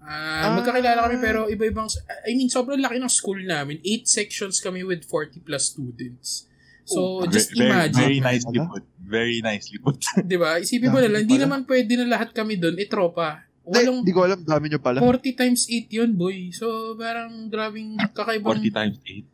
[0.06, 0.54] Ah, Ah.
[0.54, 1.90] magkakilala kami pero iba-ibang,
[2.30, 3.82] I mean, sobrang laki ng school namin.
[3.82, 6.46] Eight sections kami with 40 plus students.
[6.86, 7.98] So, Oh, just very, imagine.
[7.98, 8.84] Very nicely put.
[9.02, 9.98] Very nicely put.
[10.30, 10.62] Di ba?
[10.62, 13.42] Isipin mo na lang, hindi naman pwede na lahat kami doon, eh, tropa.
[13.66, 15.02] Walong Hindi ko alam, dami nyo pala.
[15.02, 16.54] 40 times 8 yun, boy.
[16.54, 18.62] So, parang grabing kakaibang...
[18.62, 19.26] 40 times 8.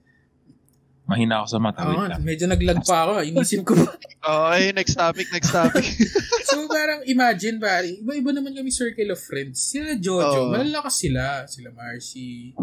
[1.12, 1.84] Mahina ako sa mata.
[1.84, 2.24] Oo lang.
[2.24, 3.12] medyo naglag pa ako.
[3.14, 3.24] ah.
[3.24, 3.92] Inisip ko pa.
[4.22, 5.82] Okay, next topic, next topic.
[6.46, 9.58] so, parang imagine, pare, iba-iba naman kami circle of friends.
[9.66, 10.52] Sila Jojo, Oo.
[10.52, 11.44] malalakas sila.
[11.44, 12.54] Sila Marcy,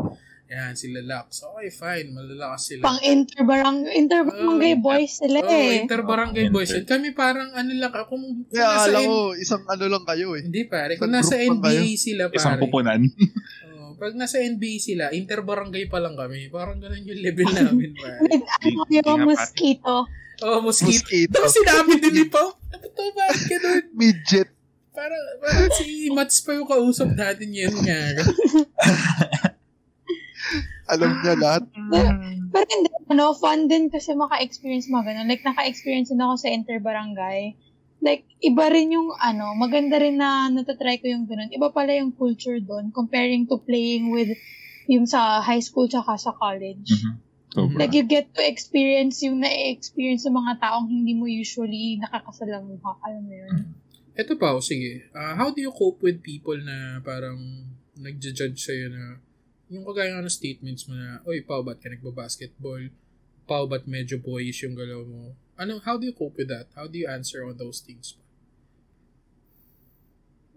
[0.47, 1.43] yan, sila Lux.
[1.43, 2.83] Okay, fine, malalakas sila.
[2.85, 5.83] Pang interbarang, interbarangay Oh, boys sila Oh, eh.
[5.83, 6.71] inter-barangay Oh, boys.
[6.71, 6.87] inter.
[6.89, 10.29] Kami parang ano lang, kung, kung Kaya nasa akala N- ko, isang ano lang kayo
[10.33, 10.43] eh.
[10.47, 12.63] hindi pare, Isang kung nasa NBA sila Isang pare.
[12.63, 13.01] pupunan.
[13.99, 16.47] Pag nasa NBA sila, inter-barangay pa lang kami.
[16.55, 20.07] Parang ganun yung level namin, ano yung mosquito.
[20.39, 21.03] Oh, mosquito.
[21.03, 21.35] Mosquito.
[21.35, 23.85] Tapos sinabi din ni Pao, ano to, bakit ganun?
[23.99, 24.55] Midget.
[24.95, 27.99] Parang, parang si Mats pa yung kausap natin yun nga.
[30.95, 31.63] Alam niya lahat.
[32.49, 35.29] Pero hindi, ano, fun din kasi maka-experience mga ganun.
[35.29, 37.53] Like, naka-experience din ako sa interbarangay.
[37.99, 41.51] Like, iba rin yung, ano, maganda rin na natatry ko yung ganun.
[41.51, 44.31] Iba pala yung culture doon comparing to playing with
[44.87, 46.87] yung sa high school tsaka sa college.
[46.89, 47.15] Mhm.
[47.49, 47.81] Sobra.
[47.81, 52.91] Like, you get to experience yung na-experience ng mga taong hindi mo usually nakakasalamuha.
[53.09, 53.57] Alam mo yun?
[54.15, 55.09] Ito pa, oh, sige.
[55.17, 57.41] Ah, how do you cope with people na parang
[57.97, 59.19] nagja-judge sa'yo na
[59.73, 62.89] yung kagaya nga ng statements mo na, Oy, Pao, ba't ka nagbabasketball?
[63.49, 65.33] Pao, ba't medyo boyish yung galaw mo?
[65.59, 66.71] Ano, how do you cope with that?
[66.79, 68.15] How do you answer on those things?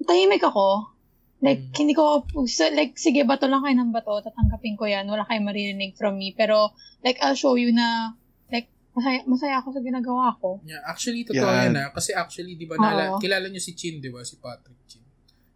[0.06, 0.94] Tahimik ako.
[1.42, 1.74] Like, Mm.
[1.74, 5.50] hindi ko, so, like, sige, bato lang kayo ng bato, tatanggapin ko yan, wala kayong
[5.50, 6.38] maririnig from me.
[6.38, 6.70] Pero,
[7.02, 8.14] like, I'll show you na,
[8.54, 10.62] like, masaya, masaya ako sa ginagawa ko.
[10.62, 11.74] Yeah, actually, totoo Yan.
[11.74, 11.90] yan ah.
[11.90, 14.22] Kasi actually, di ba, nala, kilala niyo si Chin, di ba?
[14.22, 15.02] Si Patrick Chin.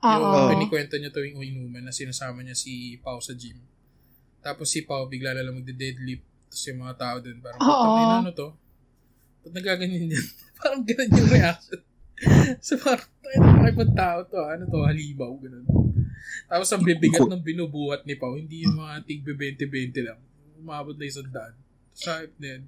[0.01, 0.09] Oo.
[0.25, 3.61] Yung pinikwento niya tuwing inuman na sinasama niya si Pau sa gym.
[4.41, 6.25] Tapos si Pau bigla na lang magde-deadlift.
[6.49, 7.69] Tapos yung mga tao din, parang, Oo.
[7.69, 8.47] "Putang ina, ano to?
[9.45, 10.25] Ba't nagaganyan yan?
[10.57, 11.79] parang ganun yung reaction.
[12.65, 14.41] so parang, tayo na makipag tao to.
[14.41, 14.57] ah.
[14.57, 14.81] Ano to?
[14.81, 15.65] Halibaw, ganun.
[16.49, 20.17] Tapos ang bibigat ng binubuhat ni Pau, hindi yung mga tig 20-20 lang.
[20.57, 21.53] Umabot na isang daan.
[22.05, 22.65] Na yan.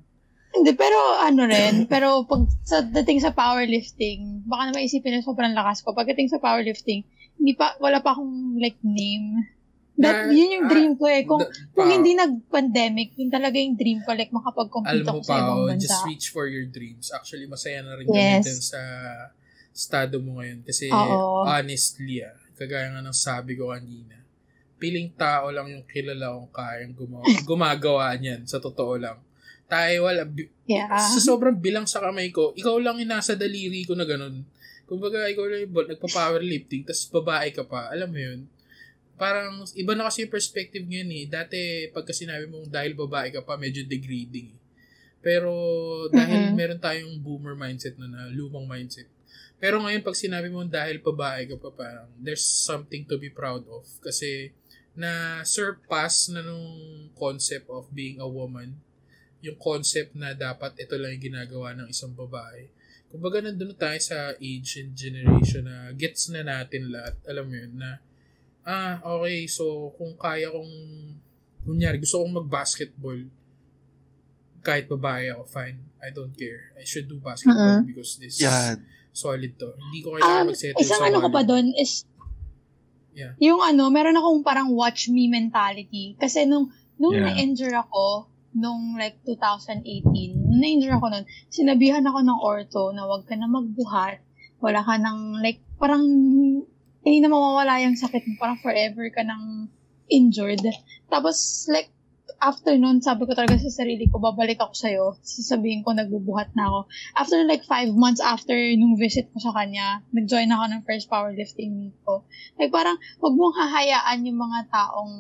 [0.54, 5.58] Hindi, pero ano rin, pero pag sa dating sa powerlifting, baka naman isipin na sobrang
[5.58, 5.98] lakas ko.
[5.98, 7.04] Pagdating sa powerlifting,
[7.38, 9.46] hindi pa, wala pa akong like name.
[9.98, 11.26] That, Na- yun yung ah, dream ko eh.
[11.26, 15.26] Kung, Da- kung hindi nag-pandemic, yun talaga yung dream ko, like makapag-compete alam ako mo
[15.26, 15.84] sa ibang pa, bansa.
[15.84, 17.10] just reach for your dreams.
[17.10, 18.46] Actually, masaya na rin Yes.
[18.46, 18.82] gamitin sa
[19.74, 20.62] estado mo ngayon.
[20.62, 21.44] Kasi, Oo.
[21.44, 24.22] honestly, ah, kagaya nga ng sabi ko kanina,
[24.78, 29.18] piling tao lang yung kilala kong kayang gumawa, gumagawa niyan, sa totoo lang.
[29.66, 30.94] Tayo, wala, bi- Yeah.
[30.94, 34.46] sa sobrang bilang sa kamay ko, ikaw lang yung nasa daliri ko na ganun.
[34.86, 38.46] Kumbaga, ikaw lang yung nagpa-powerlifting, tapos babae ka pa, alam mo yun,
[39.18, 41.26] parang iba na kasi yung perspective ngayon eh.
[41.26, 41.60] Dati,
[41.92, 44.60] pagka sinabi mong dahil babae ka pa, medyo degrading eh.
[45.20, 45.52] Pero,
[46.14, 46.56] dahil Mhm.
[46.56, 49.10] meron tayong boomer mindset na, na lumang mindset.
[49.58, 53.66] Pero ngayon, pag sinabi mong dahil babae ka pa, parang there's something to be proud
[53.66, 53.84] of.
[54.06, 54.54] Kasi,
[54.94, 58.78] na surpass na nung concept of being a woman,
[59.42, 62.70] yung concept na dapat ito lang yung ginagawa ng isang babae.
[63.10, 67.18] Kumbaga, nandun na tayo sa age and generation na gets na natin lahat.
[67.26, 67.98] Alam mo yun, na
[68.68, 70.72] ah, okay, so kung kaya kong,
[71.64, 73.16] kunyari, gusto kong mag-basketball,
[74.60, 75.80] kahit babae ako, fine.
[76.04, 76.76] I don't care.
[76.76, 77.88] I should do basketball Mhm.
[77.88, 78.84] because this Yan.
[79.16, 79.72] solid to.
[79.72, 82.04] Hindi ko kailangan Um, mag-settle isang sa ano ko pa doon is,
[83.18, 83.34] Yeah.
[83.42, 86.14] yung ano, meron akong parang watch me mentality.
[86.20, 86.70] Kasi nung,
[87.00, 87.32] nung Yeah.
[87.34, 93.26] na-injure ako, nung like 2018, nung na-injure ako nun, sinabihan ako ng ortho na wag
[93.26, 94.22] ka na magbuhat,
[94.60, 96.04] wala ka ng like, parang
[97.08, 99.72] hindi na mawawala yung sakit mo, parang forever ka nang
[100.12, 100.60] injured.
[101.08, 101.88] Tapos like,
[102.38, 106.70] after nun, sabi ko talaga sa sarili ko, babalik ako sa'yo, sasabihin ko nagbubuhat na
[106.70, 106.80] ako.
[107.18, 111.74] After like five months after nung visit ko sa kanya, nag-join ako ng first powerlifting
[111.80, 112.28] meet ko.
[112.60, 115.14] Like parang, wag mong hahayaan yung mga taong,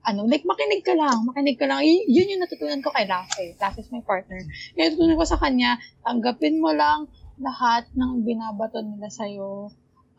[0.00, 1.84] ano, like makinig ka lang, makinig ka lang.
[1.84, 3.54] Y- yun yung natutunan ko kay Lafe.
[3.60, 4.40] Lafe is my partner.
[4.74, 7.06] Yung natutunan ko sa kanya, tanggapin mo lang
[7.40, 9.70] lahat ng binabato nila sa'yo.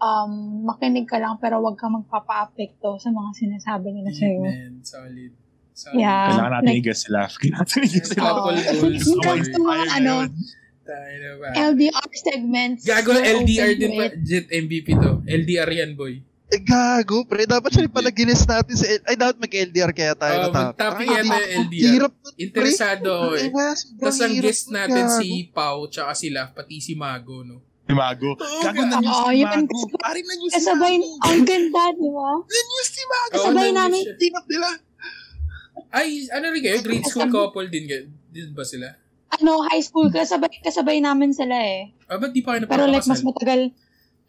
[0.01, 0.31] Um,
[0.65, 4.41] makinig ka lang pero wag ka magpapa-apekto sa mga sinasabi nila sa'yo.
[4.41, 4.81] Amen.
[4.81, 5.31] Solid.
[5.71, 5.93] Solid.
[5.95, 6.25] Yeah.
[6.27, 7.33] Kailangan natin like- i-guess si Laugh.
[7.37, 8.23] Kailangan natin i-guess si Oo.
[8.23, 8.33] Laugh.
[8.33, 8.73] Couple goals.
[8.99, 9.27] Yung Sorry.
[9.37, 10.13] guys ng mga ano,
[10.81, 11.49] na?
[11.63, 12.81] LDR segments.
[12.83, 14.05] Gago, LDR din pa.
[14.19, 15.21] Jet MVP to.
[15.23, 16.19] LDR yan, boy.
[16.49, 17.47] Eh, gago, pre.
[17.47, 18.83] Dapat siya pala ginis natin sa...
[18.83, 20.65] L- Ay, dapat mag-LDR kaya tayo Oh, na top.
[20.75, 21.31] mag-topic hindi- yung
[21.63, 21.83] LDR.
[21.87, 22.41] Hirap na, pre.
[22.41, 23.47] Interesado ako eh.
[23.47, 25.15] Na, Tapos ang guest na, natin gago.
[25.15, 27.63] si Pau tsaka si Laf, pati si Mago, no?
[27.81, 28.31] Si Mago.
[28.37, 29.49] Gago na news Oo, si yun.
[29.49, 29.79] Mago.
[29.97, 31.25] Pare na news si Kasabay, Mago.
[31.27, 32.29] ang ganda, di ba?
[32.39, 33.33] Na-news si Mago.
[33.35, 34.03] Kasabay nandun namin.
[34.15, 34.69] Tinap nila.
[35.91, 36.77] Ay, ano rin kayo?
[36.79, 38.03] Grade school couple din, kayo?
[38.31, 38.87] din ba sila?
[39.31, 41.91] Ano, high school, kasabay, kasabay namin sila eh.
[42.07, 43.71] Ah, ba't di pa kayo Pero like, mas matagal,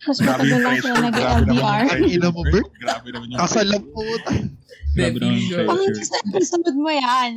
[0.02, 1.46] mas Grabe matagal yung lang sila Grabe naman nag-LDR.
[1.46, 2.10] yung pressure.
[2.12, 2.68] Ina mo, Bert.
[2.74, 4.20] Grabe naman yung Kasal lang pressure.
[4.20, 4.42] po.
[4.92, 5.96] Grabe naman yung Pang- Pang pressure.
[5.96, 7.30] next episode mo yan.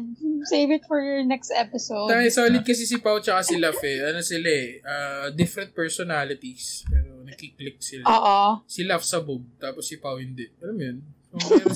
[0.44, 2.08] Save it for your next episode.
[2.08, 3.98] Tayo, solid kasi si Pau tsaka si Laf eh.
[4.04, 4.68] Ano sila eh?
[4.84, 6.84] ah, different personalities.
[6.86, 8.04] Pero nakiklik sila.
[8.06, 8.62] Oo.
[8.66, 10.46] Si Laf sabog, tapos si Pau hindi.
[10.60, 10.98] Alam mo yun?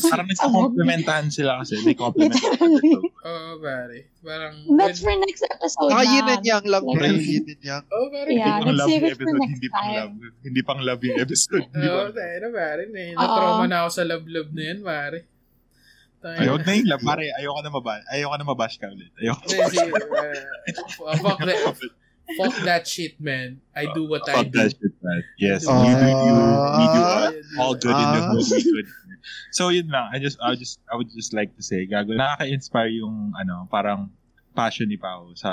[0.02, 1.80] Parang nagka-complementahan sila kasi.
[1.82, 2.40] May compliment.
[3.22, 4.08] Oo, pare.
[4.20, 6.34] Parang, That's for next episode Ah, yin na.
[6.34, 7.08] and yang lang, pre.
[7.10, 7.84] Like- Yin and yang.
[7.86, 8.30] oh, pare.
[8.30, 9.40] Yeah, Hindi pang let's love save yung it for episode.
[9.40, 9.96] next Hindi pang time.
[9.96, 10.14] love.
[10.40, 11.66] Hindi pang love yung episode.
[11.70, 12.12] Hindi Oo, pa.
[12.14, 12.82] tayo na pare.
[12.86, 15.20] Na, na-trauma na ako sa love-love na yan, pare.
[16.20, 17.04] Tayo Ayoko na yung love.
[17.06, 18.04] Pare, ayoko na mabash.
[18.10, 19.12] Ayoko na mabash ka ulit.
[19.16, 21.60] Ayoko Hindi, si, uh, fuck, that,
[22.38, 23.64] fuck that shit, man.
[23.72, 24.68] I do what I Fuck do.
[25.10, 25.22] Man.
[25.42, 25.82] Yes, Ah.
[25.82, 26.36] you do you.
[26.78, 27.60] We do all, yeah.
[27.60, 28.30] all good in the Ah.
[28.30, 28.46] hood.
[28.46, 28.88] We good.
[29.52, 30.14] So yun lang.
[30.14, 34.14] I just, I just, I would just like to say, gago, nakaka-inspire yung, ano, parang
[34.54, 35.50] passion ni Pao sa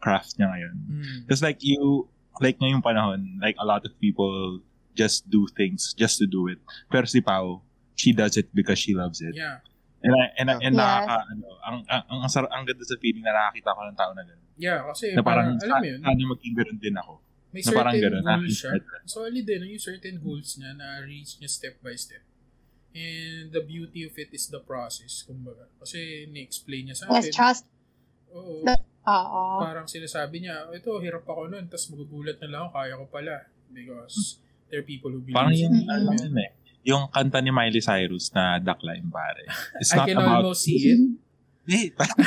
[0.00, 0.74] craft niya ngayon.
[0.88, 1.16] Mm.
[1.28, 2.08] Because like you,
[2.40, 4.60] like ngayong panahon, like a lot of people
[4.96, 6.58] just do things just to do it.
[6.88, 7.60] Pero si Pao,
[7.94, 9.36] she does it because she loves it.
[9.36, 9.60] Yeah.
[10.04, 13.24] And, I, and, I- and nakaka, ano, ang, ang, ang, ang, ang ganda sa feeling
[13.24, 14.42] na nakakita ko ng tao na gano'n.
[14.60, 17.23] Yeah, kasi Na parang, parang, alam mo yun, sana maging gano'n din ako.
[17.54, 18.24] May Na parang certain gano'n.
[18.42, 18.70] goals siya.
[19.06, 22.18] Solid din, yung certain goals niya na reach niya step by step.
[22.90, 25.70] And the beauty of it is the process, kumbaga.
[25.78, 27.32] Kasi ni-explain niya sa Yes, akin.
[27.32, 27.64] trust.
[28.30, 28.66] Oo.
[29.04, 29.42] Oo.
[29.60, 33.36] parang sinasabi niya, ito, hirap ako nun, tapos magugulat na lang ako, kaya ko pala.
[33.68, 36.50] Because there are people who believe Parang yung, ano yun eh.
[36.82, 39.44] yung kanta ni Miley Cyrus na Duckline, pare.
[39.76, 40.42] It's I not can about...
[40.42, 40.98] almost see it.
[41.64, 42.20] Eh, parang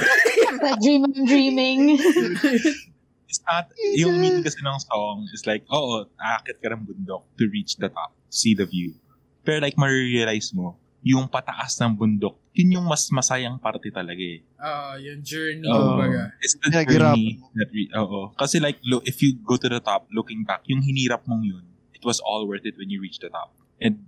[0.58, 1.82] That dream I'm dreaming.
[3.28, 3.68] it's not,
[4.00, 7.92] yung meaning kasi ng song is like, oo, aakit ka ng bundok to reach the
[7.92, 8.96] top, see the view.
[9.44, 14.44] Pero like, marirealize mo, yung pataas ng bundok, yun yung mas masayang parte talaga eh.
[14.60, 15.96] Ah, yung journey, Oo.
[15.96, 16.34] kumbaga.
[16.42, 18.34] It's the Pinaghirapan journey that we, oo.
[18.36, 21.64] Kasi like, lo, if you go to the top, looking back, yung hinirap mong yun,
[21.94, 23.54] it was all worth it when you reach the top.
[23.80, 24.08] And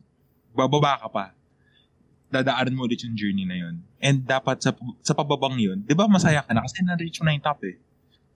[0.55, 1.25] bababa ka pa.
[2.29, 3.81] Dadaanan mo ulit yung journey na yun.
[4.03, 7.37] And dapat sa, sa pababang yun, di ba masaya ka na kasi na-reach mo na
[7.37, 7.77] yung top eh.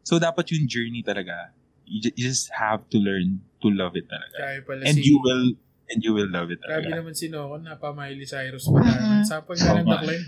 [0.04, 1.56] So dapat yung journey talaga,
[1.88, 4.36] you, ju- you just have to learn to love it talaga.
[4.36, 5.08] Kaya pala And si...
[5.08, 5.56] you will,
[5.88, 7.00] and you will love it Grabe talaga.
[7.00, 8.92] naman si Noko, napa Miley Cyrus pa na.
[8.92, 9.24] Mhm.
[9.24, 9.88] Sapag ka ng.
[9.88, 10.26] Duckline.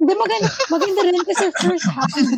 [0.00, 2.28] Hindi, maganda, maganda rin kasi first hand,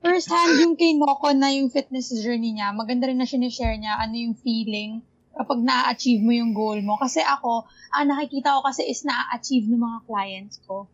[0.00, 2.70] first hand yung kay Noko na yung fitness journey niya.
[2.70, 5.02] Maganda rin na sinishare niya ano yung feeling
[5.34, 6.94] kapag na-achieve mo yung goal mo.
[6.94, 10.86] Kasi ako, ang nakikita ko kasi is na-achieve ng mga clients ko.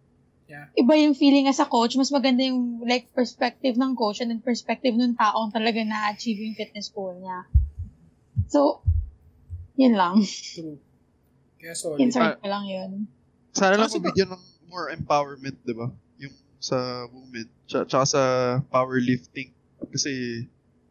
[0.51, 0.67] Yeah.
[0.75, 1.95] Iba yung feeling as a coach.
[1.95, 6.59] Mas maganda yung like perspective ng coach and then perspective ng taong talaga na-achieve yung
[6.59, 7.47] fitness goal niya.
[8.51, 8.83] So,
[9.79, 10.19] yun lang.
[10.27, 10.83] True.
[11.63, 12.03] Kaya solid.
[12.03, 12.91] Insert ko lang yun.
[13.55, 15.87] Sana lang Kasi ba- mabigyan ng more empowerment, di ba?
[16.19, 17.47] Yung sa women.
[17.71, 18.23] Tsaka, tsaka sa
[18.75, 19.55] powerlifting.
[19.87, 20.45] Kasi,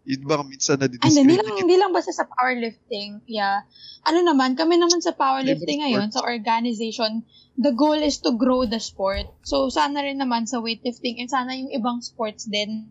[0.10, 3.22] yun ba minsan Ay, hindi lang, hindi lang basta sa powerlifting.
[3.30, 3.62] Yeah.
[4.10, 7.22] Ano naman, kami naman sa powerlifting ngayon, sa organization,
[7.62, 9.30] the goal is to grow the sport.
[9.46, 12.90] So, sana rin naman sa weightlifting and sana yung ibang sports din,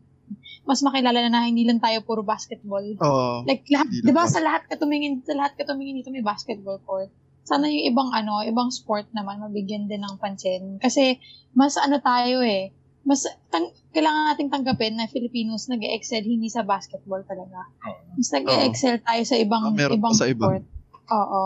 [0.63, 2.87] mas makilala na na hindi lang tayo puro basketball.
[3.03, 3.43] Oo.
[3.43, 6.79] Like, lahat, di ba sa lahat ka tumingin, sa lahat ka tumingin dito may basketball
[6.87, 7.11] court.
[7.43, 10.79] Sana yung ibang ano, ibang sport naman mabigyan din ng pansin.
[10.79, 11.19] Kasi,
[11.57, 12.71] mas ano tayo eh,
[13.09, 17.65] mas tang- kailangan nating tanggapin na Filipinos nag excel hindi sa basketball talaga.
[18.13, 20.45] Mas nag excel tayo sa ibang Ah, meron ibang sa iba.
[20.45, 20.65] sport.
[21.09, 21.43] Oo.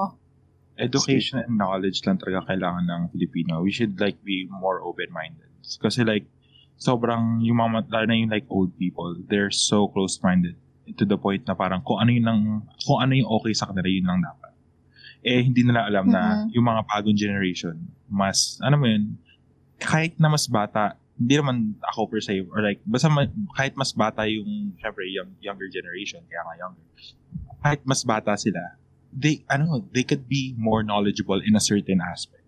[0.75, 3.61] education and knowledge lang talaga kailangan ng Filipino.
[3.61, 5.47] We should like be more open-minded.
[5.79, 6.27] Kasi like,
[6.75, 10.57] sobrang yung mga, lalo na yung like old people, they're so close-minded
[10.91, 12.43] to the point na parang kung ano yung, nang,
[12.83, 14.51] kung ano yung okay sa kanila, yun lang dapat.
[15.23, 16.57] Eh, hindi nila alam na Mhm.
[16.57, 17.77] yung mga bagong generation,
[18.09, 19.15] mas, ano mo yun,
[19.79, 23.95] kahit na mas bata, hindi naman ako per se, or like, basta ma- kahit mas
[23.95, 26.85] bata yung, syempre, young, younger generation, kaya nga younger,
[27.63, 28.75] kahit mas bata sila,
[29.15, 32.43] they, ano, they could be more knowledgeable in a certain aspect.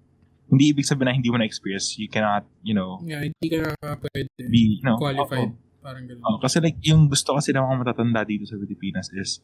[0.51, 4.27] Hindi ibig sabihin na hindi mo na-experience, you cannot, you know, Yeah, hindi ka pwede
[4.51, 5.55] be, you know, qualified.
[5.55, 5.63] oo.
[5.79, 6.25] Parang ganun.
[6.27, 9.39] Oo, kasi like, yung gusto kasi ng mga matatanda dito sa Pilipinas is,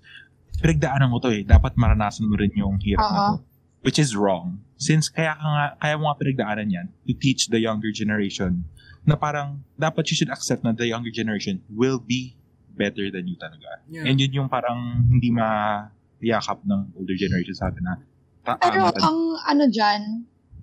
[0.58, 3.32] pinagdaanan mo to eh, dapat maranasan mo rin yung hirap na Oo.
[3.38, 3.46] to.
[3.80, 4.60] Which is wrong.
[4.76, 8.66] Since kaya ka nga, kaya mo nga pinagdaanan yan, to teach the younger generation
[9.02, 12.36] na parang, dapat you should accept na the younger generation will be
[12.70, 13.80] better than you talaga.
[13.86, 14.04] Yeah.
[14.04, 17.94] And yun yung parang hindi ma-yakap ng older generation sa atin na
[18.40, 20.02] ta- Pero ah, ang ano diyan,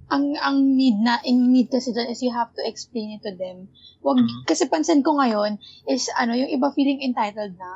[0.07, 3.33] ang ang need na ang need kasi dyan is you have to explain it to
[3.33, 3.67] them.
[3.99, 4.45] Wag Mhm.
[4.45, 7.71] kasi pansin ko ngayon is ano yung iba feeling entitled na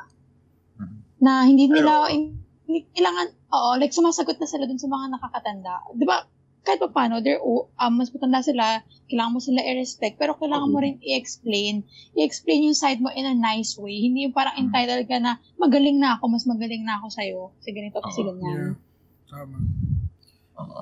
[0.78, 0.96] Mhm.
[1.20, 2.40] na hindi nila Pero- in-
[2.88, 5.92] kailangan oo like sumasagot na sila dun sa mga nakakatanda.
[5.92, 6.24] 'Di ba?
[6.62, 10.70] Kahit pa paano, they're, o- um, mas matanda sila, kailangan mo sila i-respect, pero kailangan
[10.70, 10.84] mo Oo.
[10.84, 11.82] rin i-explain.
[12.14, 13.98] I-explain yung side mo in a nice way.
[13.98, 14.62] Hindi yung parang Mhm.
[14.64, 17.40] entitled ka na, magaling na ako, mas magaling na ako sa'yo.
[17.58, 18.46] Kasi ganito, kasi ganyan.
[18.46, 18.74] Yeah.
[19.28, 19.56] Tama.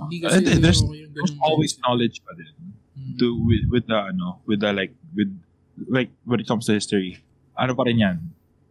[0.03, 2.53] Hindi kasi there's, there's always knowledge pa din.
[2.91, 3.17] Mm.
[3.17, 5.31] to with, with the ano with the like with
[5.89, 7.17] like when it comes to history
[7.57, 8.17] ano pa rin yan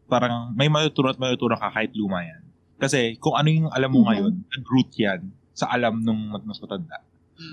[0.06, 2.44] parang may matutunan at matutunan ka kahit luma yan
[2.77, 7.03] kasi kung ano yung alam mo ngayon nag-root yan sa alam nung mas matanda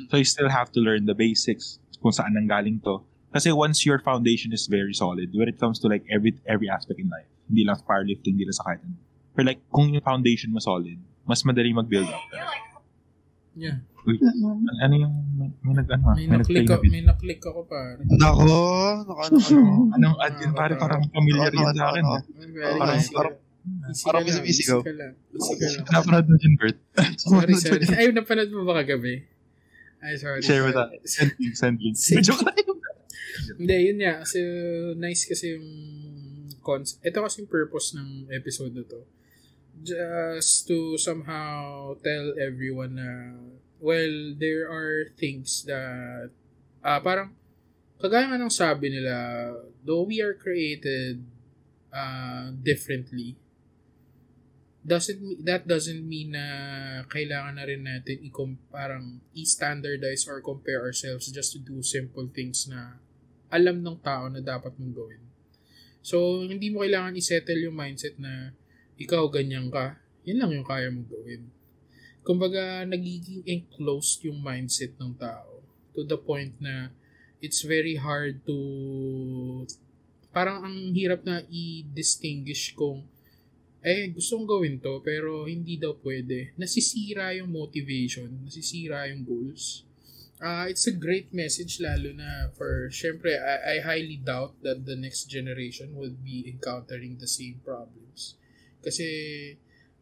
[0.07, 3.03] so you still have to learn the basics kung saan nanggaling to
[3.35, 6.97] kasi once your foundation is very solid when it comes to like every every aspect
[6.97, 8.97] in life hindi lang sa powerlifting hindi lang sa kahit ano
[9.35, 10.97] pero like kung yung foundation mo solid
[11.27, 12.23] mas madali mag-build up
[13.57, 13.81] Yeah.
[14.05, 14.69] Mm-mm.
[14.69, 17.41] An- ano yung may, nag ano ah, May may na-click nag-play na ako, may na-click
[17.41, 17.99] ako pare.
[18.05, 18.45] Nako,
[19.09, 19.73] naka, ano, ano.
[19.97, 20.53] Anong ad yun?
[20.53, 22.05] Pare, parang familiar yun sa akin.
[22.53, 23.39] Very Parang- parang-.
[23.67, 24.81] Easy parang sumisigaw.
[24.81, 25.15] Easy ka lang.
[25.35, 25.85] Easy ka lang.
[25.91, 26.79] Napanood mo dyan, Bert?
[27.23, 27.87] Sorry, sorry.
[27.99, 29.27] Ay, napanood mo ba kagabi?
[29.99, 30.39] Ay, sorry.
[30.45, 31.03] Share with sorry.
[31.03, 31.09] that.
[31.09, 31.97] Send link, send link.
[32.27, 32.79] Joke lang yun.
[33.59, 34.15] Hindi, yun nga.
[34.23, 34.39] Kasi
[34.95, 35.69] nice kasi yung
[36.63, 37.03] concept.
[37.03, 39.03] Ito kasi yung purpose ng episode na to.
[39.83, 43.35] Just to somehow tell everyone na
[43.83, 46.33] well, there are things that
[46.81, 47.35] ah parang
[48.01, 49.15] kagaya nga ng sabi nila,
[49.85, 51.25] though we are created
[51.93, 53.37] uh, differently,
[54.87, 56.47] doesn't that doesn't mean na
[57.11, 58.31] kailangan na rin natin i
[58.71, 63.03] parang i-standardize or compare ourselves just to do simple things na
[63.51, 65.23] alam ng tao na dapat mong gawin.
[66.07, 68.55] So, hindi mo kailangan i-settle yung mindset na
[68.95, 71.51] ikaw ganyan ka, yun lang yung kaya mong gawin.
[72.27, 75.63] kumbaga, nagiging enclosed yung mindset ng tao
[75.95, 76.91] to the point na
[77.39, 78.59] it's very hard to
[80.35, 83.07] parang ang hirap na i-distinguish kung
[83.87, 86.59] eh, gusto kong gawin to, pero hindi daw pwede.
[86.59, 89.87] Nasisira yung motivation, nasisira yung goals.
[90.43, 94.99] Uh, it's a great message lalo na for, syempre, I, I highly doubt that the
[94.99, 98.35] next generation will be encountering the same problems.
[98.83, 99.07] Kasi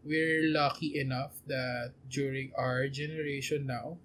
[0.00, 4.00] we're lucky enough that during our generation now,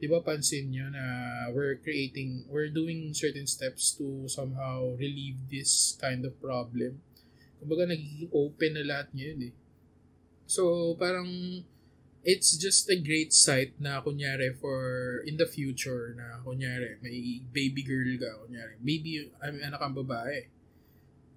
[0.00, 1.06] di ba pansin nyo na
[1.52, 7.04] we're creating, we're doing certain steps to somehow relieve this kind of problem
[7.58, 9.54] Kumbaga, nagiging open na lahat ngayon eh.
[10.44, 11.28] So, parang,
[12.24, 17.84] it's just a great sight na, kunyari, for, in the future, na, kunyari, may baby
[17.84, 20.48] girl ka, kunyari, maybe, I'm anak kang babae.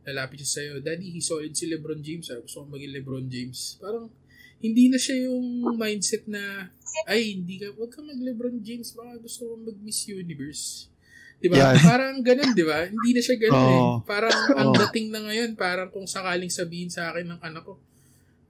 [0.08, 2.40] Lalapit siya sa'yo, Daddy, he solid si Lebron James, ah.
[2.40, 3.76] gusto kong maging Lebron James.
[3.84, 4.08] Parang,
[4.64, 6.72] hindi na siya yung mindset na,
[7.06, 10.88] ay, hindi ka, wag ka mag Lebron James, baka gusto kong mag Miss Universe.
[11.38, 11.56] Di ba?
[11.58, 11.78] Yeah.
[11.86, 12.90] Parang ganun, di ba?
[12.90, 13.82] Hindi na siya ganun eh.
[13.82, 13.96] Oo.
[14.02, 14.78] Parang ang Oo.
[14.86, 17.78] dating na ngayon, parang kung sakaling sabihin sa akin ng anak ko,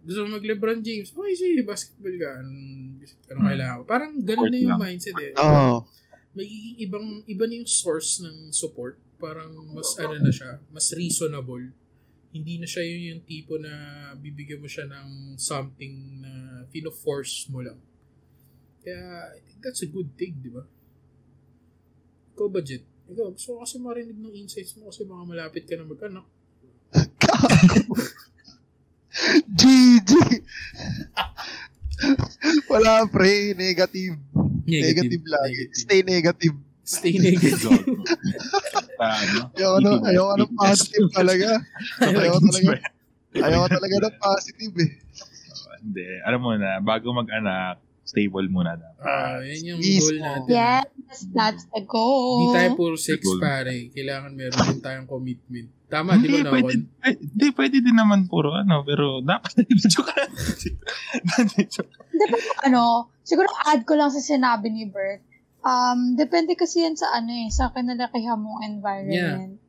[0.08, 2.32] gusto mo mag Lebron James, okay, sige, basketball ka.
[2.40, 3.04] Hmm.
[3.28, 3.84] kailangan ko?
[3.84, 4.82] Parang ganun na yung lang.
[4.88, 5.36] mindset eh.
[5.36, 5.84] Oo.
[6.32, 8.96] Magiging ibang, iba na yung source ng support.
[9.20, 11.76] Parang mas ano na siya, mas reasonable.
[12.32, 13.74] Hindi na siya yung, yung tipo na
[14.16, 17.76] bibigyan mo siya ng something na fino-force mo lang.
[18.80, 20.64] Kaya, I think that's a good thing, di ba?
[22.38, 22.86] Ikaw, budget.
[23.10, 26.22] Ikaw, gusto ko kasi marinig ng insights mo kasi baka malapit ka na mag-anak.
[29.58, 30.12] GG!
[32.70, 34.22] Wala pre, negative.
[34.70, 35.66] Negative, lagi.
[35.66, 35.82] Negative.
[35.82, 36.58] Stay negative.
[36.86, 37.74] Stay negative.
[39.58, 41.50] Ayoko na, ayoko eating positive talaga.
[42.06, 42.86] Ayoko talaga.
[43.34, 44.92] Ayoko talaga ng positive eh.
[45.82, 46.06] Hindi.
[46.22, 49.04] Alam mo na, bago mag-anak, stable muna dapat.
[49.04, 50.00] Ah, yan yung Mismo.
[50.02, 50.50] goal natin.
[50.50, 50.88] Yes,
[51.30, 52.56] that's the Hindi goal.
[52.56, 53.92] tayo puro sex pare.
[53.92, 55.68] Kailangan meron din tayong commitment.
[55.88, 59.56] Tama, di Hindi, ba na pwede, eh, di, pwede din naman puro ano, pero dapat
[59.92, 60.32] joke lang.
[61.68, 61.92] Joke.
[62.64, 65.24] ano, siguro add ko lang sa sinabi ni Bert.
[65.64, 69.60] Um, depende kasi yan sa ano eh, sa kinalakihan mong environment.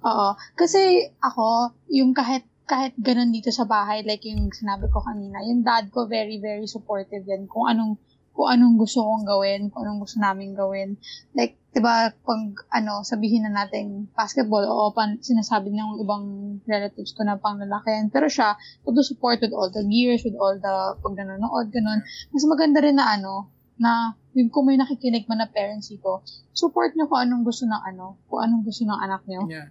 [0.00, 0.28] Oo.
[0.52, 0.80] Kasi
[1.20, 5.92] ako, yung kahit kahit ganun dito sa bahay, like yung sinabi ko kanina, yung dad
[5.92, 8.00] ko very, very supportive yan kung anong
[8.32, 10.96] kung anong gusto kong gawin, kung anong gusto namin gawin.
[11.36, 12.40] Like, di ba, pag,
[12.72, 16.24] ano, sabihin na natin basketball, o pan, sinasabi ng ibang
[16.64, 18.08] relatives ko na pang lalaki yan.
[18.08, 18.56] Pero siya,
[18.88, 22.00] todo support with all the gears, with all the pag nanonood, ganun.
[22.32, 26.24] Mas maganda rin na ano, na yung kung may nakikinig man na parents ko,
[26.56, 29.44] support nyo kung anong gusto ng ano, kung anong gusto ng anak nyo.
[29.44, 29.68] Yeah.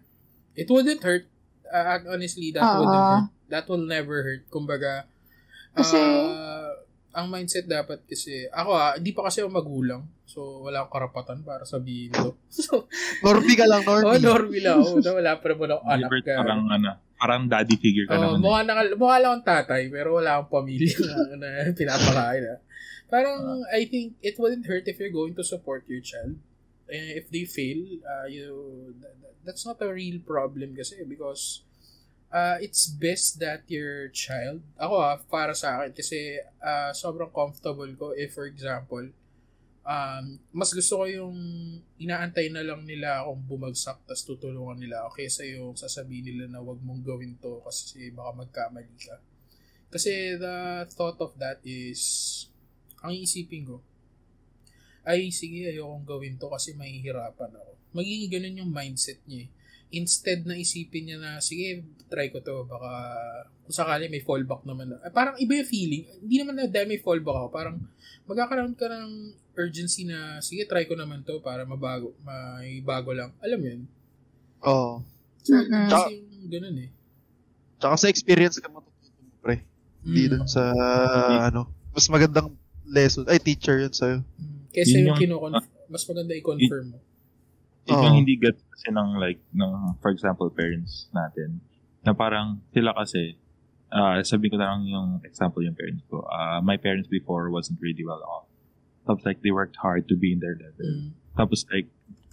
[0.53, 1.30] It wouldn't hurt.
[1.71, 2.75] Uh, honestly, that Ah.
[2.75, 3.27] wouldn't hurt.
[3.47, 4.43] That will never hurt.
[4.47, 5.07] Kumbaga,
[5.71, 6.71] Kasi- ah,
[7.11, 10.03] ang mindset dapat kasi, ako ah, hindi pa kasi ako magulang.
[10.23, 12.31] So, wala akong karapatan para sabihin to.
[12.49, 12.87] So,
[13.19, 14.19] Normie ka lang, oh, Normie.
[14.21, 14.99] normie lang ako.
[14.99, 16.09] na wala pa naman ako anak.
[16.21, 16.33] Ka.
[16.37, 18.35] parang ano, parang daddy figure ka Oh, naman.
[18.35, 18.41] eh.
[18.41, 22.43] mukha, na, mukha lang akong tatay, pero wala akong pamilya na, na pinapakain.
[22.47, 22.59] Ah.
[23.07, 23.37] Parang,
[23.69, 26.39] I think it wouldn't hurt if you're going to support your child.
[26.91, 28.51] Eh, if they fail, uh, you,
[28.99, 29.15] that-
[29.47, 31.63] that's not a real problem kasi because
[32.29, 37.89] uh, it's best that your child, ako ah, para sa akin, kasi uh, sobrang comfortable
[37.97, 39.07] ko if, for example,
[39.85, 41.37] um, mas gusto ko yung
[41.97, 46.59] inaantay na lang nila akong bumagsak tas tutulungan nila ako kaysa yung sasabihin nila na
[46.61, 49.17] wag mong gawin to kasi baka magkamali ka.
[49.91, 51.99] Kasi the thought of that is,
[53.03, 53.83] ang iisipin ko,
[55.03, 57.71] ay sige ayokong gawin to kasi mahihirapan ako.
[57.91, 59.49] Magiging ganun yung mindset niya eh.
[59.91, 62.91] Instead na isipin niya na, sige, try ko to, baka
[63.67, 64.87] kung sakali may fallback naman.
[64.87, 65.03] Na.
[65.03, 66.07] Eh, parang iba yung feeling.
[66.23, 67.47] Hindi naman na dahil may fallback ako.
[67.51, 67.75] Parang
[68.23, 73.35] magkakaroon ka ng urgency na, sige, try ko naman to para mabago, may bago lang.
[73.43, 73.81] Alam mo yun?
[74.63, 75.03] Oo.
[75.43, 75.91] So, Mm-mm.
[75.91, 76.89] kasi yung ganun eh.
[77.75, 79.67] Tsaka sa experience ka matututo mo, pre.
[80.07, 80.31] Hindi Mm.
[80.31, 80.71] dun sa,
[81.51, 82.55] ano, mas magandang
[82.87, 83.27] lesson.
[83.27, 84.23] Ay, teacher yun sa'yo.
[84.39, 84.50] Mm.
[84.71, 86.99] Kesa Yun yung, yung- kinoconf- mas maganda i-confirm mo.
[87.87, 91.59] Yun yung hindi gets kasi ng like, ng, for example, parents natin.
[92.01, 93.35] Na parang sila kasi,
[93.91, 96.23] uh, sabi ko lang yung example yung parents ko.
[96.25, 98.47] Uh, my parents before wasn't really well off.
[99.05, 100.87] Tapos like, they worked hard to be in their level.
[100.87, 101.11] Mm.
[101.35, 101.89] Tapos like,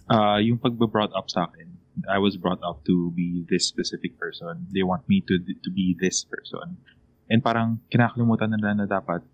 [0.09, 1.69] uh, yung pagbe-brought up sa akin,
[2.07, 4.67] I was brought up to be this specific person.
[4.71, 6.79] They want me to to be this person.
[7.27, 9.25] And parang kinakalimutan nila na dapat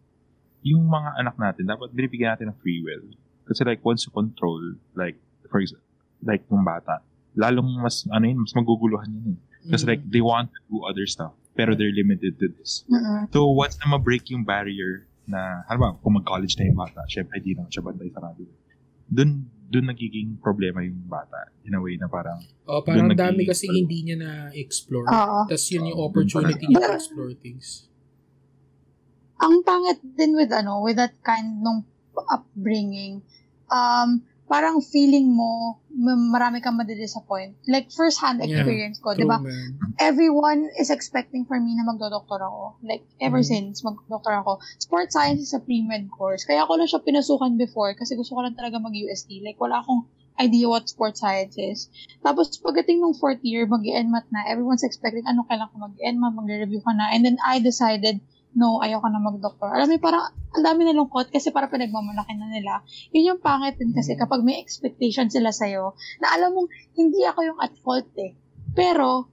[0.66, 3.06] yung mga anak natin, dapat binibigyan natin ng free will.
[3.46, 4.58] Kasi like, once you control,
[4.98, 5.86] like, for example,
[6.26, 7.06] like yung bata,
[7.38, 9.38] lalong mas, ano yun, mas maguguluhan yun.
[9.38, 9.40] eh.
[9.70, 9.90] Kasi Mm.
[9.94, 12.82] like, they want to do other stuff, pero they're limited to this.
[12.90, 13.30] Mm-mm.
[13.30, 17.54] So, once na ma-break yung barrier na, halimbawa, kung mag-college na yung bata, syempre hindi
[17.54, 18.42] naman siya bantay sarado.
[19.06, 21.50] Doon, doon nagiging problema yung bata.
[21.62, 25.06] In a way na parang, Oh, parang dami kasi hindi niya na-explore.
[25.06, 25.40] Oo.
[25.46, 27.86] Tapos yun yung opportunity niya to explore things.
[29.42, 31.84] Ang pangit din with ano, with that kind ng
[32.32, 33.20] upbringing,
[33.68, 37.58] um, parang feeling mo, ma- marami kang madidisappoint.
[37.66, 38.62] Like, first-hand Yeah.
[38.62, 39.42] experience ko, True, di ba?
[39.98, 42.78] Everyone is expecting for me na magdodoktor ako.
[42.86, 43.50] Like, ever Mhm.
[43.50, 44.62] since magdodoktor ako.
[44.78, 46.46] Sports science is a pre-med course.
[46.46, 49.42] Kaya ako lang siya pinasukan before kasi gusto ko lang talaga mag-UST.
[49.42, 50.06] Like, wala akong
[50.36, 51.88] idea what sports science is.
[52.20, 56.92] Tapos, pagdating ng fourth year, mag-NMAT na, everyone's expecting, ano, kailan ko mag-NMAT, mag-review ka
[56.92, 57.10] na.
[57.16, 58.20] And then, I decided,
[58.56, 59.68] no, ayoko na mag-doctor.
[59.68, 62.80] Alam mo, parang, ang dami na lungkot kasi parang pinagmamalaki na nila.
[63.12, 65.92] Yun yung pangit din kasi kapag may expectation sila sa'yo,
[66.24, 68.32] na alam mong, hindi ako yung at fault eh.
[68.72, 69.28] Pero,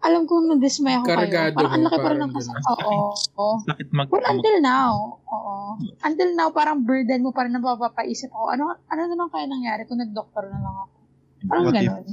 [0.00, 1.56] alam kong na-dismay ako Kargado kayo.
[1.56, 2.64] Parang ang laki parang parang ng kas- ganun.
[2.72, 2.96] Oo.
[3.36, 3.54] oo.
[3.64, 4.92] sakit mag, Well, until now,
[5.24, 5.56] oo.
[6.00, 8.52] Until now, parang burden mo pa rin napapaisip ako.
[8.52, 10.96] Ano, ano na lang kaya nangyari kung nag-doctor na lang ako?
[11.44, 11.80] Parang What if?
[11.84, 12.04] ganun.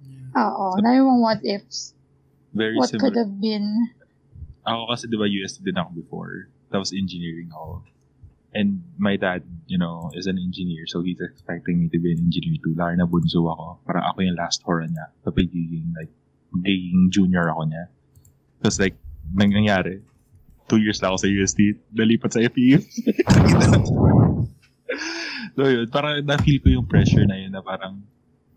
[0.00, 0.40] Yeah.
[0.48, 0.66] Oo.
[0.80, 1.92] Dami mong what ifs.
[2.52, 3.24] very What could similar.
[3.24, 3.68] have been.
[4.64, 6.52] Ako kasi, di ba, UST din ako before.
[6.68, 7.84] Tapos engineering ako.
[8.50, 10.84] And my dad, you know, is an engineer.
[10.90, 12.74] So he's expecting me to be an engineer too.
[12.74, 13.78] Lalo na bunso ako.
[13.86, 15.06] Parang ako yung last hora niya.
[15.22, 16.10] So pagiging, like,
[16.50, 17.84] magiging junior ako niya.
[18.60, 18.98] Tapos like,
[19.30, 20.02] nang nangyari,
[20.66, 21.60] two years lang ako sa UST.
[21.94, 22.82] Nalipat sa FEU.
[25.54, 28.02] so yun, parang na-feel ko yung pressure na yun na parang,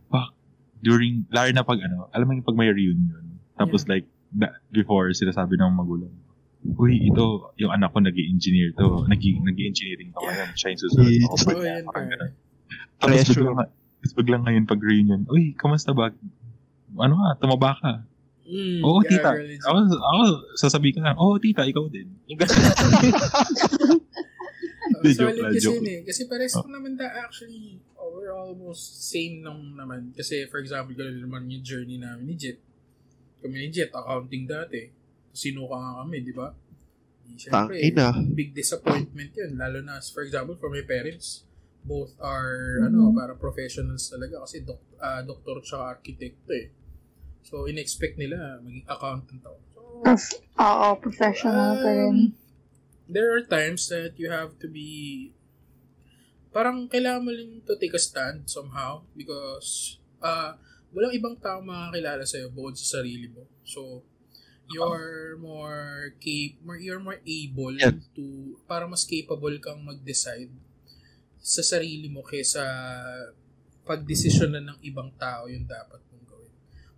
[0.10, 0.34] fuck,
[0.82, 3.38] during, lalo na pag ano, alam mo yung pag may reunion.
[3.58, 6.11] Tapos like, da- before, sinasabi ng magulang,
[6.64, 9.03] Uy, ito, yung anak ko nag engineer to.
[9.05, 9.19] nag
[9.60, 10.49] engineering to ngayon.
[10.53, 11.11] Siya yung susunod.
[11.11, 11.23] Yes.
[11.26, 12.31] Ako, parang yan, parang ganun.
[12.97, 13.57] Tapos biglang,
[13.99, 16.15] tapos biglang ngayon pag reunion, Uy, kamusta ba?
[16.95, 17.30] Ano ka?
[17.38, 17.91] Tumaba ka?
[18.43, 19.31] Mm, Oo, yeah, tita.
[19.65, 20.23] Ako, ako,
[20.53, 22.07] sasabihin ko lang, oo, tita, ikaw din.
[22.27, 22.47] Ganun.
[24.84, 25.99] Oh, joke lang, kasi joke yun eh.
[26.03, 26.64] Kasi pares Oh.
[26.65, 30.11] naman da actually, oh, we're almost same lang naman.
[30.11, 32.60] Kasi for example, gano'n naman yung journey namin ni Jet.
[33.44, 34.88] Kami ni Jet, accounting dati.
[35.36, 36.48] Sinuka nga kami, di ba?
[37.28, 38.15] Di, Siyempre, Tangina.
[38.32, 39.60] big disappointment yun.
[39.60, 41.44] Lalo na, for example, for my parents,
[41.84, 43.20] both are, ano, Mhm.
[43.20, 44.48] para professionals talaga.
[44.48, 46.72] Kasi dok, ah, doktor tsaka architect eh.
[47.44, 49.60] So, in-expect nila maging accountant ako.
[49.76, 49.82] So,
[50.64, 52.07] Oo, professional ka rin.
[52.07, 52.18] Um,
[53.11, 55.32] there are times that you have to be
[56.53, 60.53] parang kailangan mo rin to take a stand somehow because uh,
[60.94, 63.44] walang ibang tao makakilala sa'yo bukod sa sarili mo.
[63.65, 64.06] So,
[64.72, 67.94] you're more cap more you're more able Yeah.
[68.15, 70.49] to para mas capable kang mag-decide
[71.44, 72.64] sa sarili mo kaysa
[73.84, 76.53] pagdesisyon na ng ibang tao yung dapat mong gawin.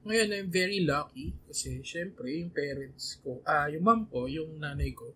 [0.05, 4.93] Ngayon, I'm very lucky kasi syempre yung parents ko, ah yung mom ko, yung nanay
[4.93, 5.09] ko,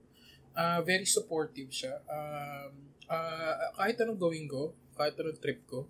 [0.58, 2.02] ah very supportive siya.
[2.10, 5.86] Um, ah, kahit anong gawin ko, kahit anong trip ko,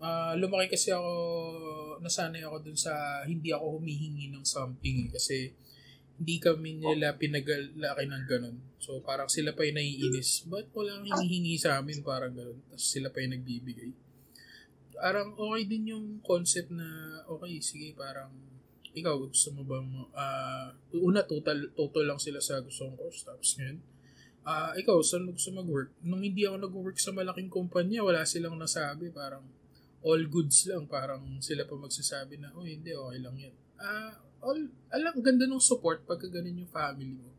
[0.00, 1.12] ah lumaki kasi ako,
[2.00, 5.52] nasanay ako dun sa hindi ako humihingi ng something eh, kasi
[6.20, 8.56] hindi kami nila pinagalaki ng ganun.
[8.76, 10.44] So, parang sila pa yung naiinis.
[10.52, 12.04] Ba't walang hinihingi sa amin?
[12.04, 12.60] Parang ganun.
[12.68, 13.88] Tapos sila pa yung nagbibigay.
[15.00, 16.84] Parang okay din yung concept na,
[17.24, 18.28] okay, sige, parang,
[18.92, 20.68] ikaw, gusto mo bang, ah,
[21.00, 23.24] una, total, total lang sila sa gusto kong course.
[23.24, 23.80] Tapos ngayon,
[24.44, 25.96] ah, ikaw, saan mo gusto mag-work?
[26.04, 29.08] Nung hindi ako nag-work sa malaking kumpanya, wala silang nasabi.
[29.08, 29.40] Parang,
[30.00, 30.88] all goods lang.
[30.88, 33.54] Parang sila pa magsasabi na, oh, hindi, okay lang yan.
[33.80, 34.60] Ah, all,
[34.92, 37.32] alam, ganda ng support pagka ganun yung family mo.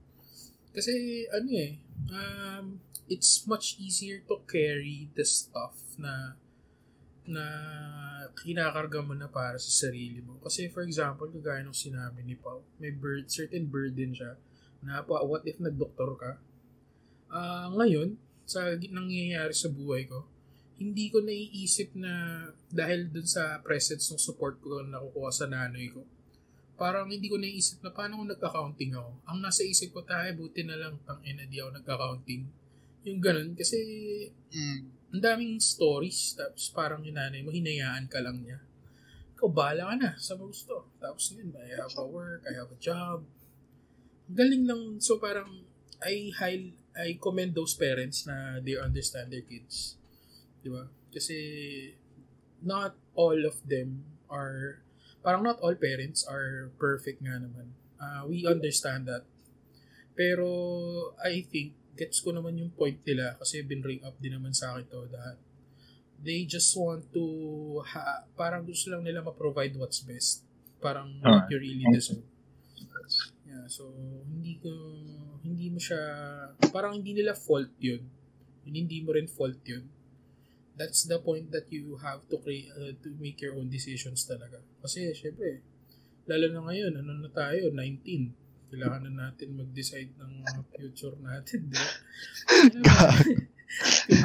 [0.72, 2.80] Kasi, ano eh, um,
[3.12, 6.40] it's much easier to carry the stuff na
[7.28, 7.46] na
[8.34, 10.40] kinakarga mo na para sa sarili mo.
[10.42, 14.40] Kasi for example, kagaya ng sinabi ni Pao, may bird, certain burden siya
[14.82, 16.32] na pa, what if nagdoktor ka?
[17.30, 18.18] Ah, ngayon,
[18.48, 20.28] sa nangyayari sa buhay ko,
[20.82, 22.42] hindi ko naiisip na
[22.74, 26.02] dahil dun sa presence ng support ko na nakukuha sa nanay ko,
[26.74, 29.12] parang hindi ko naiisip na paano kung nag-accounting ako.
[29.30, 32.50] Ang nasa isip ko tayo, buti na lang tang ina di ako nag-accounting.
[33.06, 33.78] Yung ganun, kasi
[34.50, 35.14] Mm.
[35.14, 38.58] ang daming stories, tapos parang yung nanay mo, hinayaan ka lang niya.
[39.38, 40.90] Ikaw, bahala ka na sa gusto.
[40.98, 43.22] Tapos yun, I have a work, I have a job.
[44.34, 45.62] Galing lang, so parang,
[46.02, 50.01] I, high, I commend those parents na they understand their kids.
[50.62, 50.86] Di ba?
[51.12, 51.38] Kasi,
[52.62, 54.82] not all of them are,
[55.26, 57.74] parang not all parents are perfect nga naman.
[58.02, 59.26] Uh, we understand that.
[60.14, 60.48] Pero,
[61.22, 64.88] I think, gets ko naman yung point nila kasi binring up din naman sa akin
[64.88, 65.36] to that
[66.22, 67.26] they just want to
[67.82, 70.46] ha, parang gusto lang nila ma-provide what's best.
[70.78, 71.50] Parang what Alright.
[71.50, 72.26] you really deserve.
[73.50, 73.66] Yeah.
[73.68, 73.90] So,
[74.30, 74.70] hindi ko,
[75.42, 76.02] hindi mo siya,
[76.70, 78.06] parang hindi nila fault yun.
[78.64, 79.90] Hindi mo rin fault yun.
[80.82, 84.58] That's the point that you have to create, uh, to make your own decisions talaga.
[84.82, 85.62] Kasi, syempre,
[86.26, 88.74] lalo na ngayon, ano na tayo, 19.
[88.74, 90.42] Kailangan na natin mag-decide ng
[90.74, 91.94] future natin, di ba?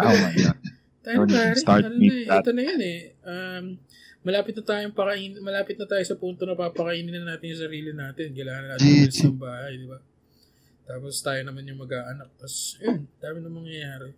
[0.00, 0.58] Oh my God.
[1.06, 2.42] Tayo pare, start ano na, eh, that.
[2.42, 3.00] ito na yun eh.
[3.22, 3.64] Um,
[4.26, 7.90] malapit na tayong pakain, malapit na tayo sa punto na papakainin na natin yung sarili
[7.94, 8.34] natin.
[8.34, 9.98] Kailangan na natin umalis ng bahay, di ba?
[10.86, 12.30] Tapos tayo naman yung mag-aanak.
[12.34, 14.10] Tapos, yun, dami na mangyayari.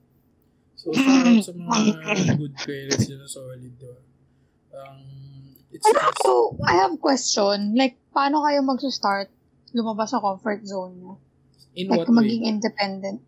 [0.79, 3.99] So, shout out sa mga good parents yun na solid, di ba?
[4.79, 5.03] Um,
[5.75, 7.75] it's Ano, just, so, I have question.
[7.75, 9.27] Like, paano kayo mag-start
[9.75, 11.19] lumabas sa comfort zone nyo?
[11.75, 12.17] in Like, what way?
[12.27, 13.19] maging independent.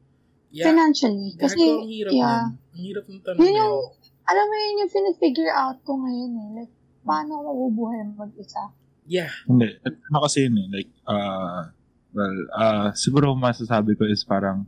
[0.51, 0.71] Yeah.
[0.71, 1.39] Financially.
[1.39, 2.23] Kasi, Kasi, ang hirap yeah.
[2.23, 2.47] yan.
[2.75, 4.27] Ang hirap ng tanong Yun na yung, yun.
[4.27, 6.49] alam mo yun yung finifigure out ko ngayon eh.
[6.63, 6.73] Like,
[7.07, 8.63] paano ako mabubuhay mag-isa?
[9.07, 9.31] Yeah.
[9.47, 9.79] Hindi.
[9.87, 10.69] Ano kasi yun eh.
[10.71, 11.71] Like, uh,
[12.11, 14.67] well, uh, siguro masasabi ko is parang,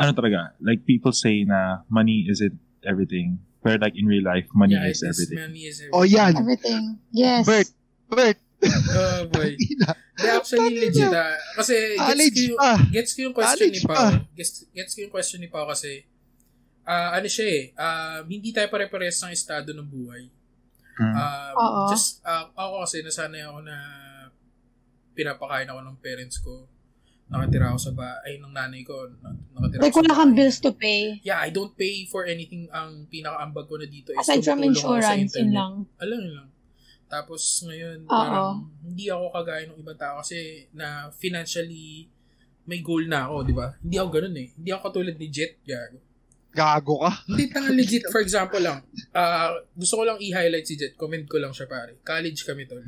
[0.00, 3.36] ano talaga, like people say na money isn't everything.
[3.60, 5.36] Pero like in real life, money yeah, is everything.
[5.36, 6.00] money is everything.
[6.00, 6.32] Oh, yan.
[6.32, 6.82] Everything.
[7.12, 7.44] Yes.
[7.44, 7.68] Bert.
[8.08, 8.38] Bert.
[8.64, 9.56] Oh, boy.
[10.20, 10.84] Hindi, actually Tangina.
[10.84, 11.36] legit ah.
[11.56, 12.60] Kasi gets ko, yung,
[12.92, 13.96] gets ko yung question College ni Pao.
[13.96, 14.08] pa.
[14.36, 15.92] Gets, gets ko yung question ni Pao kasi
[16.84, 20.28] ah ano siya eh, ah, hindi tayo pare-pares ng estado ng buhay.
[21.00, 21.14] Mm.
[21.16, 21.80] Um, Oo.
[21.88, 23.76] just, ah, ako kasi nasanay ako na
[25.16, 26.68] pinapakain ako ng parents ko.
[27.30, 29.06] Nakatira ako sa bahay ng nanay ko.
[29.16, 31.02] na- Nakatira Like, ako sa wala kang bills to pay.
[31.22, 32.66] Yeah, I don't pay for anything.
[32.68, 35.54] Ang pinakaambag ko na dito is Aside from tumutulong ako sa insurance, yun internet.
[35.54, 35.72] lang.
[35.96, 36.48] Alam yun lang.
[37.06, 38.10] Tapos ngayon, Oo.
[38.12, 38.50] parang
[38.80, 40.38] hindi ako kagaya ng ibang tao kasi
[40.72, 42.06] na financially
[42.62, 43.74] may goal na ako, di ba?
[43.76, 44.48] Hindi ako ganun eh.
[44.52, 45.58] Hindi ako katulad ni Jet.
[45.60, 45.98] Gago.
[46.50, 47.12] Gago ka.
[47.26, 48.02] Hindi, tanga legit.
[48.06, 50.94] For example lang, ah gusto ko lang i-highlight si Jet.
[50.94, 51.98] Comment ko lang siya, pare.
[52.00, 52.82] College kami, tol.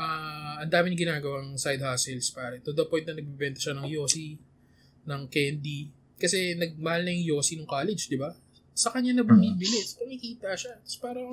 [0.00, 2.64] Ah, ang dami niya ginagawang side hustles, pare.
[2.64, 4.40] To the point na nagbibenta siya ng Yossi,
[5.04, 5.92] ng candy.
[6.16, 8.32] Kasi nagmahal na yung Yossi nung college, di ba?
[8.72, 9.84] Sa kanya na bumibili.
[9.84, 10.80] So, kumikita siya.
[10.80, 11.28] Tapos parang,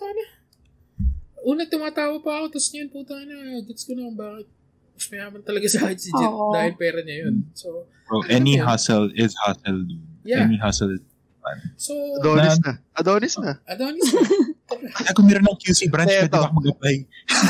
[0.00, 0.24] tana.
[1.48, 2.52] Una, tumatawa pa ako.
[2.52, 4.48] Tapos ngayon, puta na, gets ko na kung bakit.
[4.94, 6.54] Mas mayaman talaga sa akin si Jet Oo.
[6.54, 7.48] dahil pera niya yun.
[7.56, 8.68] So, Bro, any yun?
[8.68, 9.80] hustle is hustle.
[9.80, 10.04] dude.
[10.22, 10.44] Yeah.
[10.44, 11.02] Any hustle is
[11.76, 12.72] so, Adonis na.
[12.96, 13.52] Adonis na.
[13.68, 14.08] Adonis.
[14.86, 16.96] Kaya kung meron ng QC branch, pwede ba mag-apply?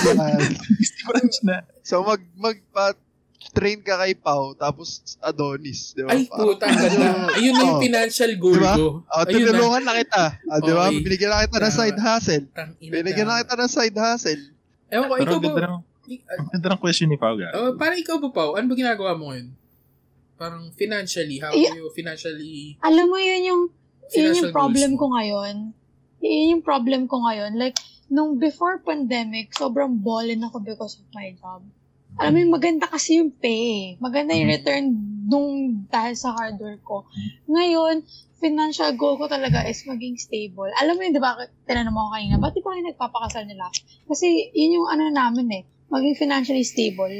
[0.76, 1.56] QC branch na.
[1.80, 2.94] so, mag, mag, pa,
[3.50, 5.92] train ka kay Pau, tapos Adonis.
[5.92, 6.10] Di ba?
[6.10, 7.08] Ay, puta, ang ganda.
[7.36, 7.82] Ayun na yung Oh.
[7.82, 8.72] financial goal Diba?
[8.74, 8.86] ko.
[9.02, 9.34] Oh, Ayun na.
[9.50, 10.24] tinulungan na kita.
[10.42, 10.84] Ah, di ba?
[10.86, 11.00] Okay.
[11.00, 12.44] Binigyan na kita ng side hustle.
[12.80, 14.42] Binigyan na kita ng side hustle.
[14.88, 15.60] Ewan ko, Pero ikaw ba?
[15.60, 15.80] ah,
[16.32, 17.52] ang ganda ng question ni Pao, guys.
[17.52, 18.50] Oh, parang ikaw ba, Pao?
[18.54, 19.48] Ano ba ginagawa mo ngayon?
[20.34, 21.76] Parang financially, how Yeah.
[21.76, 23.62] you financially, Alam mo, yun yung,
[24.10, 25.70] yun yung problem ko ngayon.
[26.24, 27.60] Yun yung problem ko ngayon.
[27.60, 27.76] Like,
[28.08, 31.60] nung before pandemic, sobrang ballin ako because of my job.
[32.16, 33.98] Alam mo, yung maganda kasi yung pay.
[34.00, 34.56] Maganda yung Mhm.
[34.56, 34.84] return
[35.28, 35.48] nung
[35.90, 37.04] dahil sa hard work ko.
[37.50, 38.06] Ngayon,
[38.38, 40.68] financial goal ko talaga is maging stable.
[40.78, 41.34] Alam mo yun, di ba,
[41.64, 43.66] tinanong mo ako kanina, ba't di pa kayo nagpapakasal nila?
[44.06, 47.12] Kasi yun yung ano namin eh, maging financially stable.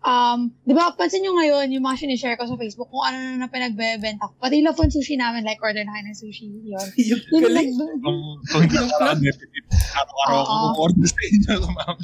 [0.00, 3.44] Um, di ba, pansin nyo ngayon, yung mga sinishare ko sa Facebook, kung ano na
[3.44, 4.34] na pinagbebenta ko.
[4.40, 6.48] Pati love phone sushi namin, like order na kayo ng sushi.
[6.48, 6.88] Yun.
[7.12, 7.68] yung Yun galing.
[7.76, 11.96] yung Kung, hindi ako nag-repetitive, araw-araw ako order sa inyo, ma'am.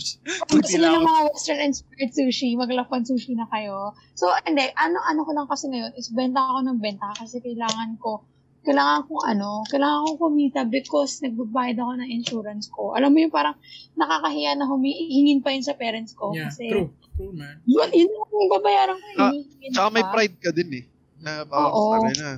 [0.45, 3.97] Kung gusto nyo ng mga western-inspired sushi, mag-love sushi na kayo.
[4.13, 7.97] So, hindi, ano, ano ko lang kasi ngayon is benta ako ng benta kasi kailangan
[7.97, 8.21] ko,
[8.67, 12.91] kailangan kong ano, kailangan kong kumita because nagbabayad ako ng insurance ko.
[12.93, 13.55] Alam mo yung parang
[13.95, 16.35] nakakahiya na humihingin pa yun sa parents ko.
[16.35, 16.91] Yeah, kasi, true.
[17.15, 17.63] True, man.
[17.65, 19.07] Yun, yun yung babayaran ko.
[19.17, 19.33] Ah,
[19.71, 20.85] Tsaka may pride ka din eh.
[21.17, 21.95] Na parang Oo.
[21.95, 22.31] sa na.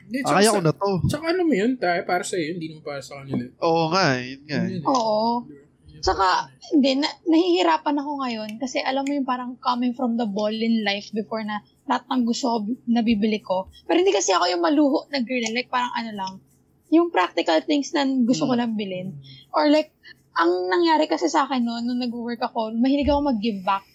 [0.00, 0.90] Hindi, Ah, kaya ko sa- na to.
[1.10, 3.42] Tsaka ano mo yun, tayo, para sa iyo, hindi naman para sa kanila.
[3.60, 4.60] Oo nga, yun nga.
[4.62, 4.74] Yun eh.
[4.78, 4.84] yun.
[4.86, 5.26] Oo.
[5.44, 5.65] Yun
[6.12, 6.42] Eh.
[6.74, 10.82] hindi, na, nahihirapan ako ngayon kasi alam mo yung parang coming from the ball in
[10.82, 12.56] life before na lahat ng gusto ko,
[12.90, 13.70] nabibili ko.
[13.86, 15.42] Pero hindi kasi ako yung maluho na girl.
[15.46, 15.54] eh.
[15.54, 16.32] Like, parang ano lang,
[16.90, 19.14] yung practical things na gusto ko lang bilhin.
[19.54, 19.94] Or like,
[20.36, 23.86] ang nangyari kasi sa akin noon, nung nag-work ako, mahilig ako mag-give back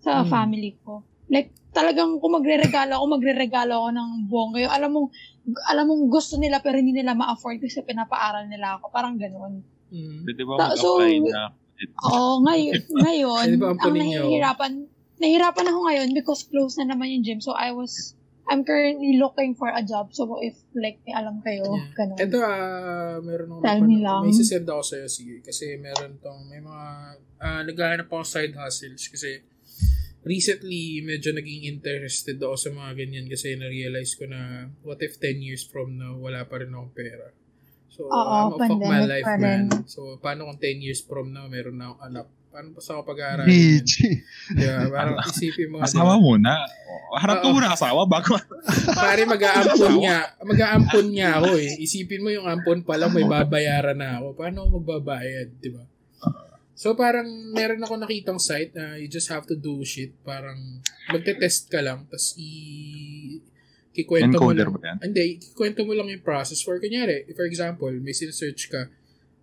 [0.00, 0.30] sa Mm.
[0.30, 1.04] family ko.
[1.28, 4.70] Like, talagang kung magre-regalo ako, magre-regalo ako ng buong ngayon.
[4.70, 5.08] Alam mong,
[5.68, 8.88] alam mong gusto nila pero hindi nila ma-afford kasi pinapaaral nila ako.
[8.94, 9.73] Parang ganun.
[9.92, 10.24] Mm.
[10.24, 11.42] Pwede ba Ta- so, mag-apply na?
[12.06, 14.72] Oo, ngayon, ngayon, ba ang nahihirapan,
[15.20, 17.40] nahihirapan ako ngayon because close na naman yung gym.
[17.42, 20.12] So, I was, I'm currently looking for a job.
[20.12, 21.88] So, if, like, may alam kayo, Yeah.
[21.96, 22.16] ganun.
[22.20, 24.20] Ito, ah, meron akong Tell me lang.
[24.24, 25.40] May sisend ako sa'yo, sige.
[25.40, 26.86] Kasi meron tong, may mga,
[27.40, 29.08] ah, naghahanap ako ng side hustles.
[29.08, 29.40] Kasi,
[30.24, 35.44] recently, medyo naging interested ako sa mga ganyan kasi na-realize ko na, what if 10
[35.44, 37.28] years from now, wala pa rin akong pera?
[37.94, 39.70] So, Oo, I'm a fuck my life, pa man.
[39.70, 39.86] rin.
[39.86, 42.26] So, paano kung 10 years from now, meron na akong anak?
[42.50, 43.82] Paano pa sa pag-aaralin yan?
[43.82, 43.92] PG.
[44.58, 45.82] Yeah, parang isipin mo.
[45.82, 46.22] Asawa diba?
[46.22, 46.52] muna.
[46.86, 48.34] O, Harap ka muna asawa bago.
[48.98, 50.18] Pare, mag-aampon niya.
[50.42, 51.70] Mag-aampon niya ako eh.
[51.78, 54.38] Isipin mo yung ampon pa lang, may babayaran na ako.
[54.38, 55.86] Paano ako magbabayad, di ba?
[56.74, 60.10] So parang meron ako nakitang site na you just have to do shit.
[60.26, 60.82] Parang
[61.14, 62.50] magte-test ka lang, tapos i...
[63.94, 64.74] Kikwento mo Encoder lang.
[64.74, 64.98] ba yan?
[65.00, 66.58] Hindi, kikwento mo lang yung process.
[66.58, 68.90] For kunyari, for example, may sinesearch ka,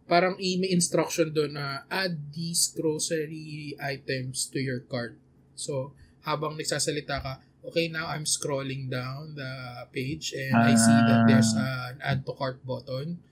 [0.05, 5.15] parang i- may instruction doon na add these grocery items to your cart.
[5.55, 7.33] So, habang nagsasalita ka,
[7.63, 9.51] okay, now I'm scrolling down the
[9.89, 11.27] page and I see that Ah.
[11.31, 13.23] there's an add to cart button.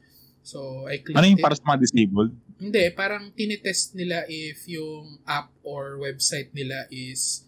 [0.42, 1.44] So, I click Ano yung it.
[1.44, 2.32] para sa mga disabled?
[2.56, 7.44] Hindi, parang tinetest nila if yung app or website nila is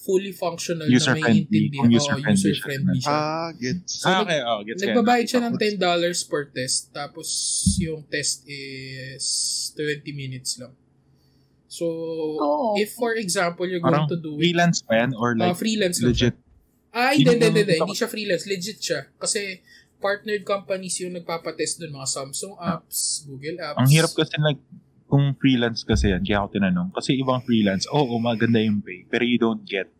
[0.00, 1.40] fully functional na may User-friendly.
[1.44, 1.84] intindihan.
[1.84, 3.12] Kung Oo, user-friendly user-friendly siya.
[3.12, 3.92] Ah, gets.
[4.00, 4.40] So, ah, okay.
[4.40, 7.28] Oh, gets Nagbabayad siya ng Tapos- $10 per test tapos
[7.78, 9.24] yung test is
[9.76, 10.72] 20 minutes lang.
[11.68, 11.84] So,
[12.40, 12.74] Oo.
[12.74, 15.54] if for example you're Parang going to do it, freelance pa yan or uh, like
[15.54, 16.32] freelance lang siya.
[16.32, 16.36] legit?
[16.90, 17.94] Ah, hindi, hindi, hindi, hindi.
[17.94, 18.44] siya freelance.
[18.50, 19.00] Legit siya.
[19.14, 19.62] Kasi
[20.02, 21.94] partnered companies yung nagpapatest doon.
[21.94, 23.78] Mga Samsung apps, Google apps.
[23.78, 24.58] Ang hirap kasi like
[25.10, 26.94] kung freelance kasi yan, kaya ako tinanong.
[26.94, 29.90] Kasi ibang freelance, oo, maganda yung pay, pero you don't get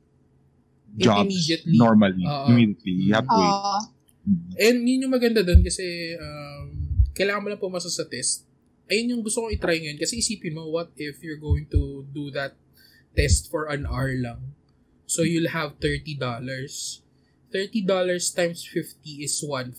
[0.95, 1.75] jobs immediately.
[1.75, 2.47] normally, Oo.
[2.51, 2.95] immediately.
[3.11, 3.51] You have to wait.
[3.51, 3.79] Oo.
[4.21, 4.51] Mm.
[4.55, 6.67] And yun yung maganda doon kasi um,
[7.15, 8.47] kailangan mo lang pumasa sa test.
[8.91, 9.99] Ayun yung gusto kong itry ngayon.
[9.99, 12.59] Kasi isipin mo, what if you're going to do that
[13.15, 14.55] test for an hour lang?
[15.07, 16.19] So you'll have $30.
[16.19, 17.03] $30
[18.35, 19.79] times 50 is 1.5.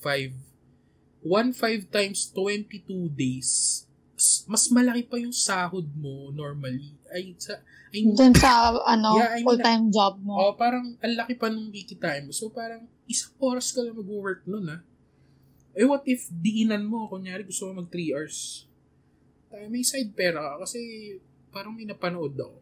[1.23, 3.83] 1.5 times 22 days.
[4.45, 6.93] Mas malaki pa yung sahod mo normally.
[7.09, 7.57] Ay, sa,
[7.91, 10.33] ay, Dun sa, ano, Yeah, I mean, full-time job mo.
[10.37, 12.31] Oh, parang ang laki pa nung kikitain mo.
[12.31, 14.79] So, parang isang oras ka lang mag-work nun, ha?
[15.75, 17.07] Eh, what if diinan mo?
[17.07, 18.67] Kunyari, gusto mo mag 3 hours.
[19.51, 20.67] Tayo, may side pera ka.
[20.67, 20.79] Kasi,
[21.51, 22.57] parang may napanood ako.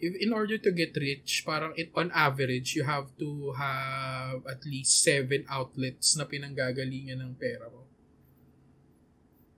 [0.00, 4.60] If, in order to get rich, parang it, on average, you have to have at
[4.68, 7.83] least 7 outlets na pinanggagalingan ng pera mo.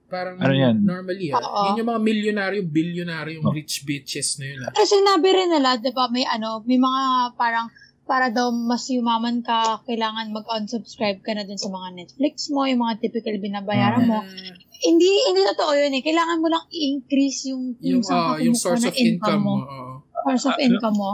[0.07, 0.75] Parang Ano yan?
[0.81, 1.37] normally, ha?
[1.37, 1.63] Oo.
[1.67, 3.51] Yun yung mga milyonaryo, bilyonaryo, yung Oh.
[3.51, 4.71] rich bitches na yun, ha?
[4.71, 7.01] Pero sinabi rin nila, di ba, may ano, may mga
[7.35, 7.67] parang,
[8.03, 12.79] para daw mas yumaman ka, kailangan mag-unsubscribe ka na dun sa mga Netflix mo, yung
[12.79, 14.23] mga typical binabayaran mo.
[14.23, 15.99] Ah, Hindi, hindi totoo yun eh.
[15.99, 19.55] Kailangan mo lang i-increase yung, yung, ah, ka yung source ng of income mo.
[19.57, 19.65] mo.
[19.65, 19.93] oo.
[20.23, 21.11] Source of Ah, income mo.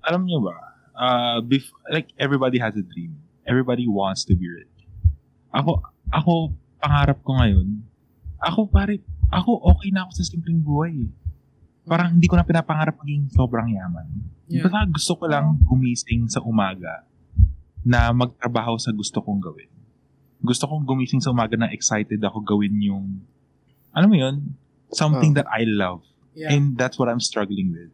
[0.00, 0.56] Alam niyo ba,
[0.94, 3.20] uh, bef- like everybody has a dream.
[3.44, 4.72] Everybody wants to be rich.
[5.50, 7.84] Ako, ako, pangarap ko ngayon,
[8.40, 8.98] ako pare,
[9.28, 11.06] ako okay na ako sa simpleng buhay.
[11.06, 11.10] eh.
[11.84, 14.06] Parang hindi ko na pinapangarap maging sobrang yaman.
[14.48, 14.64] Yeah.
[14.64, 17.04] Basta gusto ko lang gumising sa umaga
[17.80, 19.70] na magtrabaho sa gusto kong gawin.
[20.40, 23.20] Gusto kong gumising sa umaga na excited ako gawin yung,
[23.92, 24.56] alam mo yun,
[24.90, 25.36] something Oh.
[25.36, 26.04] that I love.
[26.32, 26.52] Yeah.
[26.54, 27.92] And that's what I'm struggling with.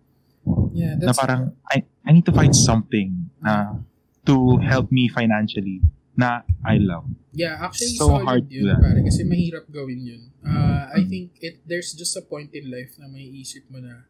[0.71, 3.83] yeah, na that's parang, I, I need to find something na
[4.23, 5.83] to help me financially
[6.17, 7.07] na I love.
[7.37, 10.23] Yeah, actually so solid hard yun, pare, kasi mahirap gawin yun.
[10.41, 14.09] Uh, I think it there's just a point in life na may isip mo na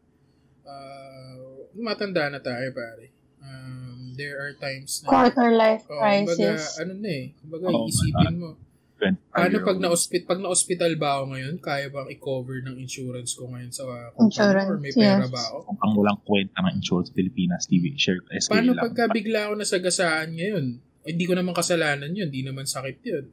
[0.63, 3.11] uh, matanda na tayo, pare.
[3.43, 6.79] Um, there are times na Quarter life oh, kumbaga, crisis.
[6.81, 8.49] ano na eh, kumbaga Oo, isipin mo,
[8.97, 13.45] 25 paano pag na-hospital, pag na-hospital ba ako ngayon, kaya bang i-cover ng insurance ko
[13.53, 15.29] ngayon sa company Insurance, or may pera yes.
[15.29, 15.57] ba ako?
[15.69, 18.83] Kung ang walang kwenta ng insurance Pilipinas TV, share SK Paano lang.
[18.89, 20.65] pagka bigla ako nasagasaan ngayon?
[21.07, 23.25] Eh, Hindi ko naman kasalanan yun, hindi naman sakit yun.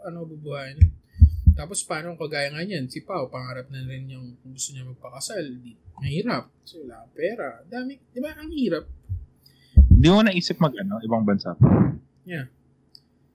[0.00, 0.92] Paano bubuhayin yun?
[1.56, 4.84] Tapos paano kung kagaya nga niyan, si Pao, pangarap na rin yung kung gusto niya
[4.88, 5.44] magpakasal.
[5.60, 6.52] Di, mahirap.
[6.64, 7.48] Kasi wala akong pera.
[7.64, 8.32] Dami, di ba?
[8.36, 8.84] Ang hirap.
[9.76, 11.56] Di mo naisip mag ano, ibang bansa.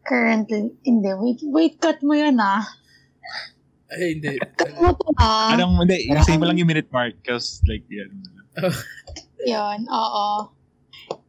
[0.05, 1.09] Currently, hindi.
[1.17, 2.61] Wait, wait, cut mo yun ah.
[3.89, 4.37] Ay, hindi.
[4.53, 5.57] Cut mo to ah.
[5.57, 8.13] Anong, hindi, isay mo lang yung minute mark because like, yan.
[9.51, 10.53] Yun, oo.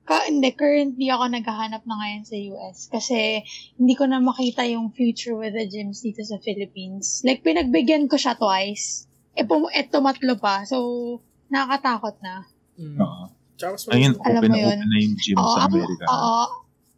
[0.02, 3.46] Ka, hindi, currently ako naghahanap na ngayon sa US kasi
[3.78, 7.22] hindi ko na makita yung future with the gyms dito sa Philippines.
[7.22, 9.06] Like, pinagbigyan ko siya twice.
[9.38, 10.66] E, pum- e tumatlo pa.
[10.66, 10.82] So,
[11.48, 12.50] nakakatakot na.
[12.74, 12.98] Mm.
[13.62, 14.66] Mas Ayun, maganda- Alam open mo yun.
[14.74, 16.04] open na yung gym Oo, sa ang, Amerika.
[16.10, 16.44] oo.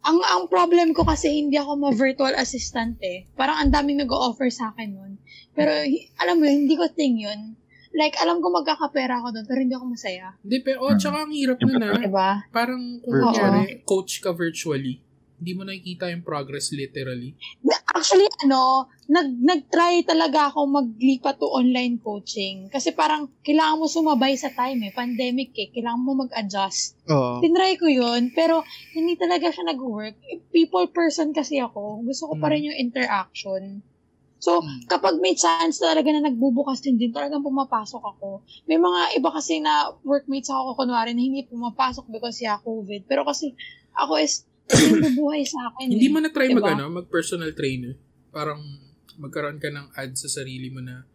[0.05, 3.29] Ang, ang problem ko kasi hindi ako ma-virtual assistant eh.
[3.37, 5.13] Parang ang daming nag-offer sa akin nun.
[5.53, 5.69] Pero,
[6.17, 7.53] alam mo yun, hindi ko thing yun.
[7.95, 10.35] Like, alam ko magkakapera ako doon, pero hindi ako masaya.
[10.43, 11.89] Hindi, pero, oh, tsaka ang hirap na na.
[11.95, 12.31] Diba?
[12.51, 14.99] Parang kung kunyari, coach ka virtually,
[15.35, 17.35] hindi mo nakikita yung progress literally.
[17.63, 22.67] Na- Actually, ano, nag, nag-try talaga ako maglipat to online coaching.
[22.67, 24.91] Kasi parang kailangan mo sumabay sa time eh.
[24.91, 25.71] Pandemic eh.
[25.71, 26.99] Kailangan mo mag-adjust.
[27.07, 27.39] Oo.
[27.39, 30.19] Tinry ko yun, pero hindi talaga siya nag-work.
[30.51, 32.03] People person kasi ako.
[32.03, 33.79] Gusto ko pa rin yung interaction.
[34.37, 34.83] So, Hmm.
[34.85, 38.43] kapag may chance talaga na nagbubukas din din, talagang pumapasok ako.
[38.67, 43.07] May mga iba kasi na workmates ako, kunwari, na hindi pumapasok because yeah, COVID.
[43.07, 43.55] Pero kasi,
[43.95, 44.43] ako is,
[45.05, 45.93] bubuhay sa akin.
[45.93, 46.13] Hindi eh.
[46.13, 46.61] mo na-try Diba?
[46.61, 47.95] mag, ano, mag-personal trainer.
[48.33, 48.59] Parang
[49.15, 51.07] magkaroon ka ng ad sa sarili mo na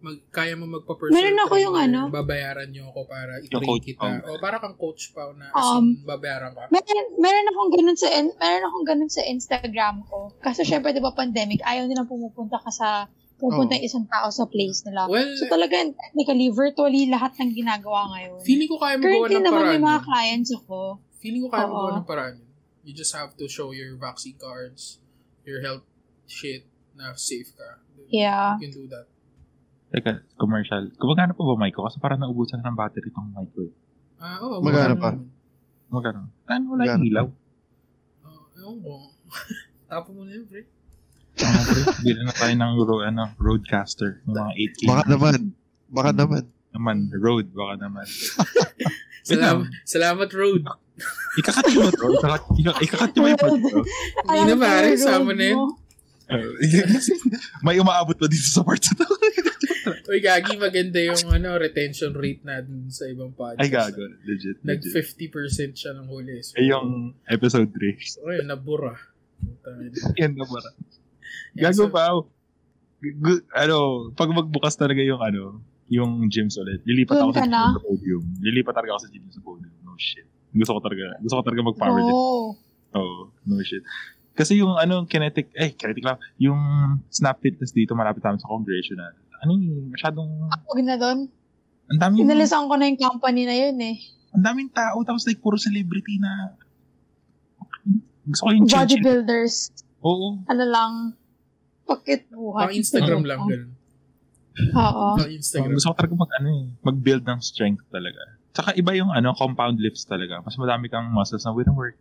[0.00, 2.00] mag, kaya mo magpa-personal Meron ako yung ano.
[2.08, 4.00] babayaran niyo ako para i-train coach kita.
[4.00, 4.24] pa.
[4.26, 6.68] O para kang coach pa na as Um, in, babayaran ka.
[6.68, 10.32] Meron, meron akong ganun sa in- meron akong ganun sa Instagram ko.
[10.38, 12.88] Kasi syempre 'di ba pandemic, ayaw nilang pumupunta ka sa
[13.36, 15.04] pupunta yung isang tao sa place nila.
[15.06, 18.40] Well, So talaga technically virtually lahat ng ginagawa ngayon.
[18.40, 19.72] feeling ko kaya mo gawa Currently ng naman paraan.
[19.72, 20.78] may mga clients ako.
[21.18, 21.80] Feeling ko kaya mo Oo.
[21.82, 22.34] gawa ng paraan.
[22.80, 24.96] You just have to show your vaccine cards,
[25.42, 25.84] your health
[26.24, 27.80] shit na safe ka.
[28.08, 28.56] Yeah.
[28.56, 29.04] You can do that.
[29.90, 30.94] Teka, commercial.
[30.94, 31.82] Kumagana pa ba mic ko?
[31.82, 33.66] Kasi parang naubusan ng battery tong mic ko.
[33.66, 33.72] eh.
[34.16, 34.62] Ah, oo.
[34.62, 35.10] Magana magana pa?
[35.88, 36.20] Kumagana.
[36.46, 37.08] Ano wala yung Magana.
[37.08, 37.26] ilaw?
[38.22, 38.92] Oo, ewan ko.
[39.90, 40.62] Tapo mo na yun, pre.
[41.36, 41.80] Ano, pre?
[42.00, 44.22] Bili na tayo ng ro- ano, roadcaster.
[44.24, 44.80] Yung mga 8K.
[44.86, 45.38] Baka naman.
[45.90, 46.42] Baka naman.
[46.70, 46.96] naman.
[47.12, 48.06] Road, baka naman.
[49.20, 50.64] Salamat, salamat, Road.
[51.36, 52.06] Ikakat mo to.
[52.14, 53.82] Ikakat, ika- ikakat mo yung pod to.
[54.24, 54.88] Hindi na, pare.
[54.94, 55.58] Sama na yun.
[56.30, 56.46] Uh,
[57.66, 59.06] may umaabot pa dito sa parts na to.
[60.06, 63.60] Uy, Gagi, maganda yung ano retention rate natin sa ibang podcast.
[63.60, 64.02] Ay, gago.
[64.22, 64.58] Legit.
[64.60, 65.30] Nag legit.
[65.30, 66.40] 50% siya ng huli.
[66.40, 67.96] So, Ay, yung episode 3.
[68.02, 68.94] so, ayun, nabura.
[70.16, 70.68] Yan na para.
[71.56, 72.12] Yeah, Gago so- pa.
[72.12, 72.28] oh.
[73.00, 73.76] Gu- ano,
[74.12, 76.84] pag magbukas talaga yung ano, yung gyms ulit.
[76.84, 77.62] Lilipat Doon ako sa na?
[77.72, 78.22] sa podium.
[78.38, 79.72] Lilipat talaga ako sa gym sa podium.
[79.80, 80.28] No shit.
[80.52, 82.12] Gusto ko talaga, gusto ko talaga mag-powerlift.
[82.12, 82.52] Oh.
[82.92, 83.80] Oo, no shit.
[84.30, 86.60] Kasi yung ano, kinetic, eh, kinetic lang, yung
[87.08, 89.16] snap fitness dito malapit namin sa congressional.
[89.40, 90.28] Ano yung masyadong,
[90.66, 91.18] Huwag na doon.
[91.88, 93.96] ang daming, Inalisan ko na yung company na yun eh.
[94.30, 96.54] ang daming tao, tapos like, puro celebrity na,
[98.22, 98.66] gusto ko yung.
[98.66, 99.72] Bodybuilders.
[100.00, 100.38] Oo.
[100.46, 100.92] Ano lang.
[101.82, 102.62] Pakit buhay.
[102.62, 103.72] Pang Instagram lang, ganun.
[104.70, 105.06] Oo.
[105.18, 105.74] Pang Instagram.
[105.74, 108.20] gusto ko talaga mag, ano eh, mag-build ng strength talaga.
[108.50, 110.38] Tsaka iba yung ano, compound lifts talaga.
[110.40, 111.96] Mas madami kang muscles na with work.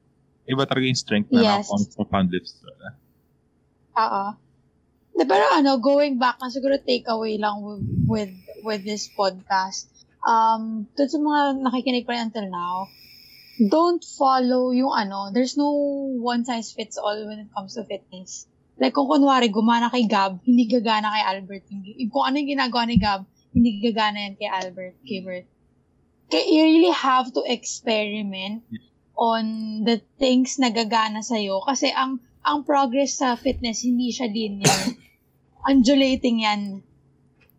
[0.45, 1.70] Iba talaga yung strength na Yes.
[1.70, 2.88] na compound lifts talaga.
[3.95, 4.24] Oo.
[5.26, 8.34] Pero ano, going back na siguro takeaway lang with, with,
[8.64, 9.88] with this podcast.
[10.20, 12.91] Um, dun sa mga nakikinig pa rin until now,
[13.60, 15.72] don't follow yung ano, there's no
[16.20, 18.48] one size fits all when it comes to fitness.
[18.80, 21.68] Like kung kunwari gumana kay Gab, hindi gagana kay Albert.
[22.12, 25.48] Kung ano yung ginagawa ni Gab, hindi gagana yan kay Albert, kay Bert.
[26.30, 28.64] Kaya you really have to experiment
[29.20, 29.44] on
[29.84, 31.60] the things na gagana sa'yo.
[31.68, 34.96] Kasi ang ang progress sa fitness, hindi siya linear.
[35.68, 36.61] Undulating yan.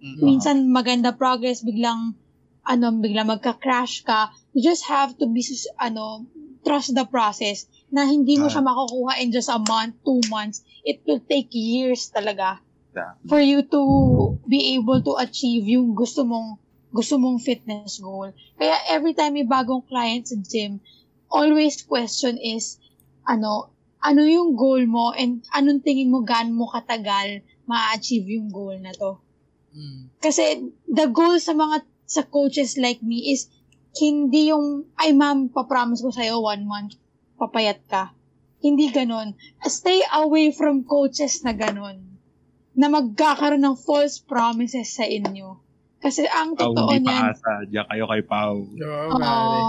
[0.01, 0.17] Mm.
[0.25, 2.17] Minsan maganda progress, biglang,
[2.65, 4.33] ano, biglang magka-crash ka.
[4.57, 5.45] You just have to be,
[5.77, 6.25] ano,
[6.65, 8.53] trust the process na hindi mo Ah.
[8.53, 10.65] siya makukuha in just a month, two months.
[10.85, 12.61] It will take years talaga
[12.91, 13.15] Yeah.
[13.29, 13.81] for you to
[14.45, 16.59] be able to achieve yung gusto mong
[16.91, 18.35] gusto mong fitness goal.
[18.59, 20.83] Kaya every time may bagong client sa gym,
[21.31, 22.83] always question is,
[23.23, 23.71] ano,
[24.03, 28.91] ano yung goal mo and anong tingin mo gaano mo katagal ma-achieve yung goal na
[28.91, 29.23] to.
[29.71, 30.11] Mm.
[30.19, 33.47] Kasi the goal sa mga sa coaches like me is
[33.99, 36.99] hindi yung, ay ma'am, papromise ko sa'yo one month,
[37.39, 38.15] papayat ka.
[38.61, 39.35] Hindi ganon.
[39.67, 42.03] Stay away from coaches na ganon.
[42.75, 45.59] Na magkakaroon ng false promises sa inyo.
[46.01, 47.51] Kasi ang Pao, totoo hindi niyan, paasa.
[47.67, 48.57] Diyan kayo kay Pau.
[48.63, 49.61] Oo, oo, pare.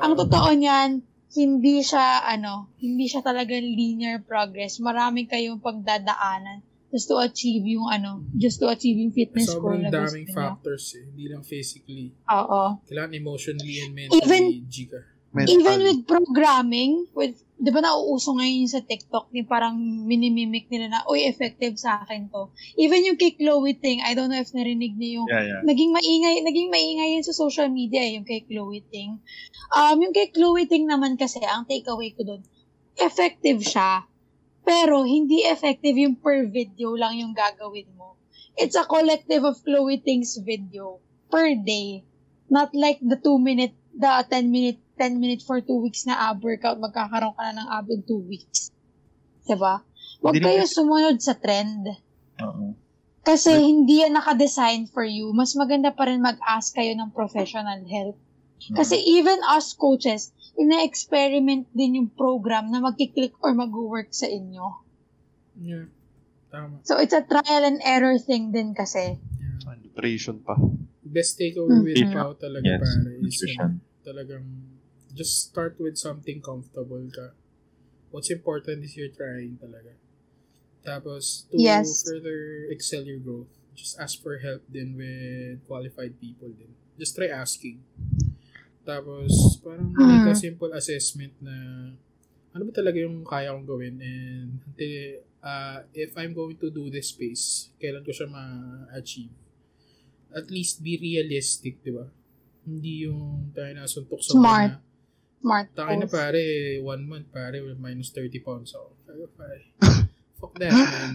[0.00, 0.20] ang Oo.
[0.24, 0.90] totoo niyan,
[1.34, 4.80] hindi siya, ano, hindi siya talagang linear progress.
[4.80, 9.84] Marami kayong pagdadaanan just to achieve yung, ano, just to achieve yung fitness goal Sobrang
[9.84, 11.04] na gusto daming factors eh.
[11.04, 12.16] Hindi lang physically.
[12.32, 12.80] Oo.
[12.88, 15.00] Kailangan emotionally and mentally Even- G ka.
[15.28, 15.60] Mental.
[15.60, 19.76] Even with programming, with, di ba nauuso ngayon sa TikTok, ni parang
[20.08, 22.48] minimimic nila na, uy, effective sa akin to.
[22.80, 25.62] Even yung kay Chloe Ting, I don't know if narinig niyo yung, Yeah, yeah.
[25.68, 29.20] naging maingay, naging maingay yun sa social media, eh, yung kay Chloe Ting.
[29.76, 32.40] Um, yung kay Chloe Ting naman kasi, ang takeaway ko doon,
[32.96, 34.08] effective siya.
[34.64, 38.16] Pero, hindi effective yung per video lang yung gagawin mo.
[38.56, 42.00] It's a collective of Chloe Ting's video per day.
[42.48, 46.42] Not like the 2 minute, the 10 minute 10 minutes for 2 weeks na ab
[46.42, 48.74] workout, magkakaroon ka na ng ab in 2 weeks.
[49.46, 49.80] Diba?
[50.18, 51.86] Huwag kayo naman- sumunod sa trend.
[52.42, 52.74] Oo.
[53.22, 55.30] Kasi hindi yan naka-design for you.
[55.30, 58.16] Mas maganda pa rin mag-ask kayo ng professional help.
[58.74, 64.82] Kasi even us coaches, ina-experiment din yung program na magkiklik or mag-work sa inyo.
[65.54, 65.86] Yeah.
[66.48, 66.80] Tama.
[66.82, 69.20] So, it's a trial and error thing din kasi.
[69.20, 69.76] Yeah.
[69.76, 70.56] Nutrition pa.
[71.04, 72.14] Best takeaway with Mhm.
[72.14, 73.70] Pao talaga Yes, pare is nutrition.
[74.00, 74.46] talagang
[75.18, 77.34] just start with something comfortable ka.
[78.14, 79.98] What's important is you're trying talaga.
[80.86, 82.06] Tapos, to Yes.
[82.06, 86.70] further excel your growth, just ask for help din with qualified people din.
[86.94, 87.82] Just try asking.
[88.86, 91.54] Tapos, parang make a simple assessment na
[92.54, 96.88] ano ba talaga yung kaya kong gawin and until, uh, if I'm going to do
[96.88, 99.34] this space, kailan ko siya ma-achieve.
[100.32, 102.08] At least be realistic, di ba?
[102.64, 104.72] Hindi yung tayo na suntok sa Smart.
[104.72, 104.87] na,
[105.38, 106.42] Smart tayo na pare,
[106.82, 108.90] one month pare, with minus 30 pounds ako.
[109.38, 109.62] Pare,
[110.38, 111.14] fuck that, man.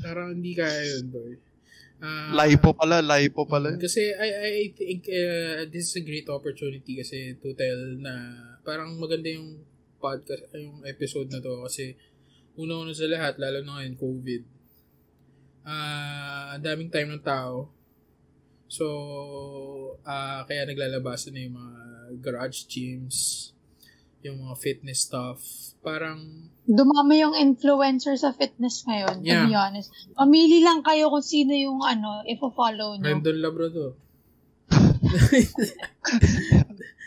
[0.00, 1.32] Parang hindi kaya yun, boy.
[2.02, 3.78] Ah, Lipo pala, lipo pala.
[3.78, 8.12] kasi I, I think uh, this is a great opportunity kasi to tell na
[8.66, 9.62] parang maganda yung
[10.02, 11.94] podcast, yung episode na to kasi
[12.58, 14.42] una-una sa lahat, lalo na ngayon, COVID.
[15.62, 17.70] Ah, ang daming time ng tao.
[18.66, 18.84] So,
[20.02, 21.74] ah kaya naglalabasan na yung mga
[22.18, 23.52] garage gyms,
[24.22, 25.38] yung mga fitness stuff.
[25.82, 29.46] Parang, Dumami yung influencer sa fitness ngayon, to Yeah.
[29.46, 29.90] be honest.
[30.14, 33.06] Pamili lang kayo kung sino yung ano, ifo-follow nyo.
[33.06, 33.98] Rendon Labrador.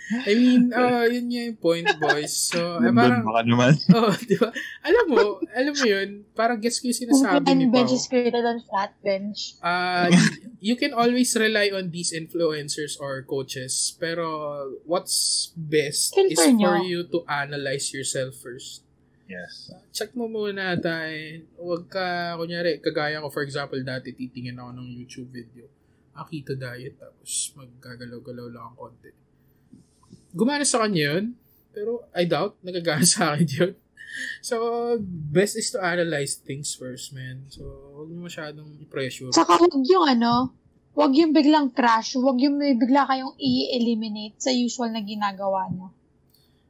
[0.05, 2.53] I mean, uh, yun nga yung point, boys.
[2.53, 3.73] So, eh, Nandun parang, baka naman.
[3.97, 4.53] oh, di ba?
[4.85, 7.97] Alam mo, alam mo yun, parang gets ko yung sinasabi ni Open bench Pao.
[7.97, 9.57] is greater than flat bench.
[9.65, 10.13] Uh,
[10.61, 16.77] you can always rely on these influencers or coaches, pero what's best is Filter for
[16.77, 16.85] nyo.
[16.85, 18.85] you to analyze yourself first.
[19.25, 19.73] Yes.
[19.89, 21.49] Check mo muna tayo.
[21.57, 25.65] Huwag ka, kunyari, kagaya ko, for example, dati titingin ako ng YouTube video.
[26.15, 29.11] Ah, keto diet, tapos maggagalaw-galaw lang ang konti.
[30.31, 31.35] Gumana sa kanya yun,
[31.75, 33.73] pero I doubt, nagagana sa akin yun.
[34.39, 34.55] So,
[35.03, 37.51] best is to analyze things first, man.
[37.51, 39.35] So, huwag mo masyadong i-pressure.
[39.35, 40.55] Saka huwag yung ano,
[40.95, 45.91] huwag yung biglang crash, huwag yung may bigla kayong i-eliminate sa usual na ginagawa nyo.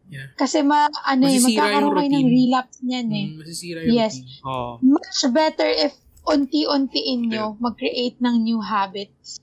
[0.09, 0.33] Yeah.
[0.33, 3.25] Kasi ma, ano eh, magkakaroon kayo ng relapse niyan eh.
[3.29, 4.13] Mm, masisira yung Yes.
[4.17, 4.41] routine.
[4.45, 4.71] Oo.
[4.81, 5.93] Much better if
[6.25, 9.37] unti-untiin nyo mag-create ng new habits.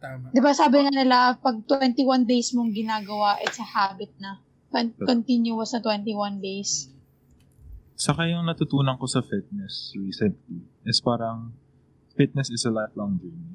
[0.00, 0.28] Tama.
[0.32, 4.40] Di ba sabi nga nila, pag 21 days mong ginagawa, it's a habit na.
[4.68, 6.92] Con- Continuous na 21 days.
[7.94, 11.54] Saka yung natutunan ko sa fitness recently is parang
[12.18, 13.54] fitness is a lifelong journey.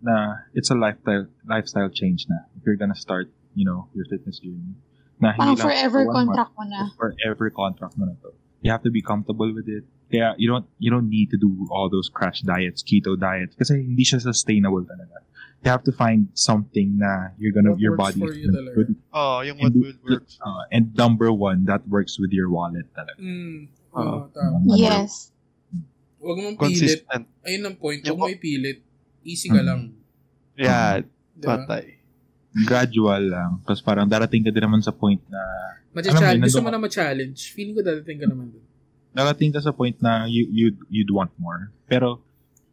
[0.00, 2.48] Na it's a lifestyle lifestyle change na.
[2.56, 4.78] If you're gonna start, you know, your fitness journey.
[5.20, 6.82] Na Parang hindi lang forever for one contract mo month, na.
[6.86, 8.30] but Forever contract mo na to.
[8.62, 9.84] You have to be comfortable with it.
[10.10, 13.78] Kaya you don't you don't need to do all those crash diets, keto diets kasi
[13.78, 15.22] hindi siya sustainable talaga.
[15.60, 18.90] You have to find something na you're gonna What your works body for you good.
[19.12, 20.24] Oo, yung what And, will work.
[20.40, 23.20] uh, and number one, that works with your wallet talaga.
[23.20, 23.68] Mm.
[23.92, 24.00] Oo.
[24.00, 24.56] Oo, tama.
[24.74, 25.30] Yes.
[26.16, 27.04] Huwag mong pilit.
[27.04, 27.24] Consistent.
[27.44, 28.00] Ayun ang point.
[28.02, 28.80] Yung- Huwag mo ipilit.
[29.20, 29.68] Easy ka Mm.
[29.68, 29.80] lang.
[30.56, 31.60] Yeah, Di ba?
[31.60, 32.00] patay.
[32.50, 33.50] gradual lang.
[33.62, 35.38] Kasi parang darating ka din naman sa point na,
[35.92, 36.50] Macha-challenge.
[36.50, 37.52] Gusto mo na ma-challenge.
[37.52, 38.64] Feeling ko dadating ka naman dun.
[39.14, 41.70] Darating ka sa point na you, you'd, you'd want more.
[41.88, 42.20] Pero,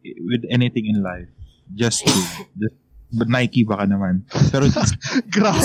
[0.04, 1.28] with anything in life,
[1.74, 2.12] just do.
[2.58, 2.76] Just,
[3.12, 4.24] but Nike baka naman.
[4.52, 4.68] Pero,
[5.34, 5.62] Grabe.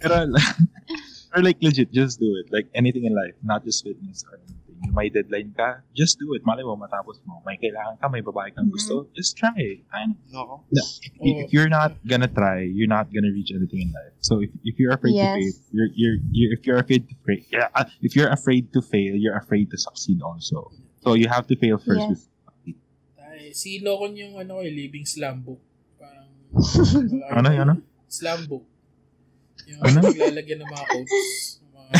[0.00, 0.28] pero,
[1.34, 2.52] or like legit, just do it.
[2.52, 4.59] Like anything in life, not just fitness or anything.
[4.80, 6.40] May deadline ka, just do it.
[6.40, 7.44] Malay mo, matapos mo.
[7.44, 9.52] May kailangan ka, may babae kang gusto, just try.
[9.92, 10.16] Ayun.
[10.32, 10.64] Nako.
[10.72, 14.16] if if you're not gonna try, you're not gonna reach anything in life.
[14.24, 15.36] So if, if you're afraid to Yes.
[15.36, 18.80] fail, you're, you're, you're if you're afraid to fail, yeah, uh, if you're afraid to
[18.80, 20.72] fail, you're afraid to succeed also.
[21.04, 22.00] So you have to fail first.
[22.00, 22.08] Yes.
[22.64, 22.80] with-
[23.20, 25.60] Ay, si Lokon yung ano, eh, living slam book.
[26.00, 26.32] Parang,
[27.36, 27.74] Ano, ano?
[28.08, 28.64] Slam book.
[29.68, 30.08] Yung Ano?
[30.08, 31.60] naglalagyan ng mga quotes.
[31.68, 31.92] Mga-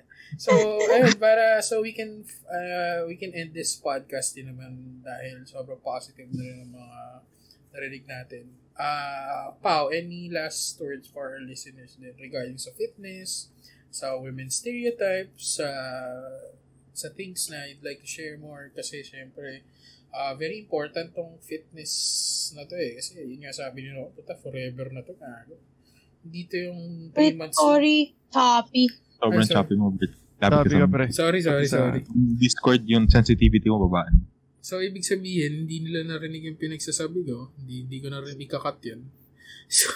[0.36, 0.52] so,
[0.90, 5.80] ayun, para, so we can, uh, we can end this podcast din naman dahil sobrang
[5.80, 7.00] positive na rin ang mga
[7.74, 8.44] narinig natin.
[8.76, 13.50] Uh, Pao, any last words for our listeners din regarding sa fitness,
[13.90, 15.68] sa women's stereotypes, sa
[16.90, 19.64] sa things na you'd like to share more kasi syempre
[20.12, 24.92] uh, very important tong fitness na to eh kasi yun nga sabi nyo puta forever
[24.92, 25.48] na to na
[26.20, 28.92] dito yung 3 Wait, months sorry, copy.
[29.20, 29.56] Sobrang Ay, sorry.
[29.60, 30.12] choppy mo, Brit.
[30.40, 31.04] Sabi ka, pre.
[31.12, 32.00] sorry sorry Sa- sorry
[32.40, 34.24] Discord yung sensitivity mo babaan.
[34.60, 38.80] so ibig sabihin hindi nila narinig yung pinagsasabi ko hindi, hindi ko na rin ikakat
[38.88, 39.04] yun
[39.68, 39.92] so,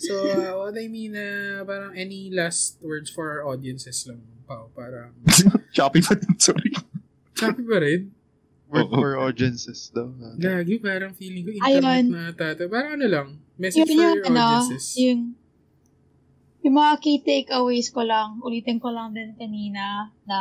[0.00, 4.72] so uh, what I mean uh, parang any last words for our audiences lang Pao
[4.72, 5.12] parang
[5.76, 6.72] choppy pa din, sorry.
[7.36, 8.08] sabi pa rin
[8.72, 8.96] Word Oo.
[8.96, 10.08] for audiences daw.
[10.40, 12.04] Lagi, parang feeling ko internet Ayun.
[12.08, 12.64] na tata.
[12.72, 13.26] Parang ano lang,
[13.60, 14.84] message Yun for yung, your ano, audiences.
[14.96, 15.20] yung,
[16.62, 20.38] yung mga key takeaways ko lang, ulitin ko lang din kanina na,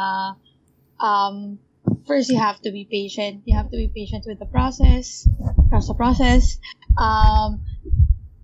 [1.02, 1.58] um,
[2.06, 3.42] first you have to be patient.
[3.50, 5.26] You have to be patient with the process,
[5.70, 6.62] trust the process.
[6.94, 7.66] Um,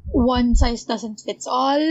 [0.09, 1.81] one size doesn't fit all.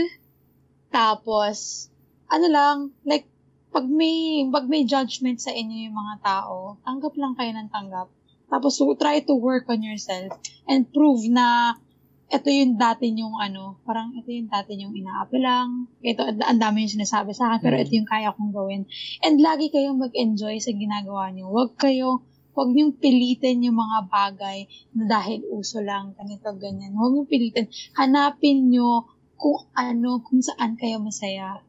[0.91, 1.87] Tapos,
[2.27, 2.75] ano lang,
[3.07, 3.27] like,
[3.71, 8.07] pag may, pag may judgment sa inyo yung mga tao, tanggap lang kayo ng tanggap.
[8.51, 10.35] Tapos, so, try to work on yourself
[10.67, 11.79] and prove na
[12.27, 15.87] ito yung dati yung ano, parang ito yung dati yung inaapi lang.
[16.03, 17.83] Ito, ang dami yung sinasabi sa akin, pero Mm.
[17.87, 18.83] ito yung kaya kong gawin.
[19.23, 21.47] And lagi kayong mag-enjoy sa ginagawa niyo.
[21.47, 26.91] Huwag kayo, huwag niyong pilitin yung mga bagay na dahil uso lang, ganito, ganyan.
[26.99, 27.71] Huwag niyong pilitin.
[27.95, 29.07] Hanapin niyo
[29.39, 31.63] kung ano, kung saan kayo masaya.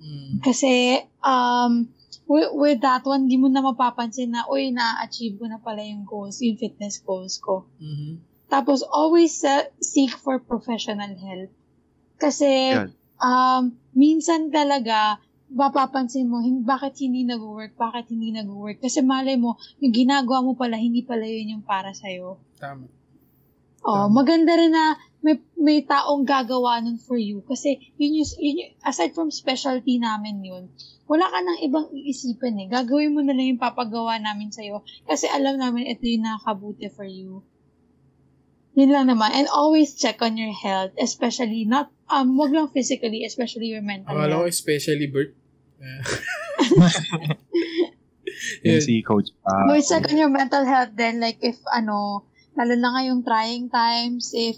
[0.00, 0.40] Mm.
[0.40, 1.92] Kasi, um,
[2.24, 6.08] with, with that one, di mo na mapapansin na, uy, na-achieve ko na pala yung
[6.08, 7.68] goals, yung fitness goals ko.
[7.76, 8.29] Mhm.
[8.50, 11.50] Tapos, always uh, seek for professional help.
[12.18, 12.90] Kasi, Yan.
[13.22, 18.82] um, minsan talaga, mapapansin mo, hin- bakit hindi nag-work, bakit hindi nag-work.
[18.82, 22.42] Kasi malay mo, yung ginagawa mo pala, hindi pala yun yung para sa'yo.
[22.58, 22.90] Tama.
[23.80, 24.12] Oh, Tama.
[24.12, 27.46] maganda rin na may, may taong gagawa nun for you.
[27.46, 30.68] Kasi, yun yung, yun yung, aside from specialty namin yun,
[31.10, 32.68] wala ka nang ibang iisipin eh.
[32.70, 34.86] Gagawin mo na lang yung papagawa namin sa'yo.
[35.06, 37.42] Kasi alam namin ito yung nakakabuti for you.
[38.78, 39.34] Yun lang naman.
[39.34, 40.94] And always check on your health.
[40.96, 44.54] Especially, not, um, wag lang physically, especially your mental Akala ko health.
[44.54, 45.34] especially Bert.
[45.80, 46.04] Ah.
[48.64, 48.84] Yun Yun.
[48.84, 49.68] si Coach pa.
[49.68, 52.24] Always check on your mental health then, like, if, ano,
[52.56, 54.56] lalo na ngayong trying times, if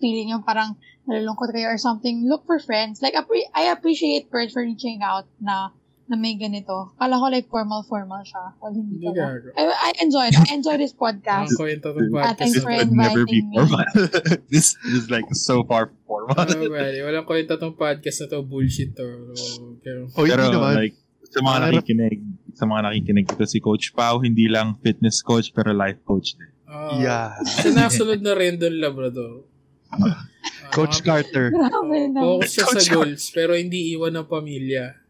[0.00, 0.76] feeling yung parang
[1.08, 3.00] nalulungkot kayo or something, look for friends.
[3.00, 5.70] Like, appre- I appreciate Bert for reaching out na
[6.04, 6.92] na may ganito.
[6.94, 8.52] Kala ko like formal-formal siya.
[8.58, 9.38] Well, hindi pala.
[9.54, 11.50] I, I enjoyed I enjoyed this Ang podcast.
[11.54, 12.36] kwento ng Ah, podcast.
[12.36, 13.56] thanks This for would never be inviting me.
[13.56, 13.86] formal.
[14.52, 16.36] this is like so far from formal.
[16.36, 17.06] Oh.
[17.06, 18.42] Walang kwento tong podcast na to.
[18.42, 19.32] Bullshit to.
[19.80, 20.74] Pero, O, hindi Pero naman.
[20.76, 20.96] like,
[21.26, 22.20] sa mga nakikinig,
[22.52, 26.50] sa mga nakikinig ito si Coach Pau, hindi lang fitness coach, pero life coach din.
[26.68, 27.26] ah, yeah.
[27.42, 29.48] Sinasunod na rin doon, Labrador.
[29.88, 30.28] Ah,
[30.68, 31.52] Coach Carter.
[31.52, 32.20] Grabe na.
[32.20, 35.01] Focus siya sa goals, pero hindi iwan ng pamilya.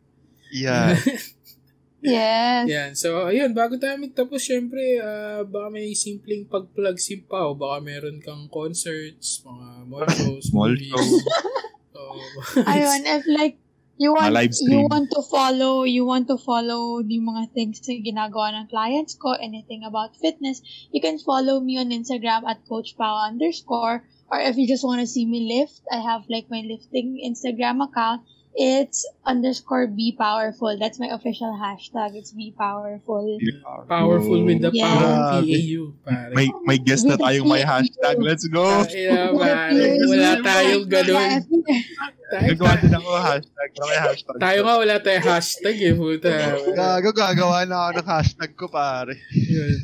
[0.52, 1.00] Yeah.
[2.02, 2.66] Yes.
[2.66, 2.90] Yan.
[2.98, 7.54] So, ayun, bago tayo magtapos, syempre, ah, baka may simpleng pag-plug si Pao.
[7.54, 10.90] Baka meron kang concerts, mga mall shows, Mall movies.
[10.90, 11.06] show.
[11.94, 12.00] So,
[12.74, 13.62] Ayun, if like,
[14.02, 14.34] you want,
[14.66, 19.14] you want to follow, you want to follow the mga things na ginagawa ng clients
[19.14, 20.58] ko, anything about fitness,
[20.90, 24.98] you can follow me on Instagram at Coach Pao underscore, or if you just want
[24.98, 30.76] to see me lift, I have like my lifting Instagram account, it's underscore be powerful.
[30.78, 32.16] That's my official hashtag.
[32.16, 33.38] It's be powerful.
[33.88, 34.92] powerful with the Yeah.
[34.92, 35.42] power.
[35.42, 35.82] PAU.
[36.04, 36.32] Pare.
[36.36, 38.20] May may guest na tayong may hashtag.
[38.20, 38.84] Let's go!
[38.84, 39.84] Ina, pare.
[40.04, 41.30] Wala tayong ganun.
[42.32, 43.68] Gagawa din ako hashtag.
[43.76, 44.36] May hashtag.
[44.40, 46.32] tayo nga wala tayong hashtag eh, puta.
[46.72, 49.16] Gago, gagawa na ako ng hashtag ko, pare.
[49.32, 49.76] Yun.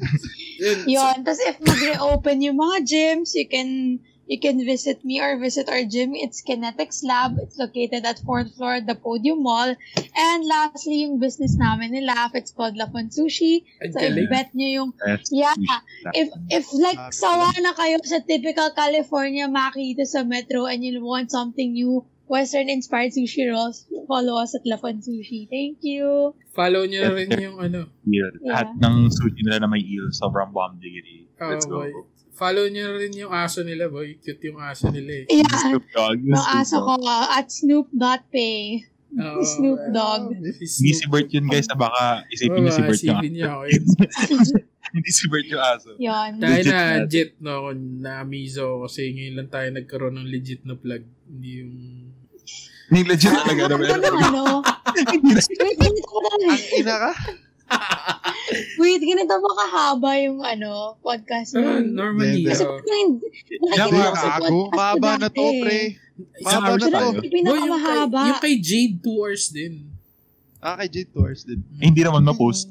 [0.89, 1.17] Yun.
[1.23, 5.83] Tapos if mag-reopen yung mga gyms, you can you can visit me or visit our
[5.89, 6.13] gym.
[6.15, 7.41] It's Kinetics Lab.
[7.41, 9.73] It's located at 4th floor at the Podium Mall.
[10.15, 13.65] And lastly, yung business namin ni Laugh, it's called Lafon Sushi.
[13.89, 14.29] So, galing.
[14.29, 14.91] i-bet nyo yung.
[15.33, 15.57] Yeah.
[16.13, 17.17] If if like Grabe.
[17.17, 22.05] sawa na kayo sa typical California maki dito sa Metro and you want something new,
[22.29, 25.49] Western inspired sushi rolls, follow us at Lafon Sushi.
[25.49, 26.37] Thank you.
[26.53, 27.89] Follow nyo rin yung ano.
[28.05, 28.29] Eel.
[28.45, 30.13] Lahat ng sushi nila na may eel.
[30.13, 31.25] Sobrang bomb diggity.
[31.41, 31.89] Oh, Let's go.
[31.89, 32.18] boy.
[32.39, 34.15] Follow nyo na rin yung aso nila, boy.
[34.23, 35.43] Cute yung aso nila eh.
[35.43, 35.59] Yeah.
[35.59, 36.19] Snoop Dogg.
[36.23, 38.59] Yung Snoop aso ko uh, at snoop.pay.
[39.19, 39.81] Oo, Snoop.
[39.91, 40.39] Dogg.
[40.39, 41.67] Hindi si Bert yun guys.
[41.67, 43.85] Baka isipin niyo si Bert yung Isipin niya ako yun.
[44.95, 45.91] Hindi si Bert yung aso.
[45.99, 46.31] Yun.
[46.39, 47.07] Tayo Legit na, na.
[47.11, 51.03] jet, no, kung na-amizo ako kasi ngayon lang tayo nagkaroon ng legit na plug.
[51.27, 51.75] Hindi yung...
[52.89, 54.01] Hindi legit talaga na Ano meron.
[54.01, 54.17] ano?
[54.17, 54.45] ano?
[54.63, 56.49] Na- na.
[56.49, 57.13] Ang ina ka?
[58.81, 61.85] Wait, ganito ba kahaba yung ano, podcast Ah, mo?
[61.85, 62.49] normally, Hindi.
[62.49, 62.81] Kasi oh.
[62.81, 65.81] parang hindi, nakikinig Hindi, ako sa podcast mahaba na to, pre.
[66.41, 66.91] Mahaba hours na to.
[66.91, 67.09] tayo.
[67.09, 68.21] Yung Boy, yung kay, pinakamahaba.
[68.25, 69.75] yung kay Jade, 2 hours din.
[70.59, 71.61] Ah, kay Jade Tours din.
[71.79, 72.67] Eh, Hindi naman ma-post.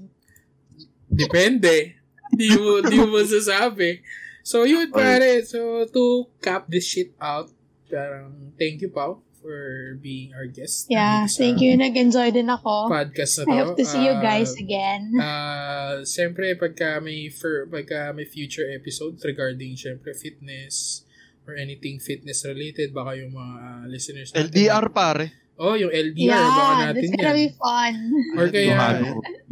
[1.08, 1.96] Depende.
[2.28, 4.04] Di mo, di mo masasabi.
[4.44, 5.40] So, yun, pare.
[5.44, 7.48] So, to cap this shit out,
[7.88, 10.92] parang thank you, Pao, for being our guest.
[10.92, 11.80] Yeah, thank you.
[11.80, 12.92] Nag-enjoy din ako.
[12.92, 13.52] Podcast na to.
[13.56, 15.16] I hope to see you Ah, guys again.
[15.16, 21.08] Ah, siyempre pagka may for, pagka may future episodes regarding siyempre fitness
[21.48, 24.52] or anything fitness related baka yung mga ah, listeners natin.
[24.52, 25.32] LDR, pare.
[25.56, 27.40] Oh, yung LDR baka yeah, natin that's gonna yan.
[27.40, 27.96] be fun.
[28.36, 28.76] Or kaya.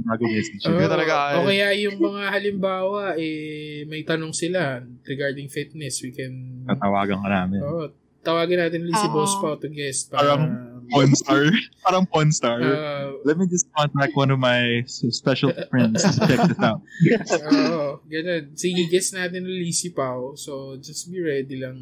[0.06, 1.58] Oh, talaga, o eh.
[1.58, 7.58] kaya yung mga halimbawa eh may tanong sila regarding fitness, we can Tatawagan ka namin.
[7.66, 7.90] Oh,
[8.26, 9.08] tawagin natin ulit si.
[9.08, 11.50] Boss Pao to guest para Parang- Pawn star.
[11.82, 12.62] Parang pawn star.
[12.62, 16.78] ah, Let me just contact one of my special friends to check this out.
[17.50, 18.54] Oo, ganun.
[18.54, 20.38] Sige, guess natin ulit si Pao.
[20.38, 21.74] So, just be ready lang,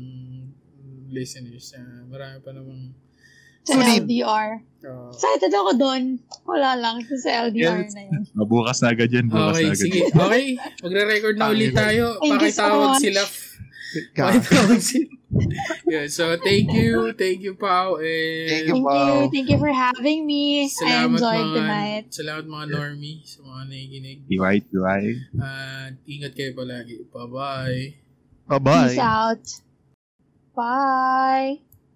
[1.10, 1.76] listeners.
[1.76, 2.96] Uh, marami pa namang
[3.64, 4.04] Sa Sunin.
[4.04, 4.60] LDR.
[4.84, 5.12] Ah.
[5.12, 6.20] Excited ako doon.
[6.44, 7.04] Wala lang.
[7.04, 7.92] Sa LDR Yes.
[7.92, 8.24] na yun.
[8.32, 9.28] Mabukas na agad yan.
[9.28, 9.80] Bukas Okay, na agad.
[9.80, 10.00] sige.
[10.10, 10.46] Okay,
[10.80, 12.20] magre-record na ulit tayo.
[12.20, 13.22] Thank you so Pakitawag sila.
[14.82, 15.14] Sila.
[15.90, 17.14] yeah, so thank you.
[17.14, 17.98] Thank you, Pao.
[17.98, 19.22] And Thank you, Thank Wow.
[19.26, 19.32] you.
[19.34, 20.66] Thank you for having me.
[20.66, 22.06] I Salamat enjoyed mga, tonight.
[22.14, 24.20] Salamat mga normie sa mga nakikinig.
[24.30, 25.04] DY, DY.
[25.42, 27.02] At ingat kayo palagi.
[27.10, 27.82] Bye-bye.
[28.50, 28.94] Bye-bye.
[28.94, 29.46] Peace out.
[30.54, 31.73] Bye.